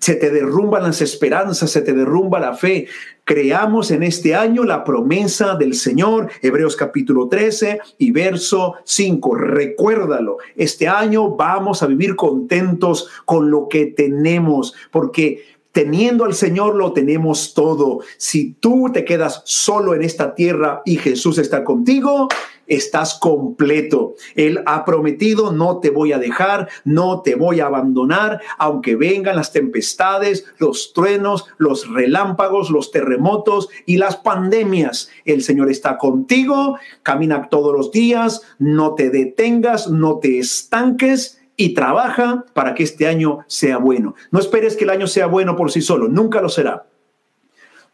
se 0.00 0.14
te 0.14 0.30
derrumban 0.30 0.82
las 0.82 1.00
esperanzas, 1.00 1.70
se 1.70 1.80
te 1.80 1.94
derrumba 1.94 2.38
la 2.38 2.54
fe. 2.54 2.86
Creamos 3.24 3.90
en 3.90 4.02
este 4.02 4.34
año 4.34 4.64
la 4.64 4.84
promesa 4.84 5.54
del 5.54 5.74
Señor, 5.74 6.30
Hebreos 6.42 6.76
capítulo 6.76 7.28
13 7.28 7.80
y 7.98 8.10
verso 8.10 8.74
5. 8.84 9.34
Recuérdalo, 9.34 10.38
este 10.56 10.88
año 10.88 11.34
vamos 11.34 11.82
a 11.82 11.86
vivir 11.86 12.16
contentos 12.16 13.08
con 13.24 13.50
lo 13.50 13.68
que 13.68 13.86
tenemos, 13.86 14.74
porque 14.90 15.42
teniendo 15.72 16.24
al 16.24 16.34
Señor 16.34 16.74
lo 16.74 16.92
tenemos 16.92 17.54
todo. 17.54 18.00
Si 18.18 18.54
tú 18.54 18.90
te 18.92 19.04
quedas 19.04 19.42
solo 19.44 19.94
en 19.94 20.02
esta 20.02 20.34
tierra 20.34 20.82
y 20.84 20.96
Jesús 20.96 21.38
está 21.38 21.64
contigo, 21.64 22.28
estás 22.68 23.14
completo. 23.14 24.14
Él 24.34 24.62
ha 24.66 24.84
prometido, 24.84 25.52
no 25.52 25.78
te 25.78 25.90
voy 25.90 26.12
a 26.12 26.18
dejar, 26.18 26.68
no 26.84 27.22
te 27.22 27.34
voy 27.34 27.60
a 27.60 27.66
abandonar, 27.66 28.40
aunque 28.58 28.96
vengan 28.96 29.36
las 29.36 29.52
tempestades, 29.52 30.44
los 30.58 30.92
truenos, 30.92 31.46
los 31.58 31.88
relámpagos, 31.88 32.70
los 32.70 32.90
terremotos 32.90 33.68
y 33.86 33.96
las 33.96 34.16
pandemias. 34.16 35.10
El 35.24 35.42
Señor 35.42 35.70
está 35.70 35.98
contigo, 35.98 36.78
camina 37.02 37.48
todos 37.48 37.74
los 37.74 37.90
días, 37.90 38.42
no 38.58 38.94
te 38.94 39.10
detengas, 39.10 39.90
no 39.90 40.18
te 40.18 40.38
estanques 40.38 41.40
y 41.56 41.74
trabaja 41.74 42.44
para 42.54 42.74
que 42.74 42.84
este 42.84 43.06
año 43.06 43.40
sea 43.48 43.78
bueno. 43.78 44.14
No 44.30 44.38
esperes 44.38 44.76
que 44.76 44.84
el 44.84 44.90
año 44.90 45.06
sea 45.06 45.26
bueno 45.26 45.56
por 45.56 45.72
sí 45.72 45.82
solo, 45.82 46.08
nunca 46.08 46.40
lo 46.40 46.48
será. 46.48 46.86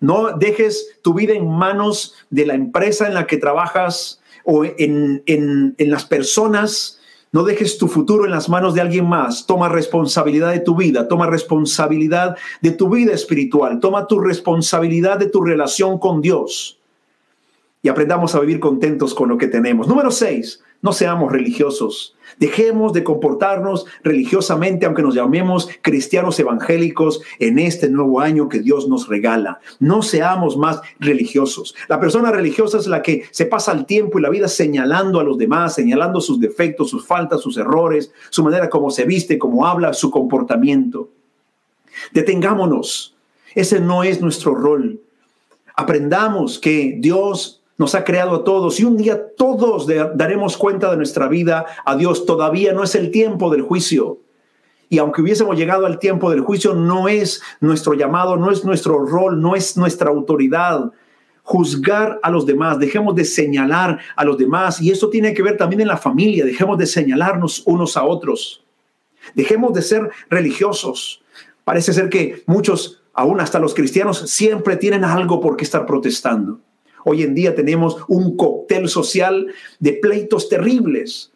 No 0.01 0.37
dejes 0.37 0.99
tu 1.03 1.14
vida 1.14 1.33
en 1.33 1.49
manos 1.49 2.14
de 2.29 2.45
la 2.45 2.55
empresa 2.55 3.07
en 3.07 3.14
la 3.14 3.27
que 3.27 3.39
trabajas 3.39 4.20
o 4.45 4.65
en, 4.65 5.23
en, 5.27 5.91
las 5.91 6.05
personas. 6.05 7.01
No 7.33 7.43
dejes 7.43 7.79
tu 7.79 7.89
futuro 7.89 8.25
en 8.25 8.31
las 8.31 8.49
manos 8.49 8.75
de 8.75 8.81
alguien 8.81 9.09
más. 9.09 9.47
Toma 9.47 9.69
responsabilidad 9.69 10.53
de 10.53 10.61
tu 10.61 10.77
vida, 10.77 11.09
toma 11.09 11.27
responsabilidad 11.27 12.37
de 12.61 12.71
tu 12.71 12.89
vida 12.89 13.13
espiritual, 13.13 13.81
toma 13.81 14.07
tu 14.07 14.21
responsabilidad 14.21 15.19
de 15.19 15.27
tu 15.27 15.43
relación 15.43 15.99
con 15.99 16.21
Dios. 16.21 16.79
Y 17.83 17.89
aprendamos 17.89 18.35
a 18.35 18.41
vivir 18.41 18.61
contentos 18.61 19.15
con 19.15 19.29
lo 19.29 19.37
que 19.37 19.49
tenemos. 19.49 19.89
Número 19.89 20.11
seis, 20.11 20.63
no 20.85 20.93
seamos 20.93 21.32
religiosos. 21.32 22.14
Dejemos 22.39 22.93
de 22.93 23.03
comportarnos 23.03 23.87
religiosamente, 24.03 24.85
aunque 24.85 25.01
nos 25.01 25.14
llamemos 25.14 25.66
cristianos 25.80 26.39
evangélicos, 26.39 27.22
en 27.39 27.59
este 27.59 27.89
nuevo 27.89 28.20
año 28.20 28.51
que 28.51 28.61
Dios 28.61 28.87
nos 28.87 29.09
regala. 29.09 29.61
No 29.80 30.03
seamos 30.03 30.59
más 30.59 30.82
religiosos. 31.01 31.74
La 31.89 31.99
persona 31.99 32.30
religiosa 32.30 32.76
es 32.76 32.87
la 32.87 33.01
que 33.01 33.24
se 33.30 33.47
pasa 33.47 33.72
el 33.72 33.87
tiempo 33.87 34.18
y 34.18 34.22
la 34.22 34.28
vida 34.28 34.47
señalando 34.47 35.20
a 35.20 35.24
los 35.24 35.39
demás, 35.39 35.74
señalando 35.74 36.20
sus 36.20 36.39
defectos, 36.39 36.91
sus 36.91 37.07
faltas, 37.07 37.41
sus 37.41 37.57
errores, 37.57 38.12
su 38.28 38.45
manera 38.45 38.68
como 38.68 38.91
se 38.91 39.07
viste, 39.07 39.39
como 39.39 39.66
habla, 39.66 39.95
su 39.95 40.11
comportamiento. 40.11 41.09
Detengámonos. 42.12 43.16
Ese 43.55 43.80
no 43.80 44.05
es 44.05 44.20
nuestro 44.20 44.55
rol. 44.55 45.01
Aprendamos 45.76 46.59
que 46.59 46.97
Dios 46.99 47.64
nos 47.77 47.95
ha 47.95 48.05
creado 48.05 48.37
a 48.37 48.45
todos 48.45 48.79
y 48.79 48.85
un 48.85 48.97
día 48.97 49.35
todos 49.37 49.87
daremos 50.14 50.57
cuenta 50.57 50.91
de 50.91 50.97
nuestra 50.97 51.29
vida 51.29 51.66
a 51.85 51.97
Dios. 51.97 52.27
Todavía 52.27 52.72
no 52.72 52.85
es 52.85 52.95
el 52.95 53.11
tiempo 53.11 53.51
del 53.51 53.62
juicio. 53.62 54.20
Y 54.89 54.99
aunque 54.99 55.22
hubiésemos 55.22 55.57
llegado 55.57 55.87
al 55.87 55.99
tiempo 55.99 56.31
del 56.31 56.41
juicio, 56.41 56.75
no 56.75 57.09
es 57.09 57.43
nuestro 57.61 57.95
llamado, 57.95 58.37
no 58.37 58.51
es 58.51 58.64
nuestro 58.64 59.05
rol, 59.05 59.41
no 59.41 59.57
es 59.57 59.77
nuestra 59.77 60.11
autoridad 60.11 60.93
juzgar 61.45 62.18
a 62.22 62.31
los 62.31 62.47
demás, 62.47 62.79
dejemos 62.79 63.14
de 63.14 63.25
señalar 63.25 64.01
a 64.16 64.25
los 64.25 64.39
demás. 64.39 64.81
Y 64.81 64.91
eso 64.91 65.11
tiene 65.11 65.35
que 65.35 65.43
ver 65.43 65.57
también 65.57 65.83
en 65.83 65.89
la 65.89 65.99
familia, 65.99 66.45
dejemos 66.45 66.79
de 66.79 66.87
señalarnos 66.87 67.62
unos 67.66 67.97
a 67.97 68.05
otros. 68.05 68.64
Dejemos 69.35 69.72
de 69.75 69.83
ser 69.83 70.11
religiosos. 70.29 71.22
Parece 71.64 71.93
ser 71.93 72.09
que 72.09 72.43
muchos, 72.47 73.03
aún 73.12 73.41
hasta 73.41 73.59
los 73.59 73.75
cristianos, 73.75 74.31
siempre 74.31 74.77
tienen 74.77 75.05
algo 75.05 75.41
por 75.41 75.57
qué 75.57 75.64
estar 75.64 75.87
protestando. 75.87 76.61
Hoy 77.05 77.23
en 77.23 77.35
día 77.35 77.55
tenemos 77.55 77.99
un 78.09 78.37
cóctel 78.37 78.89
social 78.89 79.47
de 79.79 79.93
pleitos 79.93 80.49
terribles. 80.49 81.33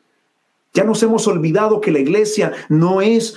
Ya 0.75 0.85
nos 0.85 1.03
hemos 1.03 1.27
olvidado 1.27 1.81
que 1.81 1.91
la 1.91 1.99
iglesia 1.99 2.53
no 2.69 3.01
es 3.01 3.37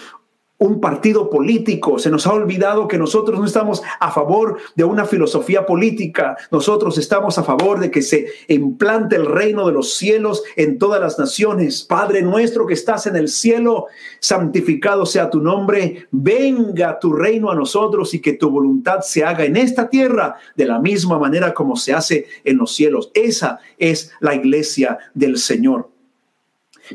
un 0.62 0.80
partido 0.80 1.30
político. 1.32 1.98
Se 1.98 2.12
nos 2.12 2.28
ha 2.28 2.34
olvidado 2.34 2.88
que 2.88 3.00
nosotros 3.00 3.40
no 3.40 3.46
estamos 3.46 3.82
a 4.00 4.12
favor 4.12 4.60
de 4.76 4.84
una 4.84 5.06
filosofía 5.06 5.66
política. 5.66 6.38
Nosotros 6.52 7.00
estamos 7.00 7.40
a 7.40 7.44
favor 7.44 7.80
de 7.80 7.90
que 7.90 8.04
se 8.04 8.28
implante 8.48 9.16
el 9.16 9.26
reino 9.26 9.66
de 9.66 9.74
los 9.74 9.96
cielos 9.96 10.44
en 10.56 10.78
todas 10.78 11.02
las 11.02 11.18
naciones. 11.18 11.82
Padre 11.82 12.22
nuestro 12.22 12.68
que 12.68 12.76
estás 12.76 13.08
en 13.08 13.16
el 13.16 13.28
cielo, 13.28 13.88
santificado 14.20 15.08
sea 15.08 15.32
tu 15.32 15.42
nombre. 15.42 16.08
Venga 16.12 17.00
tu 17.00 17.12
reino 17.12 17.50
a 17.50 17.56
nosotros 17.56 18.14
y 18.14 18.22
que 18.22 18.34
tu 18.34 18.52
voluntad 18.52 19.02
se 19.02 19.26
haga 19.26 19.46
en 19.46 19.58
esta 19.58 19.90
tierra 19.90 20.36
de 20.56 20.66
la 20.66 20.78
misma 20.78 21.18
manera 21.18 21.56
como 21.56 21.76
se 21.76 21.92
hace 21.92 22.28
en 22.44 22.58
los 22.58 22.76
cielos. 22.76 23.10
Esa 23.16 23.60
es 23.80 24.12
la 24.20 24.36
iglesia 24.36 25.00
del 25.16 25.40
Señor. 25.40 25.90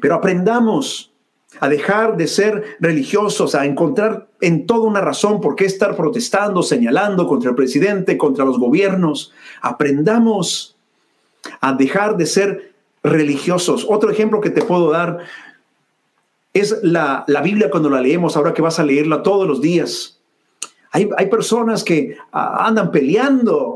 Pero 0.00 0.14
aprendamos 0.14 1.15
a 1.60 1.68
dejar 1.68 2.16
de 2.16 2.26
ser 2.26 2.76
religiosos, 2.80 3.54
a 3.54 3.64
encontrar 3.64 4.28
en 4.40 4.66
toda 4.66 4.86
una 4.86 5.00
razón 5.00 5.40
por 5.40 5.56
qué 5.56 5.64
estar 5.64 5.96
protestando, 5.96 6.62
señalando 6.62 7.26
contra 7.26 7.50
el 7.50 7.56
presidente, 7.56 8.18
contra 8.18 8.44
los 8.44 8.58
gobiernos. 8.58 9.32
Aprendamos 9.62 10.76
a 11.60 11.72
dejar 11.72 12.16
de 12.16 12.26
ser 12.26 12.74
religiosos. 13.02 13.86
Otro 13.88 14.10
ejemplo 14.10 14.40
que 14.40 14.50
te 14.50 14.62
puedo 14.62 14.90
dar 14.90 15.20
es 16.52 16.78
la, 16.82 17.24
Biblia 17.42 17.70
cuando 17.70 17.90
la 17.90 18.00
leemos, 18.00 18.36
ahora 18.36 18.54
que 18.54 18.62
vas 18.62 18.78
a 18.78 18.84
leerla 18.84 19.22
todos 19.22 19.46
los 19.46 19.60
días. 19.60 20.20
Hay, 20.90 21.08
hay 21.16 21.26
personas 21.26 21.84
que 21.84 22.16
ah, 22.32 22.66
andan 22.66 22.90
peleando 22.90 23.75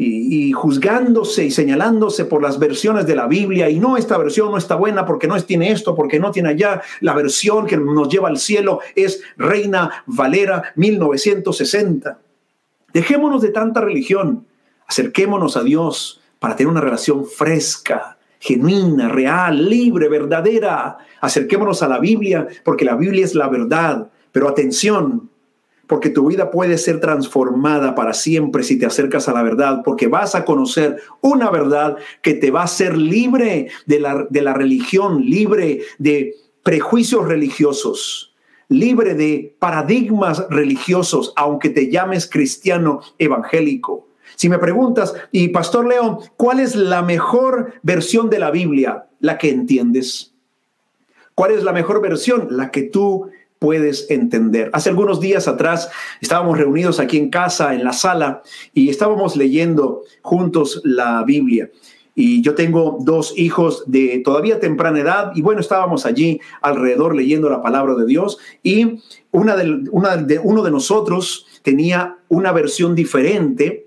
y, 0.00 0.52
juzgándose 0.52 1.46
y 1.46 1.50
señalándose 1.50 2.24
por 2.24 2.40
las 2.40 2.60
versiones 2.60 3.04
de 3.04 3.16
la 3.16 3.26
Biblia 3.26 3.68
y 3.68 3.80
no, 3.80 3.96
esta 3.96 4.16
versión 4.16 4.52
no 4.52 4.56
está 4.56 4.76
buena 4.76 5.04
porque 5.04 5.26
no 5.26 5.40
tiene 5.42 5.72
esto, 5.72 5.96
porque 5.96 6.20
no 6.20 6.30
tiene 6.30 6.50
allá. 6.50 6.80
La 7.00 7.14
versión 7.14 7.66
que 7.66 7.76
nos 7.76 8.08
lleva 8.08 8.28
al 8.28 8.38
cielo 8.38 8.78
es 8.94 9.20
Reina 9.36 10.04
Valera 10.06 10.72
1960. 10.76 12.16
Dejémonos 12.92 13.42
de 13.42 13.48
tanta 13.48 13.80
religión, 13.80 14.46
acerquémonos 14.86 15.56
a 15.56 15.64
Dios 15.64 16.20
para 16.38 16.54
tener 16.54 16.70
una 16.70 16.80
relación 16.80 17.26
fresca, 17.26 18.18
genuina, 18.38 19.08
real, 19.08 19.68
libre, 19.68 20.08
verdadera. 20.08 20.98
Acerquémonos 21.20 21.82
a 21.82 21.88
la 21.88 21.98
Biblia 21.98 22.46
porque 22.64 22.84
la 22.84 22.94
Biblia 22.94 23.24
es 23.24 23.34
la 23.34 23.48
verdad. 23.48 24.08
Pero 24.30 24.48
atención, 24.48 25.28
porque 25.88 26.10
tu 26.10 26.28
vida 26.28 26.50
puede 26.50 26.78
ser 26.78 27.00
transformada 27.00 27.94
para 27.94 28.12
siempre 28.12 28.62
si 28.62 28.78
te 28.78 28.86
acercas 28.86 29.28
a 29.28 29.32
la 29.32 29.42
verdad, 29.42 29.80
porque 29.84 30.06
vas 30.06 30.34
a 30.34 30.44
conocer 30.44 30.98
una 31.22 31.50
verdad 31.50 31.96
que 32.22 32.34
te 32.34 32.50
va 32.50 32.60
a 32.60 32.64
hacer 32.64 32.96
libre 32.96 33.68
de 33.86 33.98
la, 33.98 34.26
de 34.28 34.42
la 34.42 34.54
religión, 34.54 35.24
libre 35.24 35.80
de 35.98 36.34
prejuicios 36.62 37.26
religiosos, 37.26 38.34
libre 38.68 39.14
de 39.14 39.56
paradigmas 39.58 40.46
religiosos, 40.50 41.32
aunque 41.34 41.70
te 41.70 41.90
llames 41.90 42.28
cristiano 42.28 43.00
evangélico. 43.18 44.08
Si 44.36 44.50
me 44.50 44.58
preguntas, 44.58 45.14
y 45.32 45.48
Pastor 45.48 45.88
León, 45.88 46.18
¿cuál 46.36 46.60
es 46.60 46.76
la 46.76 47.02
mejor 47.02 47.72
versión 47.82 48.28
de 48.28 48.38
la 48.38 48.50
Biblia? 48.50 49.06
La 49.20 49.38
que 49.38 49.48
entiendes. 49.48 50.34
¿Cuál 51.34 51.52
es 51.52 51.64
la 51.64 51.72
mejor 51.72 52.02
versión? 52.02 52.48
La 52.50 52.70
que 52.70 52.82
tú 52.82 53.30
puedes 53.58 54.10
entender. 54.10 54.70
Hace 54.72 54.90
algunos 54.90 55.20
días 55.20 55.48
atrás 55.48 55.90
estábamos 56.20 56.58
reunidos 56.58 57.00
aquí 57.00 57.18
en 57.18 57.30
casa, 57.30 57.74
en 57.74 57.84
la 57.84 57.92
sala, 57.92 58.42
y 58.72 58.88
estábamos 58.88 59.36
leyendo 59.36 60.02
juntos 60.22 60.80
la 60.84 61.22
Biblia. 61.24 61.70
Y 62.14 62.42
yo 62.42 62.54
tengo 62.54 62.98
dos 63.00 63.32
hijos 63.36 63.84
de 63.86 64.20
todavía 64.24 64.58
temprana 64.58 65.00
edad, 65.00 65.32
y 65.34 65.42
bueno, 65.42 65.60
estábamos 65.60 66.04
allí 66.04 66.40
alrededor 66.62 67.14
leyendo 67.14 67.48
la 67.48 67.62
palabra 67.62 67.94
de 67.94 68.06
Dios, 68.06 68.38
y 68.62 69.02
una 69.30 69.56
de, 69.56 70.40
uno 70.42 70.62
de 70.62 70.70
nosotros 70.70 71.46
tenía 71.62 72.16
una 72.28 72.52
versión 72.52 72.94
diferente 72.94 73.86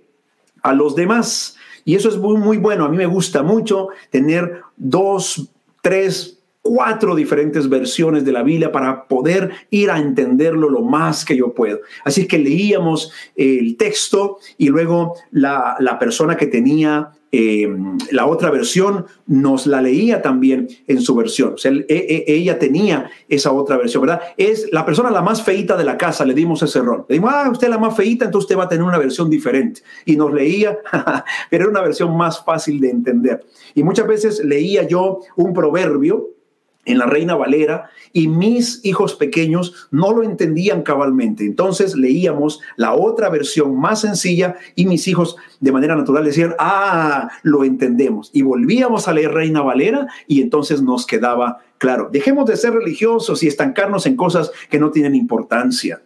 a 0.61 0.73
los 0.73 0.95
demás. 0.95 1.57
Y 1.83 1.95
eso 1.95 2.09
es 2.09 2.17
muy 2.17 2.57
bueno. 2.57 2.85
A 2.85 2.89
mí 2.89 2.97
me 2.97 3.07
gusta 3.07 3.41
mucho 3.41 3.89
tener 4.11 4.61
dos, 4.77 5.49
tres 5.81 6.40
cuatro 6.61 7.15
diferentes 7.15 7.67
versiones 7.67 8.23
de 8.23 8.31
la 8.31 8.43
Biblia 8.43 8.71
para 8.71 9.07
poder 9.07 9.51
ir 9.71 9.89
a 9.89 9.97
entenderlo 9.97 10.69
lo 10.69 10.81
más 10.81 11.25
que 11.25 11.35
yo 11.35 11.53
puedo. 11.53 11.81
Así 12.05 12.27
que 12.27 12.37
leíamos 12.37 13.11
el 13.35 13.77
texto 13.77 14.37
y 14.57 14.69
luego 14.69 15.15
la, 15.31 15.97
persona 15.99 16.37
que 16.37 16.47
tenía 16.47 17.11
eh, 17.31 17.67
la 18.11 18.25
otra 18.25 18.51
versión 18.51 19.05
nos 19.25 19.65
la 19.65 19.81
leía 19.81 20.21
también 20.21 20.67
en 20.87 21.01
su 21.01 21.15
versión. 21.15 21.53
O 21.53 21.57
sea, 21.57 21.71
e, 21.71 21.85
e, 21.87 22.25
ella 22.27 22.59
tenía 22.59 23.09
esa 23.27 23.51
otra 23.51 23.77
versión, 23.77 24.05
¿verdad? 24.05 24.21
Es 24.37 24.67
la 24.71 24.85
persona 24.85 25.09
la 25.09 25.21
más 25.21 25.43
feita 25.43 25.77
de 25.77 25.83
la 25.83 25.97
casa, 25.97 26.25
le 26.25 26.33
dimos 26.33 26.61
ese 26.61 26.81
rol. 26.81 27.05
Le 27.07 27.15
dimos, 27.15 27.31
ah, 27.33 27.49
usted 27.51 27.67
es 27.67 27.71
la 27.71 27.79
más 27.79 27.95
feita, 27.95 28.25
entonces 28.25 28.45
usted 28.45 28.57
va 28.57 28.65
a 28.65 28.69
tener 28.69 28.83
una 28.83 28.97
versión 28.97 29.29
diferente. 29.29 29.81
Y 30.05 30.15
nos 30.15 30.33
leía, 30.33 30.77
pero 31.49 31.63
era 31.63 31.71
una 31.71 31.81
versión 31.81 32.15
más 32.15 32.43
fácil 32.43 32.79
de 32.79 32.89
entender. 32.89 33.45
Y 33.73 33.83
muchas 33.83 34.07
veces 34.07 34.43
leía 34.43 34.87
yo 34.87 35.19
un 35.35 35.53
proverbio 35.53 36.40
en 36.85 36.97
la 36.97 37.05
Reina 37.05 37.35
Valera 37.35 37.89
y 38.13 38.27
mis 38.27 38.83
hijos 38.83 39.15
pequeños 39.15 39.87
no 39.91 40.11
lo 40.13 40.23
entendían 40.23 40.81
cabalmente. 40.81 41.45
Entonces 41.45 41.95
leíamos 41.95 42.59
la 42.75 42.93
otra 42.93 43.29
versión 43.29 43.79
más 43.79 44.01
sencilla 44.01 44.55
y 44.75 44.85
mis 44.85 45.07
hijos 45.07 45.35
de 45.59 45.71
manera 45.71 45.95
natural 45.95 46.25
decían, 46.25 46.55
ah, 46.59 47.29
lo 47.43 47.63
entendemos. 47.63 48.31
Y 48.33 48.41
volvíamos 48.41 49.07
a 49.07 49.13
leer 49.13 49.31
Reina 49.31 49.61
Valera 49.61 50.07
y 50.27 50.41
entonces 50.41 50.81
nos 50.81 51.05
quedaba 51.05 51.59
claro. 51.77 52.09
Dejemos 52.11 52.45
de 52.45 52.57
ser 52.57 52.73
religiosos 52.73 53.43
y 53.43 53.47
estancarnos 53.47 54.05
en 54.05 54.15
cosas 54.15 54.51
que 54.69 54.79
no 54.79 54.91
tienen 54.91 55.15
importancia. 55.15 56.01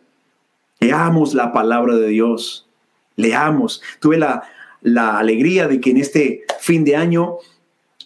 Leamos 0.79 1.33
la 1.33 1.53
palabra 1.53 1.95
de 1.95 2.07
Dios. 2.09 2.67
Leamos. 3.15 3.81
Tuve 3.99 4.17
la, 4.17 4.43
la 4.81 5.17
alegría 5.17 5.67
de 5.67 5.79
que 5.79 5.91
en 5.91 5.97
este 5.97 6.43
fin 6.59 6.83
de 6.83 6.95
año 6.95 7.37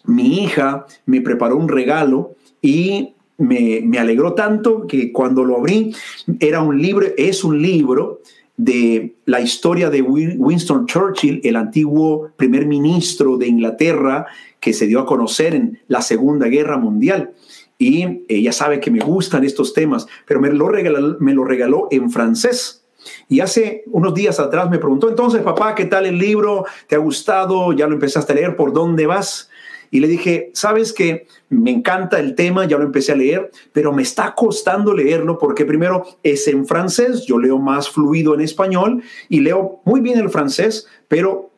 mi 0.04 0.44
hija 0.44 0.86
me 1.06 1.20
preparó 1.20 1.56
un 1.56 1.68
regalo 1.68 2.34
y 2.62 3.14
me, 3.40 3.98
alegró 3.98 4.34
tanto 4.34 4.86
que 4.86 5.12
cuando 5.12 5.44
lo 5.44 5.56
abrí 5.56 5.94
era 6.38 6.60
un 6.60 6.80
libro, 6.80 7.06
es 7.16 7.42
un 7.42 7.60
libro 7.60 8.20
de 8.56 9.14
la 9.24 9.40
historia 9.40 9.88
de 9.88 10.02
Winston 10.02 10.86
Churchill, 10.86 11.40
el 11.44 11.56
antiguo 11.56 12.30
primer 12.36 12.66
ministro 12.66 13.38
de 13.38 13.46
Inglaterra 13.46 14.26
que 14.60 14.74
se 14.74 14.86
dio 14.86 15.00
a 15.00 15.06
conocer 15.06 15.54
en 15.54 15.80
la 15.88 16.02
Segunda 16.02 16.46
Guerra 16.46 16.76
Mundial. 16.76 17.32
Y 17.78 18.24
ella 18.28 18.52
sabe 18.52 18.78
que 18.78 18.90
me 18.90 19.00
gustan 19.00 19.44
estos 19.44 19.72
temas, 19.72 20.06
pero 20.26 20.38
me 20.40 20.50
lo 20.50 20.68
regaló, 20.68 21.16
me 21.20 21.32
lo 21.32 21.44
regaló 21.44 21.88
en 21.90 22.10
francés. 22.10 22.84
Y 23.30 23.40
hace 23.40 23.84
unos 23.86 24.12
días 24.12 24.38
atrás 24.38 24.68
me 24.68 24.78
preguntó, 24.78 25.08
entonces, 25.08 25.40
papá, 25.40 25.74
¿qué 25.74 25.86
tal 25.86 26.04
el 26.04 26.18
libro? 26.18 26.66
¿Te 26.86 26.96
ha 26.96 26.98
gustado? 26.98 27.72
¿Ya 27.72 27.86
lo 27.86 27.94
empezaste 27.94 28.34
a 28.34 28.36
leer? 28.36 28.56
¿Por 28.56 28.74
dónde 28.74 29.06
vas? 29.06 29.48
Y 29.90 30.00
le 30.00 30.08
dije, 30.08 30.50
sabes 30.54 30.92
que 30.92 31.26
me 31.48 31.70
encanta 31.70 32.20
el 32.20 32.34
tema, 32.34 32.66
ya 32.66 32.78
lo 32.78 32.84
empecé 32.84 33.12
a 33.12 33.16
leer, 33.16 33.50
pero 33.72 33.92
me 33.92 34.02
está 34.02 34.34
costando 34.34 34.94
leerlo 34.94 35.38
porque 35.38 35.64
primero 35.64 36.04
es 36.22 36.46
en 36.46 36.66
francés, 36.66 37.24
yo 37.26 37.38
leo 37.38 37.58
más 37.58 37.90
fluido 37.90 38.34
en 38.34 38.40
español 38.40 39.02
y 39.28 39.40
leo 39.40 39.80
muy 39.84 40.00
bien 40.00 40.18
el 40.18 40.30
francés, 40.30 40.86
pero 41.08 41.50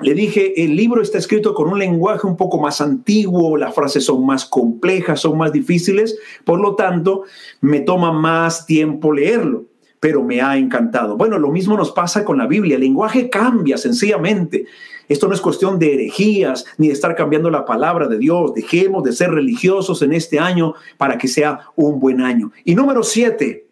le 0.00 0.12
dije, 0.12 0.62
el 0.62 0.76
libro 0.76 1.00
está 1.00 1.18
escrito 1.18 1.54
con 1.54 1.68
un 1.68 1.78
lenguaje 1.78 2.26
un 2.26 2.36
poco 2.36 2.60
más 2.60 2.80
antiguo, 2.80 3.56
las 3.56 3.74
frases 3.74 4.04
son 4.04 4.26
más 4.26 4.44
complejas, 4.44 5.20
son 5.20 5.38
más 5.38 5.52
difíciles, 5.52 6.18
por 6.44 6.60
lo 6.60 6.74
tanto, 6.74 7.22
me 7.60 7.80
toma 7.80 8.12
más 8.12 8.66
tiempo 8.66 9.12
leerlo 9.12 9.64
pero 9.98 10.22
me 10.22 10.40
ha 10.40 10.56
encantado. 10.56 11.16
Bueno, 11.16 11.38
lo 11.38 11.50
mismo 11.50 11.76
nos 11.76 11.90
pasa 11.90 12.24
con 12.24 12.38
la 12.38 12.46
Biblia. 12.46 12.76
El 12.76 12.82
lenguaje 12.82 13.28
cambia 13.28 13.76
sencillamente. 13.76 14.66
Esto 15.08 15.28
no 15.28 15.34
es 15.34 15.40
cuestión 15.40 15.78
de 15.78 15.94
herejías 15.94 16.64
ni 16.78 16.88
de 16.88 16.92
estar 16.92 17.14
cambiando 17.14 17.50
la 17.50 17.64
palabra 17.64 18.08
de 18.08 18.18
Dios. 18.18 18.54
Dejemos 18.54 19.04
de 19.04 19.12
ser 19.12 19.30
religiosos 19.30 20.02
en 20.02 20.12
este 20.12 20.38
año 20.38 20.74
para 20.96 21.18
que 21.18 21.28
sea 21.28 21.60
un 21.76 22.00
buen 22.00 22.20
año. 22.20 22.52
Y 22.64 22.74
número 22.74 23.02
siete, 23.02 23.68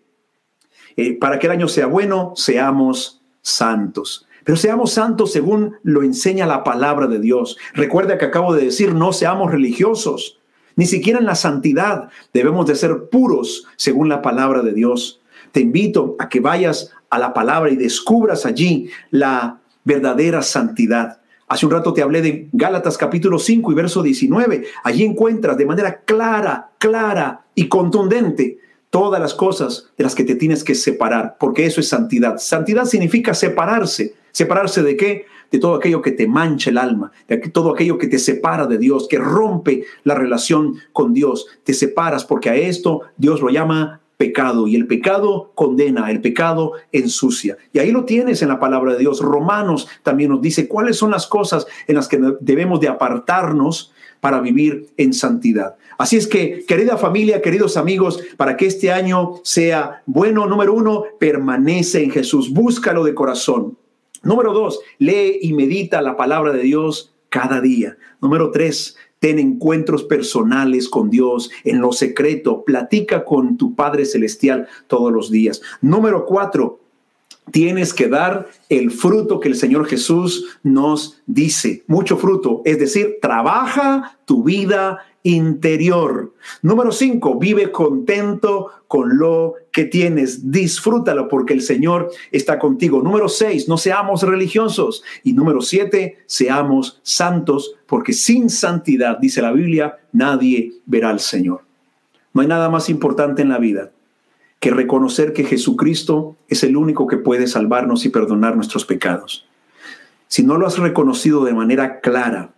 eh, 0.97 1.19
para 1.19 1.39
que 1.39 1.47
el 1.47 1.53
año 1.53 1.69
sea 1.69 1.87
bueno, 1.87 2.33
seamos 2.37 3.23
santos. 3.43 4.27
Pero 4.45 4.57
seamos 4.57 4.93
santos 4.93 5.33
según 5.33 5.77
lo 5.83 6.03
enseña 6.03 6.47
la 6.47 6.65
palabra 6.65 7.07
de 7.07 7.19
Dios. 7.19 7.57
Recuerda 7.73 8.19
que 8.19 8.27
acabo 8.27 8.55
de 8.55 8.67
decir, 8.67 8.95
no 8.95 9.13
seamos 9.13 9.51
religiosos. 9.51 10.39
Ni 10.77 10.87
siquiera 10.87 11.19
en 11.19 11.27
la 11.27 11.35
santidad 11.35 12.11
debemos 12.33 12.67
de 12.67 12.75
ser 12.75 13.09
puros 13.11 13.67
según 13.77 14.09
la 14.09 14.23
palabra 14.23 14.63
de 14.63 14.73
Dios. 14.73 15.21
Te 15.53 15.61
invito 15.61 16.17
a 16.19 16.29
que 16.29 16.41
vayas 16.41 16.93
a 17.11 17.19
la 17.19 17.33
palabra 17.33 17.71
y 17.71 17.77
descubras 17.77 18.45
allí 18.45 18.91
la 19.11 19.61
verdadera 19.85 20.43
santidad. 20.43 21.21
Hace 21.55 21.67
un 21.67 21.71
rato 21.71 21.93
te 21.93 22.03
hablé 22.03 22.21
de 22.21 22.49
Gálatas 22.53 22.99
capítulo 22.99 23.39
5 23.39 23.71
y 23.71 23.75
verso 23.77 24.03
19. 24.03 24.65
Allí 24.83 25.05
encuentras 25.05 25.57
de 25.57 25.65
manera 25.65 26.01
clara, 26.01 26.73
clara 26.79 27.45
y 27.55 27.69
contundente 27.69 28.59
todas 28.91 29.21
las 29.21 29.35
cosas 29.35 29.93
de 29.97 30.03
las 30.03 30.17
que 30.17 30.25
te 30.25 30.35
tienes 30.35 30.65
que 30.65 30.75
separar, 30.75 31.37
porque 31.39 31.65
eso 31.65 31.79
es 31.79 31.89
santidad. 31.89 32.39
Santidad 32.39 32.87
significa 32.87 33.35
separarse. 33.35 34.17
¿Separarse 34.33 34.83
de 34.83 34.97
qué? 34.97 35.27
De 35.53 35.61
todo 35.61 35.77
aquello 35.77 36.03
que 36.03 36.11
te 36.11 36.27
mancha 36.27 36.71
el 36.71 36.79
alma, 36.79 37.13
de 37.29 37.37
todo 37.37 37.73
aquello 37.73 37.99
que 37.99 38.09
te 38.09 38.19
separa 38.19 38.67
de 38.67 38.79
Dios, 38.79 39.07
que 39.09 39.19
rompe 39.19 39.85
la 40.03 40.17
relación 40.17 40.75
con 40.93 41.15
Dios. 41.15 41.47
Te 41.63 41.73
separas 41.73 42.25
porque 42.25 42.51
a 42.51 42.57
esto 42.57 43.03
Dios 43.17 43.41
lo 43.41 43.51
llama 43.51 44.01
pecado 44.17 44.67
y 44.67 44.77
el 44.77 44.87
pecado 44.87 45.53
condena, 45.55 46.11
el 46.11 46.21
pecado 46.21 46.73
ensucia. 46.93 47.57
Y 47.73 47.79
ahí 47.79 47.91
lo 47.91 48.05
tienes 48.05 48.43
en 48.43 48.49
la 48.49 48.61
palabra 48.61 48.93
de 48.93 48.99
Dios. 48.99 49.21
Romanos 49.21 49.89
también 50.03 50.31
nos 50.31 50.41
dice 50.41 50.69
cuáles 50.69 50.97
son 50.97 51.11
las 51.11 51.27
cosas 51.27 51.67
en 51.87 51.97
las 51.97 52.09
que 52.09 52.21
debemos 52.41 52.81
de 52.81 52.89
apartarnos 52.89 53.93
para 54.21 54.41
vivir 54.41 54.87
en 54.97 55.13
santidad. 55.13 55.77
Así 55.99 56.17
es 56.17 56.27
que, 56.27 56.65
querida 56.67 56.97
familia, 56.97 57.43
queridos 57.43 57.77
amigos, 57.77 58.21
para 58.37 58.57
que 58.57 58.67
este 58.67 58.91
año 58.91 59.35
sea 59.43 60.03
bueno, 60.07 60.47
número 60.47 60.73
uno, 60.73 61.05
permanece 61.19 62.03
en 62.03 62.11
Jesús, 62.11 62.51
búscalo 62.51 63.05
de 63.05 63.15
corazón. 63.15 63.77
Número 64.23 64.55
dos, 64.55 64.81
lee 64.99 65.39
y 65.43 65.53
medita 65.53 66.01
la 66.01 66.17
palabra 66.17 66.53
de 66.53 66.63
Dios 66.63 67.13
cada 67.29 67.61
día. 67.61 67.97
Número 68.21 68.51
tres, 68.51 68.97
ten 69.25 69.39
encuentros 69.39 70.05
personales 70.05 70.87
con 70.87 71.09
Dios 71.09 71.51
en 71.65 71.81
lo 71.81 71.93
secreto, 71.93 72.63
platica 72.63 73.25
con 73.25 73.57
tu 73.57 73.75
Padre 73.75 74.05
Celestial 74.05 74.69
todos 74.87 75.11
los 75.11 75.31
días. 75.31 75.63
Número 75.81 76.27
cuatro, 76.27 76.81
tienes 77.51 77.95
que 77.95 78.09
dar 78.09 78.49
el 78.69 78.91
fruto 78.91 79.41
que 79.41 79.49
el 79.49 79.57
Señor 79.57 79.87
Jesús 79.87 80.59
nos 80.63 81.23
dice. 81.25 81.85
Mucho 81.87 82.19
fruto, 82.19 82.61
es 82.67 82.79
decir, 82.79 83.17
trabaja 83.23 84.19
tu 84.27 84.45
vida 84.45 84.99
interior. 85.25 86.33
Número 86.63 86.93
cinco, 86.93 87.39
vive 87.39 87.73
contento 87.73 88.71
con 88.87 89.19
lo 89.19 89.55
que 89.73 89.87
tienes. 89.87 90.53
Disfrútalo 90.53 91.29
porque 91.29 91.55
el 91.55 91.63
Señor 91.63 92.11
está 92.31 92.59
contigo. 92.59 93.03
Número 93.03 93.29
seis, 93.29 93.69
no 93.69 93.77
seamos 93.77 94.23
religiosos. 94.23 95.03
Y 95.25 95.33
número 95.33 95.61
siete, 95.63 96.19
seamos 96.27 97.01
santos 97.03 97.75
porque 97.87 98.13
sin 98.13 98.51
santidad, 98.51 99.19
dice 99.19 99.43
la 99.43 99.53
Biblia, 99.53 99.97
nadie 100.13 100.75
verá 100.87 101.11
al 101.11 101.21
Señor. 101.21 101.63
No 102.35 102.43
hay 102.43 102.47
nada 102.47 102.69
más 102.69 102.91
importante 102.91 103.43
en 103.43 103.49
la 103.49 103.59
vida 103.59 103.91
que 104.61 104.71
reconocer 104.71 105.33
que 105.33 105.45
Jesucristo 105.45 106.37
es 106.49 106.65
el 106.65 106.77
único 106.77 107.07
que 107.07 107.17
puede 107.17 107.47
salvarnos 107.47 108.05
y 108.05 108.11
perdonar 108.11 108.57
nuestros 108.57 108.85
pecados. 108.85 109.47
Si 110.29 110.43
no 110.43 110.57
lo 110.57 110.67
has 110.67 110.79
reconocido 110.79 111.45
de 111.45 111.55
manera 111.55 112.01
clara, 112.01 112.55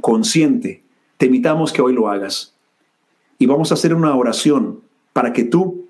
consciente, 0.00 0.82
te 1.16 1.26
invitamos 1.26 1.72
que 1.72 1.82
hoy 1.82 1.92
lo 1.92 2.08
hagas. 2.08 2.54
Y 3.38 3.46
vamos 3.46 3.70
a 3.70 3.74
hacer 3.74 3.94
una 3.94 4.14
oración 4.14 4.80
para 5.12 5.32
que 5.32 5.44
tú 5.44 5.86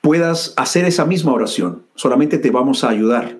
puedas 0.00 0.54
hacer 0.56 0.84
esa 0.84 1.04
misma 1.04 1.32
oración. 1.32 1.82
Solamente 1.94 2.38
te 2.38 2.50
vamos 2.50 2.84
a 2.84 2.90
ayudar. 2.90 3.38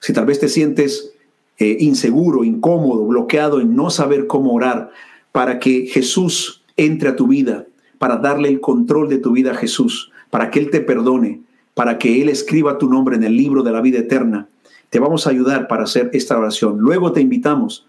Si 0.00 0.12
tal 0.12 0.26
vez 0.26 0.38
te 0.40 0.48
sientes 0.48 1.12
eh, 1.58 1.76
inseguro, 1.80 2.44
incómodo, 2.44 3.06
bloqueado 3.06 3.60
en 3.60 3.74
no 3.74 3.90
saber 3.90 4.26
cómo 4.26 4.52
orar, 4.52 4.90
para 5.32 5.58
que 5.58 5.86
Jesús 5.86 6.62
entre 6.76 7.08
a 7.08 7.16
tu 7.16 7.26
vida, 7.26 7.66
para 7.98 8.16
darle 8.16 8.48
el 8.48 8.60
control 8.60 9.08
de 9.08 9.18
tu 9.18 9.32
vida 9.32 9.52
a 9.52 9.56
Jesús, 9.56 10.12
para 10.30 10.50
que 10.50 10.60
Él 10.60 10.70
te 10.70 10.80
perdone, 10.80 11.40
para 11.74 11.98
que 11.98 12.22
Él 12.22 12.28
escriba 12.28 12.78
tu 12.78 12.88
nombre 12.88 13.16
en 13.16 13.24
el 13.24 13.36
libro 13.36 13.62
de 13.62 13.72
la 13.72 13.80
vida 13.80 13.98
eterna. 13.98 14.48
Te 14.90 15.00
vamos 15.00 15.26
a 15.26 15.30
ayudar 15.30 15.66
para 15.66 15.84
hacer 15.84 16.10
esta 16.12 16.38
oración. 16.38 16.78
Luego 16.78 17.12
te 17.12 17.20
invitamos 17.20 17.86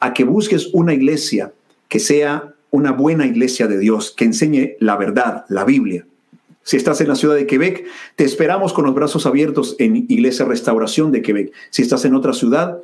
a 0.00 0.12
que 0.12 0.24
busques 0.24 0.70
una 0.72 0.94
iglesia 0.94 1.52
que 1.88 1.98
sea 2.00 2.54
una 2.70 2.92
buena 2.92 3.26
iglesia 3.26 3.66
de 3.66 3.78
Dios, 3.78 4.12
que 4.16 4.24
enseñe 4.24 4.76
la 4.80 4.96
verdad, 4.96 5.44
la 5.48 5.64
Biblia. 5.64 6.06
Si 6.62 6.76
estás 6.76 7.00
en 7.00 7.08
la 7.08 7.14
ciudad 7.14 7.36
de 7.36 7.46
Quebec, 7.46 7.86
te 8.16 8.24
esperamos 8.24 8.72
con 8.72 8.84
los 8.84 8.94
brazos 8.94 9.24
abiertos 9.24 9.76
en 9.78 9.96
Iglesia 10.08 10.44
Restauración 10.44 11.12
de 11.12 11.22
Quebec. 11.22 11.52
Si 11.70 11.82
estás 11.82 12.04
en 12.04 12.14
otra 12.14 12.32
ciudad, 12.32 12.80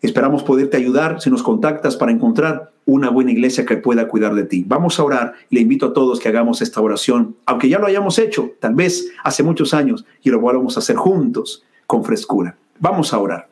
Esperamos 0.00 0.44
poderte 0.44 0.76
ayudar 0.76 1.20
si 1.20 1.28
nos 1.28 1.42
contactas 1.42 1.96
para 1.96 2.12
encontrar 2.12 2.70
una 2.86 3.10
buena 3.10 3.32
iglesia 3.32 3.66
que 3.66 3.76
pueda 3.76 4.06
cuidar 4.06 4.32
de 4.34 4.44
ti. 4.44 4.64
Vamos 4.66 5.00
a 5.00 5.04
orar. 5.04 5.34
Le 5.50 5.60
invito 5.60 5.86
a 5.86 5.92
todos 5.92 6.20
que 6.20 6.28
hagamos 6.28 6.62
esta 6.62 6.80
oración, 6.80 7.34
aunque 7.46 7.68
ya 7.68 7.80
lo 7.80 7.86
hayamos 7.86 8.18
hecho, 8.20 8.52
tal 8.60 8.74
vez 8.74 9.10
hace 9.24 9.42
muchos 9.42 9.74
años, 9.74 10.04
y 10.22 10.30
lo 10.30 10.38
volvamos 10.38 10.76
a 10.76 10.80
hacer 10.80 10.94
juntos 10.94 11.64
con 11.88 12.04
frescura. 12.04 12.56
Vamos 12.78 13.12
a 13.12 13.18
orar. 13.18 13.48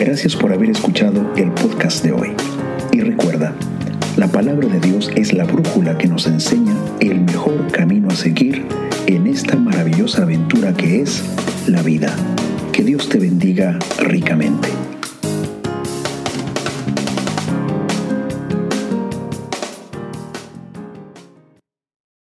Gracias 0.00 0.36
por 0.36 0.52
haber 0.52 0.70
escuchado 0.70 1.28
el 1.36 1.50
podcast 1.50 2.04
de 2.04 2.12
hoy. 2.12 2.28
Y 2.92 3.00
recuerda, 3.00 3.52
la 4.16 4.28
palabra 4.28 4.68
de 4.68 4.78
Dios 4.78 5.10
es 5.16 5.32
la 5.32 5.42
brújula 5.42 5.98
que 5.98 6.06
nos 6.06 6.28
enseña 6.28 6.72
el 7.00 7.22
mejor 7.22 7.66
camino 7.72 8.08
a 8.08 8.14
seguir 8.14 8.64
en 9.06 9.26
esta 9.26 9.56
maravillosa 9.56 10.22
aventura 10.22 10.72
que 10.72 11.00
es 11.00 11.24
la 11.66 11.82
vida. 11.82 12.14
Que 12.72 12.84
Dios 12.84 13.08
te 13.08 13.18
bendiga 13.18 13.76
ricamente. 13.98 14.68